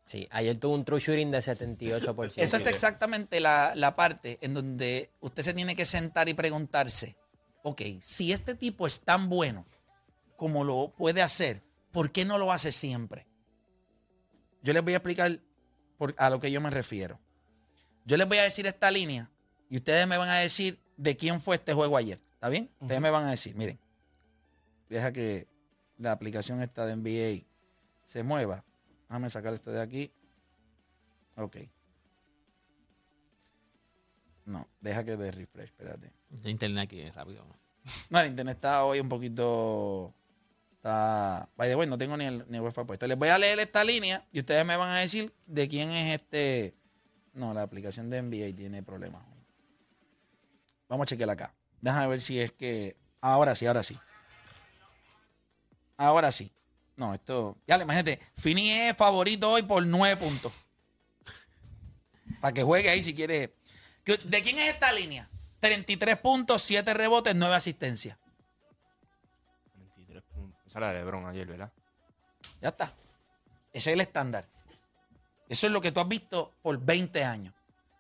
Sí, 0.06 0.28
ayer 0.30 0.56
tuvo 0.58 0.76
un 0.76 0.86
true 0.86 1.00
shooting 1.00 1.32
de 1.32 1.40
78%. 1.40 2.34
Eso 2.38 2.58
es 2.58 2.68
exactamente 2.68 3.40
la, 3.40 3.74
la 3.76 3.96
parte 3.96 4.38
en 4.42 4.54
donde 4.54 5.10
usted 5.20 5.44
se 5.44 5.54
tiene 5.56 5.76
que 5.76 5.86
sentar 5.86 6.30
y 6.30 6.34
preguntarse: 6.36 7.16
ok, 7.64 7.82
si 8.04 8.32
este 8.32 8.54
tipo 8.56 8.86
es 8.86 9.02
tan 9.02 9.30
bueno 9.30 9.66
como 10.38 10.64
lo 10.64 10.94
puede 10.96 11.22
hacer, 11.24 11.64
¿por 11.92 12.12
qué 12.12 12.24
no 12.26 12.38
lo 12.38 12.52
hace 12.52 12.72
siempre? 12.72 13.26
Yo 14.62 14.74
les 14.74 14.84
voy 14.84 14.94
a 14.94 14.98
explicar 14.98 15.40
por- 15.98 16.14
a 16.18 16.30
lo 16.30 16.40
que 16.40 16.52
yo 16.52 16.62
me 16.62 16.70
refiero. 16.70 17.20
Yo 18.06 18.18
les 18.18 18.28
voy 18.28 18.38
a 18.38 18.44
decir 18.44 18.68
esta 18.68 18.92
línea 18.92 19.30
y 19.70 19.78
ustedes 19.78 20.08
me 20.08 20.18
van 20.18 20.30
a 20.30 20.38
decir 20.38 20.80
de 20.96 21.18
quién 21.18 21.42
fue 21.42 21.56
este 21.56 21.74
juego 21.74 21.98
ayer. 21.98 22.20
¿Está 22.34 22.50
bien? 22.50 22.70
Ustedes 22.80 23.02
me 23.02 23.10
van 23.10 23.26
a 23.26 23.32
decir, 23.32 23.56
miren, 23.56 23.80
deja 24.90 25.12
que 25.12 25.48
la 25.98 26.12
aplicación 26.12 26.62
esta 26.62 26.86
de 26.86 26.96
NBA 26.96 27.46
se 28.08 28.24
mueva. 28.24 28.64
Déjame 29.10 29.30
sacar 29.30 29.54
esto 29.54 29.72
de 29.72 29.82
aquí. 29.82 30.12
Ok. 31.36 31.58
No, 34.46 34.68
deja 34.80 35.04
que 35.04 35.18
de 35.18 35.32
refresh, 35.32 35.66
espérate. 35.66 36.12
De 36.30 36.50
internet 36.52 36.84
aquí 36.84 37.02
es 37.02 37.14
rápido. 37.14 37.46
No, 38.10 38.20
el 38.20 38.28
internet 38.28 38.56
está 38.56 38.84
hoy 38.84 39.00
un 39.00 39.10
poquito. 39.10 40.14
Está. 40.76 41.50
By 41.56 41.70
the 41.70 41.76
way, 41.76 41.88
no 41.88 41.98
tengo 41.98 42.18
ni 42.18 42.26
el, 42.26 42.46
ni 42.50 42.58
el 42.58 42.64
wifi 42.64 42.84
puesto. 42.84 43.06
Les 43.06 43.18
voy 43.18 43.30
a 43.30 43.38
leer 43.38 43.60
esta 43.60 43.84
línea 43.84 44.26
y 44.32 44.40
ustedes 44.40 44.66
me 44.66 44.76
van 44.76 44.90
a 44.90 45.00
decir 45.00 45.34
de 45.46 45.68
quién 45.68 45.92
es 45.92 46.20
este. 46.20 46.74
No, 47.36 47.54
la 47.54 47.62
aplicación 47.62 48.10
de 48.10 48.22
NBA 48.22 48.56
tiene 48.56 48.82
problemas. 48.82 49.24
Vamos 50.90 51.04
a 51.06 51.08
chequear 51.08 51.30
acá. 51.30 51.54
Déjame 51.82 52.08
ver 52.08 52.22
si 52.22 52.40
es 52.40 52.52
que 52.52 52.96
Ahora 53.22 53.56
sí, 53.56 53.66
ahora 53.66 53.82
sí. 53.84 53.98
Ahora 55.98 56.32
sí. 56.32 56.52
No, 56.96 57.14
esto. 57.14 57.58
Ya, 57.68 57.78
imagínate. 57.78 58.20
Fini 58.38 58.70
es 58.72 58.96
favorito 58.96 59.50
hoy 59.52 59.64
por 59.64 59.86
nueve 59.86 60.16
puntos. 60.18 60.54
Para 62.40 62.54
que 62.54 62.62
juegue 62.64 62.90
ahí 62.90 63.02
si 63.02 63.16
quiere. 63.16 63.56
¿Qué- 64.04 64.18
¿De 64.18 64.42
quién 64.42 64.60
es 64.60 64.74
esta 64.74 64.92
línea? 64.92 65.28
33 65.60 66.18
puntos, 66.20 66.62
7 66.62 66.94
rebotes, 66.94 67.34
9 67.36 67.56
asistencias. 67.56 68.18
23 69.74 70.22
puntos. 70.24 70.62
Esa 70.68 70.78
era 70.78 70.90
de 70.90 71.00
LeBron 71.00 71.26
ayer, 71.26 71.48
¿verdad? 71.48 71.74
Ya 72.62 72.70
está. 72.70 72.94
Ese 73.74 73.90
es 73.90 73.94
el 73.96 74.02
estándar. 74.02 74.48
Eso 75.50 75.68
es 75.68 75.74
lo 75.74 75.82
que 75.82 75.92
tú 75.92 76.00
has 76.00 76.08
visto 76.08 76.54
por 76.62 76.80
20 76.80 77.24
años. 77.24 77.54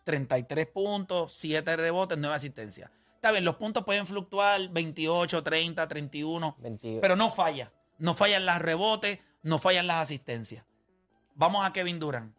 33 0.05 0.67
puntos, 0.67 1.33
7 1.35 1.75
rebotes, 1.75 2.17
9 2.17 2.35
asistencias. 2.35 2.89
Está 3.15 3.31
bien, 3.31 3.43
los 3.43 3.55
puntos 3.55 3.83
pueden 3.83 4.05
fluctuar 4.05 4.69
28, 4.69 5.43
30, 5.43 5.87
31, 5.87 6.55
20. 6.59 6.99
pero 7.01 7.15
no 7.15 7.31
falla. 7.31 7.71
No 7.97 8.13
fallan 8.13 8.45
las 8.45 8.61
rebotes, 8.61 9.19
no 9.41 9.57
fallan 9.57 9.87
las 9.87 10.03
asistencias. 10.03 10.63
Vamos 11.33 11.65
a 11.65 11.73
Kevin 11.73 11.99
Durant. 11.99 12.35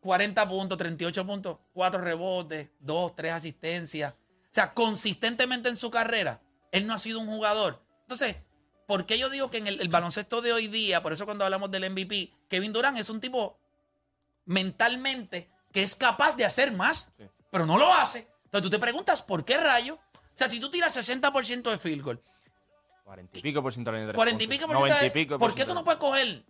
40 0.00 0.48
puntos, 0.48 0.78
38 0.78 1.26
puntos, 1.26 1.58
4 1.72 2.00
rebotes, 2.00 2.70
2, 2.80 3.16
3 3.16 3.32
asistencias. 3.32 4.14
O 4.14 4.52
sea, 4.52 4.74
consistentemente 4.74 5.68
en 5.68 5.76
su 5.76 5.90
carrera, 5.90 6.40
él 6.72 6.86
no 6.86 6.94
ha 6.94 6.98
sido 6.98 7.20
un 7.20 7.26
jugador. 7.26 7.82
Entonces, 8.02 8.36
¿por 8.86 9.06
qué 9.06 9.18
yo 9.18 9.28
digo 9.28 9.50
que 9.50 9.58
en 9.58 9.66
el, 9.66 9.80
el 9.80 9.88
baloncesto 9.88 10.40
de 10.40 10.52
hoy 10.52 10.68
día, 10.68 11.02
por 11.02 11.12
eso 11.12 11.24
cuando 11.24 11.44
hablamos 11.44 11.70
del 11.70 11.90
MVP, 11.90 12.32
Kevin 12.48 12.72
Durant 12.72 12.98
es 12.98 13.10
un 13.10 13.20
tipo 13.20 13.59
mentalmente 14.46 15.48
que 15.72 15.82
es 15.82 15.94
capaz 15.96 16.36
de 16.36 16.44
hacer 16.44 16.72
más, 16.72 17.10
Sí. 17.18 17.24
pero 17.50 17.66
no 17.66 17.78
lo 17.78 17.92
hace. 17.94 18.28
Entonces 18.44 18.62
tú 18.62 18.70
te 18.70 18.78
preguntas, 18.78 19.22
¿por 19.22 19.44
qué 19.44 19.56
rayo? 19.58 19.94
O 19.94 20.32
sea, 20.34 20.50
si 20.50 20.58
tú 20.58 20.70
tiras 20.70 20.92
60% 20.96 21.70
de 21.70 21.78
field 21.78 22.02
goal, 22.02 22.20
40 23.04 23.38
y 23.38 23.42
pico 23.42 23.62
por 23.62 23.72
ciento 23.72 23.90
de 23.90 23.96
la 23.96 23.98
línea 24.00 24.06
de 24.08 24.12
tres 24.12 24.16
40 24.18 24.44
y 24.44 24.46
pico 24.46 24.66
por 24.66 24.74
90 24.76 24.96
y 24.96 25.00
ciento 25.00 25.04
de- 25.18 25.24
pico 25.24 25.38
¿Por 25.38 25.54
qué 25.54 25.64
tú 25.64 25.74
no 25.74 25.84
puedes 25.84 26.00
coger 26.00 26.44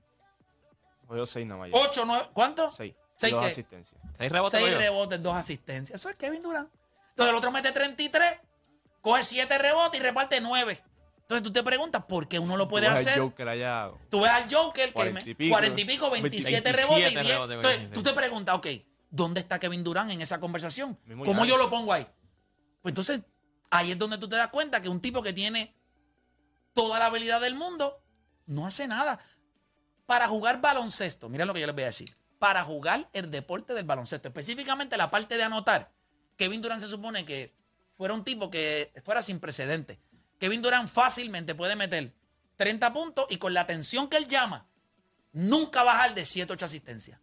Cogió 1.07 1.27
6 1.27 1.45
nada 1.47 1.61
más. 1.61 1.71
8, 1.73 2.05
9, 2.07 2.29
¿cuánto? 2.33 2.71
6. 2.71 2.95
¿Seis 3.17 3.33
2 3.33 3.43
qué? 3.43 3.49
asistencias. 3.51 4.01
Seis 4.17 4.31
rebotes. 4.33 4.53
6 4.61 4.65
cogió. 4.65 4.79
rebotes, 4.79 5.23
2 5.23 5.37
asistencias. 5.37 5.99
Eso 6.01 6.09
es 6.09 6.17
Kevin 6.17 6.41
Durant. 6.43 6.71
Entonces 7.11 7.31
el 7.31 7.37
otro 7.37 7.51
mete 7.51 7.73
33, 7.73 8.39
coge 9.01 9.25
7 9.25 9.59
rebotes 9.59 9.99
y 10.01 10.03
reparte 10.03 10.41
9. 10.41 10.81
Entonces 11.31 11.45
tú 11.45 11.53
te 11.53 11.63
preguntas, 11.63 12.05
¿por 12.09 12.27
qué 12.27 12.41
uno 12.41 12.57
lo 12.57 12.67
puede 12.67 12.87
Tú 12.89 12.93
ves 12.93 13.01
al 13.03 13.07
hacer? 13.09 13.23
Joker 13.23 13.49
allá. 13.49 13.93
Tú 14.11 14.21
ves 14.23 14.31
al 14.33 14.53
Joker 14.53 14.89
que 14.89 14.93
40 14.93 15.25
me- 15.25 15.31
y 15.31 15.35
pico, 15.37 15.53
40 15.55 15.81
y 15.81 15.85
pico, 15.85 16.11
27 16.11 16.73
27 16.73 16.73
rebotes 16.73 17.13
y 17.13 17.15
10. 17.15 17.29
rebotes, 17.29 17.55
Entonces 17.55 17.79
27. 17.79 17.95
tú 17.95 18.03
te 18.03 18.13
preguntas, 18.17 18.57
ok, 18.57 18.67
¿dónde 19.11 19.39
está 19.41 19.61
Kevin 19.61 19.85
Durant 19.85 20.11
en 20.11 20.23
esa 20.23 20.41
conversación? 20.41 20.99
Mismo 21.05 21.25
¿Cómo 21.25 21.45
yo 21.45 21.57
lo 21.57 21.71
pongo 21.71 21.93
ahí? 21.93 22.05
Pues 22.83 22.91
entonces 22.91 23.21
ahí 23.71 23.93
es 23.93 23.99
donde 23.99 24.19
tú 24.19 24.29
te 24.29 24.35
das 24.35 24.49
cuenta 24.49 24.83
que 24.83 24.89
un 24.89 25.01
tipo 25.01 25.23
que 25.23 25.33
tiene 25.33 25.73
toda 26.75 26.99
la 26.99 27.07
habilidad 27.07 27.41
del 27.41 27.55
mundo 27.55 28.03
no 28.47 28.67
hace 28.67 28.89
nada. 28.89 29.21
Para 30.07 30.27
jugar 30.27 30.61
baloncesto, 30.61 31.29
mira 31.29 31.45
lo 31.45 31.55
que 31.55 31.61
yo 31.61 31.67
les 31.69 31.77
voy 31.77 31.85
a 31.85 31.89
decir. 31.89 32.13
Para 32.41 32.65
jugar 32.65 33.09
el 33.13 33.31
deporte 33.31 33.73
del 33.73 33.85
baloncesto, 33.85 34.27
específicamente 34.27 34.97
la 34.97 35.09
parte 35.09 35.37
de 35.37 35.45
anotar, 35.45 35.93
Kevin 36.37 36.61
Durant 36.61 36.81
se 36.81 36.89
supone 36.89 37.25
que 37.25 37.55
fuera 37.97 38.15
un 38.15 38.25
tipo 38.25 38.51
que 38.51 38.93
fuera 39.05 39.23
sin 39.23 39.39
precedentes. 39.39 39.99
Kevin 40.41 40.61
Durant 40.63 40.89
fácilmente 40.89 41.55
puede 41.55 41.77
meter 41.77 42.13
30 42.57 42.93
puntos 42.93 43.27
y 43.31 43.37
con 43.37 43.55
la 43.55 43.61
atención 43.61 44.09
que 44.09 44.17
él 44.17 44.27
llama, 44.27 44.67
nunca 45.33 45.85
bajar 45.85 46.15
de 46.15 46.25
7 46.25 46.53
8 46.53 46.65
asistencias. 46.65 47.21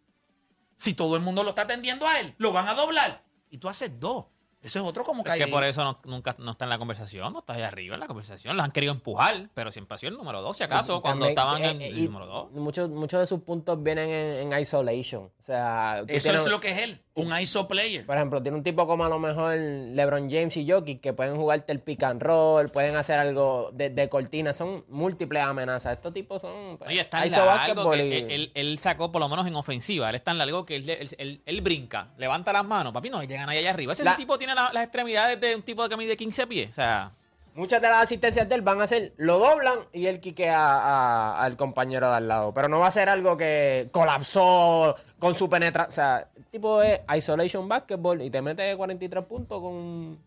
Si 0.76 0.94
todo 0.94 1.16
el 1.16 1.22
mundo 1.22 1.42
lo 1.42 1.50
está 1.50 1.62
atendiendo 1.62 2.06
a 2.06 2.20
él, 2.20 2.34
lo 2.38 2.52
van 2.52 2.68
a 2.68 2.74
doblar. 2.74 3.24
Y 3.50 3.58
tú 3.58 3.68
haces 3.68 3.98
dos. 3.98 4.26
Eso 4.60 4.80
es 4.80 4.84
otro 4.84 5.04
como 5.04 5.24
Es 5.24 5.34
que 5.38 5.46
por 5.46 5.62
eso 5.62 5.84
no, 5.84 6.00
nunca 6.04 6.34
no 6.38 6.50
está 6.52 6.64
en 6.64 6.70
la 6.70 6.78
conversación, 6.78 7.32
no 7.32 7.40
está 7.40 7.52
ahí 7.54 7.62
arriba 7.62 7.94
en 7.94 8.00
la 8.00 8.08
conversación. 8.08 8.56
Los 8.56 8.64
han 8.64 8.72
querido 8.72 8.92
empujar, 8.92 9.50
pero 9.54 9.70
siempre 9.70 9.94
ha 9.94 9.98
sido 9.98 10.10
el 10.10 10.16
número 10.18 10.42
dos, 10.42 10.56
si 10.56 10.64
acaso, 10.64 11.00
cuando 11.00 11.26
También, 11.26 11.30
estaban 11.30 11.64
en 11.64 11.82
eh, 11.82 11.88
el 11.88 11.98
y 11.98 12.04
número 12.06 12.26
dos. 12.26 12.50
Muchos, 12.52 12.90
muchos 12.90 13.20
de 13.20 13.26
sus 13.28 13.40
puntos 13.42 13.80
vienen 13.80 14.10
en, 14.10 14.52
en 14.52 14.58
isolation. 14.60 15.24
O 15.38 15.42
sea, 15.42 15.98
Eso 16.08 16.28
tienes- 16.30 16.40
es 16.44 16.50
lo 16.50 16.58
que 16.58 16.70
es 16.72 16.78
él, 16.78 17.00
un 17.18 17.38
ISO 17.40 17.66
player. 17.68 18.06
Por 18.06 18.16
ejemplo, 18.16 18.42
tiene 18.42 18.56
un 18.56 18.62
tipo 18.64 18.86
como 18.86 19.04
a 19.04 19.08
lo 19.08 19.18
mejor 19.18 19.54
LeBron 19.56 20.30
James 20.30 20.56
y 20.56 20.70
Jokic 20.70 21.00
que 21.00 21.12
pueden 21.12 21.36
jugarte 21.36 21.72
el 21.72 21.80
pick 21.80 22.02
and 22.04 22.22
roll, 22.22 22.70
pueden 22.70 22.96
hacer 22.96 23.18
algo 23.18 23.70
de, 23.72 23.90
de 23.90 24.08
cortina, 24.08 24.52
son 24.52 24.84
múltiples 24.88 25.42
amenazas. 25.42 25.94
Estos 25.94 26.12
tipos 26.14 26.42
son. 26.42 26.78
pues, 26.78 26.90
Oye, 26.90 27.00
es 27.00 27.10
tan 27.10 27.26
ISO 27.26 27.44
largo 27.44 27.58
basketball 27.84 27.98
que 27.98 28.18
y- 28.36 28.50
él, 28.54 28.78
sacó, 28.78 29.10
por 29.12 29.20
lo 29.20 29.28
menos 29.28 29.46
en 29.46 29.54
ofensiva, 29.56 30.08
él 30.10 30.14
es 30.16 30.24
tan 30.24 30.38
largo 30.38 30.64
que 30.64 30.76
él, 30.76 30.88
él- 30.88 31.14
él- 31.18 31.42
él 31.44 31.60
brinca, 31.60 32.08
levanta 32.16 32.52
las 32.52 32.64
manos, 32.64 32.92
papi, 32.92 33.10
no 33.10 33.20
le 33.20 33.26
llegan 33.26 33.48
ahí 33.48 33.58
allá 33.58 33.70
arriba. 33.70 33.92
Ese 33.92 34.04
La- 34.04 34.16
tipo 34.16 34.38
tiene 34.38 34.54
la- 34.54 34.70
las 34.72 34.84
extremidades 34.84 35.40
de 35.40 35.56
un 35.56 35.62
tipo 35.62 35.82
de 35.82 35.88
camino 35.88 36.08
de 36.10 36.16
15 36.16 36.46
pies. 36.46 36.70
O 36.70 36.74
sea, 36.74 37.12
Muchas 37.54 37.82
de 37.82 37.88
las 37.88 38.04
asistencias 38.04 38.48
de 38.48 38.54
él 38.54 38.62
van 38.62 38.80
a 38.80 38.86
ser, 38.86 39.14
lo 39.16 39.40
doblan 39.40 39.80
y 39.92 40.06
él 40.06 40.20
quiquea 40.20 40.60
a- 40.60 41.42
al 41.42 41.56
compañero 41.56 42.08
de 42.08 42.16
al 42.18 42.28
lado. 42.28 42.54
Pero 42.54 42.68
no 42.68 42.78
va 42.78 42.86
a 42.86 42.92
ser 42.92 43.08
algo 43.08 43.36
que 43.36 43.88
colapsó 43.90 44.94
con 45.18 45.34
su 45.34 45.48
penetración. 45.48 45.88
O 45.88 45.92
sea, 45.92 46.28
el 46.36 46.44
tipo 46.46 46.82
es 46.82 47.00
isolation 47.16 47.68
basketball 47.68 48.22
y 48.22 48.30
te 48.30 48.40
mete 48.42 48.76
43 48.76 49.24
puntos 49.24 49.60
con 49.60 50.18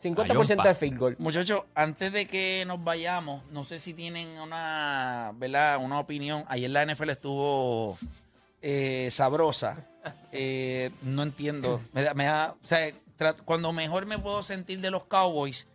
50% 0.00 0.62
de 0.62 0.74
field 0.74 0.98
goal. 0.98 1.16
Muchachos, 1.18 1.64
antes 1.74 2.12
de 2.12 2.26
que 2.26 2.64
nos 2.66 2.82
vayamos, 2.84 3.42
no 3.50 3.64
sé 3.64 3.78
si 3.78 3.94
tienen 3.94 4.28
una, 4.38 5.32
¿verdad? 5.36 5.78
una 5.82 5.98
opinión. 5.98 6.44
Ayer 6.48 6.70
la 6.70 6.84
NFL 6.86 7.10
estuvo 7.10 7.98
eh, 8.62 9.08
sabrosa. 9.10 9.86
Eh, 10.32 10.90
no 11.02 11.22
entiendo. 11.22 11.80
Me 11.92 12.02
da- 12.02 12.14
me 12.14 12.24
da- 12.24 12.54
o 12.62 12.66
sea, 12.66 12.90
cuando 13.44 13.72
mejor 13.72 14.06
me 14.06 14.18
puedo 14.18 14.42
sentir 14.44 14.80
de 14.80 14.90
los 14.92 15.04
Cowboys, 15.06 15.66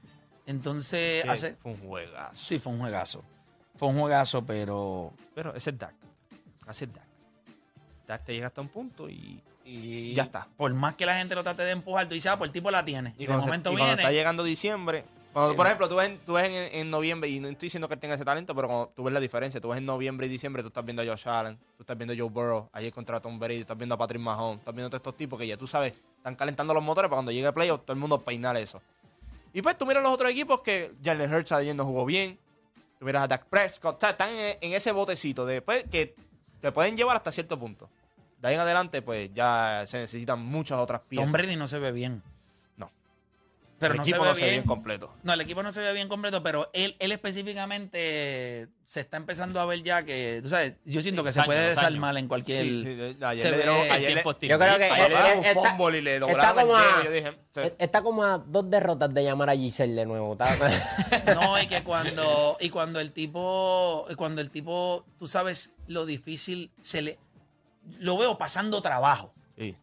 entonces 0.45 1.28
hace... 1.28 1.56
Fue 1.58 1.71
un 1.73 1.78
juegazo. 1.78 2.45
Sí, 2.45 2.60
fue 2.60 2.71
un 2.73 2.80
juegazo. 2.80 3.23
Fue 3.76 3.89
un 3.89 3.99
juegazo, 3.99 4.45
pero... 4.45 5.12
Pero 5.36 5.54
ese 5.56 5.71
es 5.71 5.78
Dak. 5.80 5.93
Dak. 6.65 7.03
Te 8.26 8.34
llega 8.34 8.48
hasta 8.48 8.62
un 8.62 8.70
punto 8.70 9.10
y. 9.10 9.42
Y 9.66 10.13
Ya 10.13 10.24
está. 10.24 10.48
Por 10.58 10.74
más 10.74 10.96
que 10.96 11.06
la 11.06 11.18
gente 11.18 11.36
lo 11.36 11.44
trate 11.44 11.63
de 11.63 11.72
empujar, 11.72 12.08
tú 12.08 12.13
dices, 12.16 12.30
ah, 12.32 12.38
pues 12.38 12.50
el 12.50 12.54
tipo 12.54 12.70
la 12.70 12.84
tiene. 12.84 13.13
Y, 13.18 13.22
de 13.22 13.26
cuando 13.28 13.44
se- 13.44 13.48
momento 13.48 13.70
y 13.72 13.74
cuando 13.76 13.86
viene... 13.86 14.02
está 14.02 14.12
llegando 14.12 14.44
diciembre. 14.44 15.06
Cuando, 15.32 15.56
por 15.56 15.66
ejemplo, 15.66 15.89
tú 15.89 15.96
ves, 15.96 16.12
tú 16.26 16.34
ves 16.34 16.48
en, 16.48 16.80
en 16.80 16.92
noviembre, 16.92 17.28
y 17.28 17.39
no 17.39 17.48
estoy 17.48 17.66
diciendo 17.68 17.88
que 17.88 17.96
él 17.96 18.00
tenga 18.00 18.13
ese 18.13 18.26
talento, 18.26 18.54
pero 18.54 18.68
cuando 18.68 18.92
tú 18.96 19.04
ves 19.04 19.13
la 19.13 19.20
diferencia, 19.20 19.60
tú 19.60 19.70
ves 19.70 19.80
en 19.80 19.86
noviembre 19.86 20.28
y 20.28 20.30
diciembre, 20.30 20.62
tú 20.62 20.68
estás 20.68 20.86
viendo 20.86 21.02
a 21.02 21.06
Josh 21.06 21.28
Allen, 21.28 21.58
tú 21.76 21.82
estás 21.82 21.98
viendo 21.98 22.13
a 22.13 22.18
Joe 22.18 22.30
Burrow, 22.30 22.70
ayer 22.72 22.94
contra 22.94 23.20
Tom 23.20 23.39
Brady, 23.39 23.62
estás 23.62 23.76
viendo 23.76 23.96
a 23.96 23.98
Patrick 23.98 24.22
Mahomes, 24.22 24.60
estás 24.60 24.76
viendo 24.76 24.88
a 24.88 24.89
todos 24.92 25.02
estos 25.02 25.18
tipos 25.18 25.39
que 25.39 25.48
ya 25.48 25.58
tú 25.58 25.66
sabes, 25.66 25.94
están 26.18 26.36
calentando 26.36 26.72
los 26.76 26.84
motores 26.84 27.10
para 27.10 27.16
cuando 27.18 27.32
llegue 27.32 27.48
el 27.48 27.54
playoff, 27.54 27.82
todo 27.82 27.94
el 27.94 28.00
mundo 28.00 28.20
peinar 28.22 28.56
eso. 28.58 28.80
Y 29.54 29.63
pues 29.63 29.76
tú 29.76 29.88
miras 29.88 30.04
los 30.04 30.13
otros 30.13 30.30
equipos 30.30 30.62
que 30.62 30.92
Jalen 31.04 31.34
Hurts 31.34 31.52
ayer 31.54 31.76
no 31.76 31.86
jugó 31.86 32.06
bien, 32.06 32.38
tú 33.00 33.06
miras 33.06 33.24
a 33.24 33.28
Dak 33.28 33.46
Prescott, 33.46 33.96
o 33.96 34.00
sea, 34.00 34.12
están 34.12 34.30
en, 34.30 34.58
en 34.62 34.74
ese 34.74 34.92
botecito 34.92 35.48
de 35.48 35.63
pues, 35.63 35.86
que 35.89 36.13
te 36.63 36.71
pueden 36.71 36.95
llevar 36.95 37.17
hasta 37.17 37.30
cierto 37.30 37.60
punto. 37.60 37.89
De 38.39 38.47
ahí 38.47 38.56
en 38.56 38.62
adelante, 38.62 39.02
pues 39.02 39.30
ya 39.34 39.84
se 39.86 39.97
necesitan 39.97 40.39
muchas 40.39 40.80
otras 40.80 41.02
piezas. 41.02 41.26
Tom 41.26 41.34
Brady 41.34 41.58
no 41.58 41.67
se 41.67 41.78
ve 41.78 41.91
bien. 41.91 42.23
No. 43.74 43.80
Pero 43.80 43.94
el 43.96 43.98
no 43.98 44.04
equipo 44.04 44.18
se 44.18 44.24
ve 44.24 44.30
no 44.30 44.36
se 44.36 44.42
ve 44.42 44.48
bien. 44.50 44.62
bien 44.62 44.68
completo. 44.68 45.14
No, 45.24 45.34
el 45.34 45.42
equipo 45.42 45.62
no 45.64 45.72
se 45.74 45.82
ve 45.82 45.94
bien 45.94 46.08
completo, 46.08 46.42
pero 46.42 46.70
él, 46.74 46.96
él 47.00 47.12
específicamente 47.12 48.68
se 48.86 49.00
está 49.00 49.18
empezando 49.18 49.60
a 49.60 49.66
ver 49.66 49.82
ya 49.82 50.04
que, 50.04 50.40
tú 50.42 50.50
sabes, 50.50 50.76
yo 50.86 51.02
siento 51.02 51.24
que 51.24 51.34
se 51.34 51.40
años, 51.40 51.48
puede 51.48 51.70
desarmar 51.70 52.16
en 52.18 52.28
cualquier... 52.28 52.62
Sí, 52.64 52.84
sí, 52.86 53.18
ayer 53.24 53.42
se 53.46 53.52
le 53.52 53.58
dieron, 53.58 53.76
ayer 53.92 54.14
le- 54.14 54.24
Yo 54.24 54.60
creo 54.60 54.78
que 54.78 54.84
ayer 54.86 55.10
le 55.10 55.16
dieron 55.18 55.40
un 55.40 55.46
está- 55.46 55.76
fumble 55.78 55.98
y 55.98 56.02
le 56.02 56.16
está 56.18 56.28
doblaron 56.32 56.62
como 56.62 56.76
a- 56.78 57.04
Yo 57.04 57.12
dije, 57.12 57.32
sí. 57.50 57.60
eh, 57.62 57.76
Está 57.80 58.02
como 58.04 58.24
a 58.24 58.38
dos 58.38 58.70
derrotas 58.70 59.14
de 59.14 59.24
llamar 59.24 59.50
a 59.50 59.56
Giselle 59.56 59.96
de 59.96 60.06
nuevo. 60.06 60.34
Está- 60.34 60.56
No, 61.36 61.60
y 61.62 61.66
que 61.68 61.84
cuando, 61.84 62.58
y 62.60 62.70
cuando 62.70 63.00
el 63.00 63.12
tipo, 63.12 64.06
y 64.10 64.16
cuando 64.16 64.42
el 64.42 64.52
tipo, 64.52 65.06
tú 65.18 65.28
sabes 65.28 65.72
lo 65.88 66.06
difícil, 66.06 66.72
se 66.80 67.02
le, 67.02 67.20
lo 68.00 68.18
veo 68.18 68.38
pasando 68.38 68.80
trabajo. 68.82 69.34
Sí. 69.58 69.76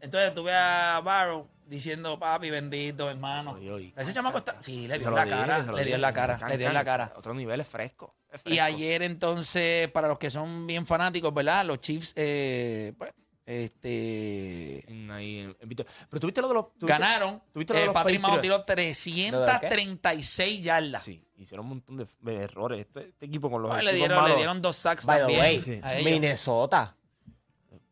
Entonces 0.00 0.34
tú 0.34 0.42
ves 0.44 0.54
a 0.56 1.00
Barrow 1.02 1.48
diciendo, 1.66 2.18
papi, 2.18 2.50
bendito, 2.50 3.10
hermano. 3.10 3.52
Oye, 3.52 3.70
oye, 3.72 3.92
Ese 3.96 4.12
chamaco 4.14 4.38
está, 4.38 4.56
sí, 4.60 4.86
le 4.88 4.98
dio 4.98 5.10
lo 5.10 5.16
la 5.16 5.24
dije, 5.24 5.36
cara, 5.36 5.58
le 5.58 5.64
dio 5.66 5.74
dije. 5.84 5.94
en 5.94 6.00
la 6.00 6.12
cara, 6.12 6.48
le 6.48 6.56
dio 6.58 6.66
en 6.68 6.74
la 6.74 6.84
cara. 6.84 7.12
Otro 7.16 7.34
nivel 7.34 7.60
es 7.60 7.66
fresco. 7.66 8.14
es 8.32 8.40
Y 8.44 8.58
ayer 8.58 9.02
entonces, 9.02 9.88
para 9.90 10.08
los 10.08 10.18
que 10.18 10.30
son 10.30 10.66
bien 10.66 10.86
fanáticos, 10.86 11.32
¿verdad? 11.34 11.64
Los 11.66 11.80
Chiefs, 11.80 12.12
eh, 12.16 12.92
pues, 12.96 13.12
este, 13.46 14.84
En 14.90 15.10
ahí, 15.10 15.38
en- 15.38 15.56
en. 15.60 15.68
Pero 15.68 16.20
tuviste 16.20 16.40
lo 16.40 16.48
de 16.48 16.54
los. 16.54 16.64
tuviste- 16.78 16.86
ganaron. 16.86 17.42
¿tuviste 17.52 17.72
lo 17.74 17.78
de 17.78 17.82
Eh, 17.84 17.86
los 17.86 17.94
Patrick 17.94 18.20
Mahomes 18.20 18.40
tiró 18.42 18.64
336 18.64 20.62
yardas. 20.62 21.02
Sí, 21.04 21.22
hicieron 21.36 21.66
un 21.66 21.70
montón 21.70 21.96
de, 21.96 22.06
de 22.20 22.34
errores. 22.44 22.80
Este, 22.86 23.08
este 23.08 23.26
equipo 23.26 23.50
con 23.50 23.62
los 23.62 23.74
Ay, 23.74 23.84
le, 23.84 23.92
dieron, 23.94 24.16
le 24.16 24.22
malos, 24.22 24.36
dieron 24.36 24.62
dos 24.62 24.76
sacks 24.76 25.04
By 25.06 25.18
the 25.18 25.20
también. 25.22 25.40
way, 25.40 25.60
Sí. 25.62 25.80
Minnesota. 26.04 26.96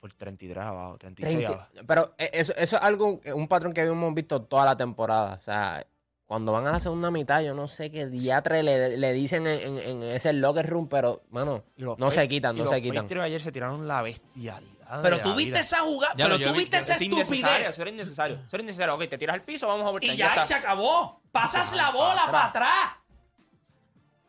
Por 0.05 0.13
33 0.13 0.63
abajo, 0.63 0.99
36 0.99 1.35
30. 1.39 1.55
abajo. 1.55 1.71
Pero 1.87 2.15
eh, 2.19 2.29
eso, 2.35 2.53
eso 2.59 2.77
es 2.77 2.83
algo, 2.83 3.23
un 3.35 3.49
patrón 3.49 3.73
que 3.73 3.81
hemos 3.81 4.13
visto 4.15 4.43
toda 4.43 4.67
la 4.67 4.77
temporada. 4.77 5.33
O 5.33 5.41
sea, 5.41 5.83
cuando 6.27 6.53
van 6.53 6.67
a 6.67 6.73
la 6.73 6.81
segunda 6.81 7.11
mitad, 7.11 7.41
yo 7.41 7.55
no 7.55 7.67
sé 7.69 7.91
qué 7.91 8.07
diatre 8.07 8.63
le, 8.63 8.99
le 8.99 9.13
dicen 9.15 9.47
en, 9.47 9.79
en- 9.79 9.79
en 9.79 10.03
ese 10.03 10.35
locker 10.35 10.67
room, 10.69 10.89
pero, 10.91 11.23
mano, 11.31 11.65
no 11.97 12.11
se 12.11 12.29
quitan, 12.29 12.55
no 12.55 12.65
se 12.67 12.83
quitan. 12.83 13.21
Ayer 13.23 13.41
se 13.41 13.51
tiraron 13.51 13.89
la 13.89 14.03
bestialidad. 14.03 14.61
Pero 15.03 15.23
tú 15.23 15.35
viste 15.35 15.59
esa 15.61 15.81
jugada, 15.81 16.13
pero 16.19 16.39
tú 16.39 16.53
vi- 16.53 16.59
viste 16.59 16.77
esa 16.77 16.97
estupidez. 17.23 17.69
eso 17.71 17.81
era 17.81 17.91
innecesario. 17.91 18.37
Eso 18.37 18.57
era 18.57 18.63
innecesario. 18.63 18.95
Ok, 18.97 19.09
te 19.09 19.17
tiras 19.17 19.33
al 19.35 19.43
piso, 19.43 19.67
vamos 19.67 19.87
a 19.87 19.91
ver. 19.93 20.05
Y 20.05 20.17
ya 20.17 20.35
ahí 20.35 20.43
se 20.47 20.53
acabó. 20.55 21.23
Pasas 21.33 21.73
la 21.73 21.91
bola 21.93 22.27
para 22.27 22.45
atrás. 22.49 22.69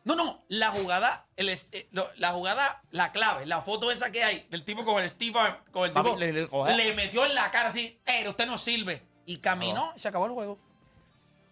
No, 0.06 0.14
no, 0.14 0.44
la 0.48 0.70
jugada, 0.70 1.26
el, 1.36 1.48
eh, 1.48 1.88
lo- 1.90 2.08
la 2.16 2.30
jugada, 2.32 2.80
la 2.92 3.10
clave, 3.10 3.44
la 3.44 3.60
foto 3.60 3.90
esa 3.90 4.10
que 4.12 4.22
hay 4.22 4.46
del 4.50 4.64
tipo 4.64 4.84
con 4.84 5.02
el 5.02 5.10
Steve 5.10 5.38
Arm, 5.38 5.56
con 5.72 5.84
el 5.84 5.92
Papi, 5.92 6.08
tipo, 6.10 6.18
le- 6.20 6.32
le, 6.32 6.40
le 6.42 6.48
coge- 6.48 6.94
metió 6.94 7.26
en 7.26 7.34
la 7.34 7.50
cara 7.50 7.68
así, 7.70 8.00
pero 8.04 8.30
usted 8.30 8.46
no 8.46 8.56
sirve. 8.56 9.02
Y 9.26 9.38
caminó 9.38 9.92
y 9.96 9.98
se 9.98 10.06
acabó 10.06 10.26
el 10.26 10.32
juego. 10.32 10.58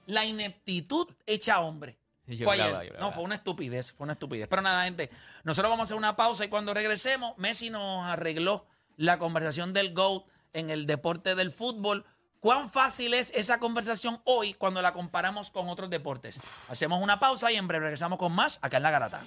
La 0.07 0.25
ineptitud 0.25 1.09
hecha 1.27 1.61
hombre. 1.61 1.99
Sí, 2.29 2.37
yo 2.37 2.47
Fue 2.47 2.57
brava, 2.57 2.79
ayer. 2.79 2.93
yo 2.93 2.97
brava. 2.97 3.07
No, 3.11 3.13
fue 3.15 3.25
una 3.25 3.35
estupidez, 3.35 3.93
fue 3.93 4.05
una 4.05 4.13
estupidez. 4.15 4.47
Pero 4.49 4.63
nada, 4.63 4.85
gente, 4.85 5.11
nosotros 5.43 5.69
vamos 5.71 5.85
a 5.85 5.87
hacer 5.87 5.97
una 5.97 6.15
pausa 6.17 6.45
y 6.45 6.49
cuando 6.49 6.73
regresemos, 6.75 7.37
Messi 7.37 7.71
nos 7.71 8.07
arregló 8.07 8.67
la 8.97 9.19
conversación 9.19 9.73
del 9.73 9.93
GOAT 9.95 10.27
en 10.53 10.71
el 10.71 10.87
deporte 10.87 11.35
del 11.35 11.51
fútbol. 11.51 12.07
¿Cuán 12.45 12.69
fácil 12.69 13.15
es 13.15 13.33
esa 13.35 13.59
conversación 13.59 14.21
hoy 14.25 14.53
cuando 14.53 14.83
la 14.83 14.93
comparamos 14.93 15.51
con 15.51 15.71
otros 15.71 15.89
deportes? 15.89 16.43
Hacemos 16.69 17.01
una 17.03 17.19
pausa 17.19 17.51
y 17.51 17.57
en 17.57 17.67
breve 17.67 17.85
regresamos 17.85 18.19
con 18.19 18.33
más 18.33 18.59
acá 18.61 18.77
en 18.77 18.83
La 18.83 18.91
Garata. 18.91 19.23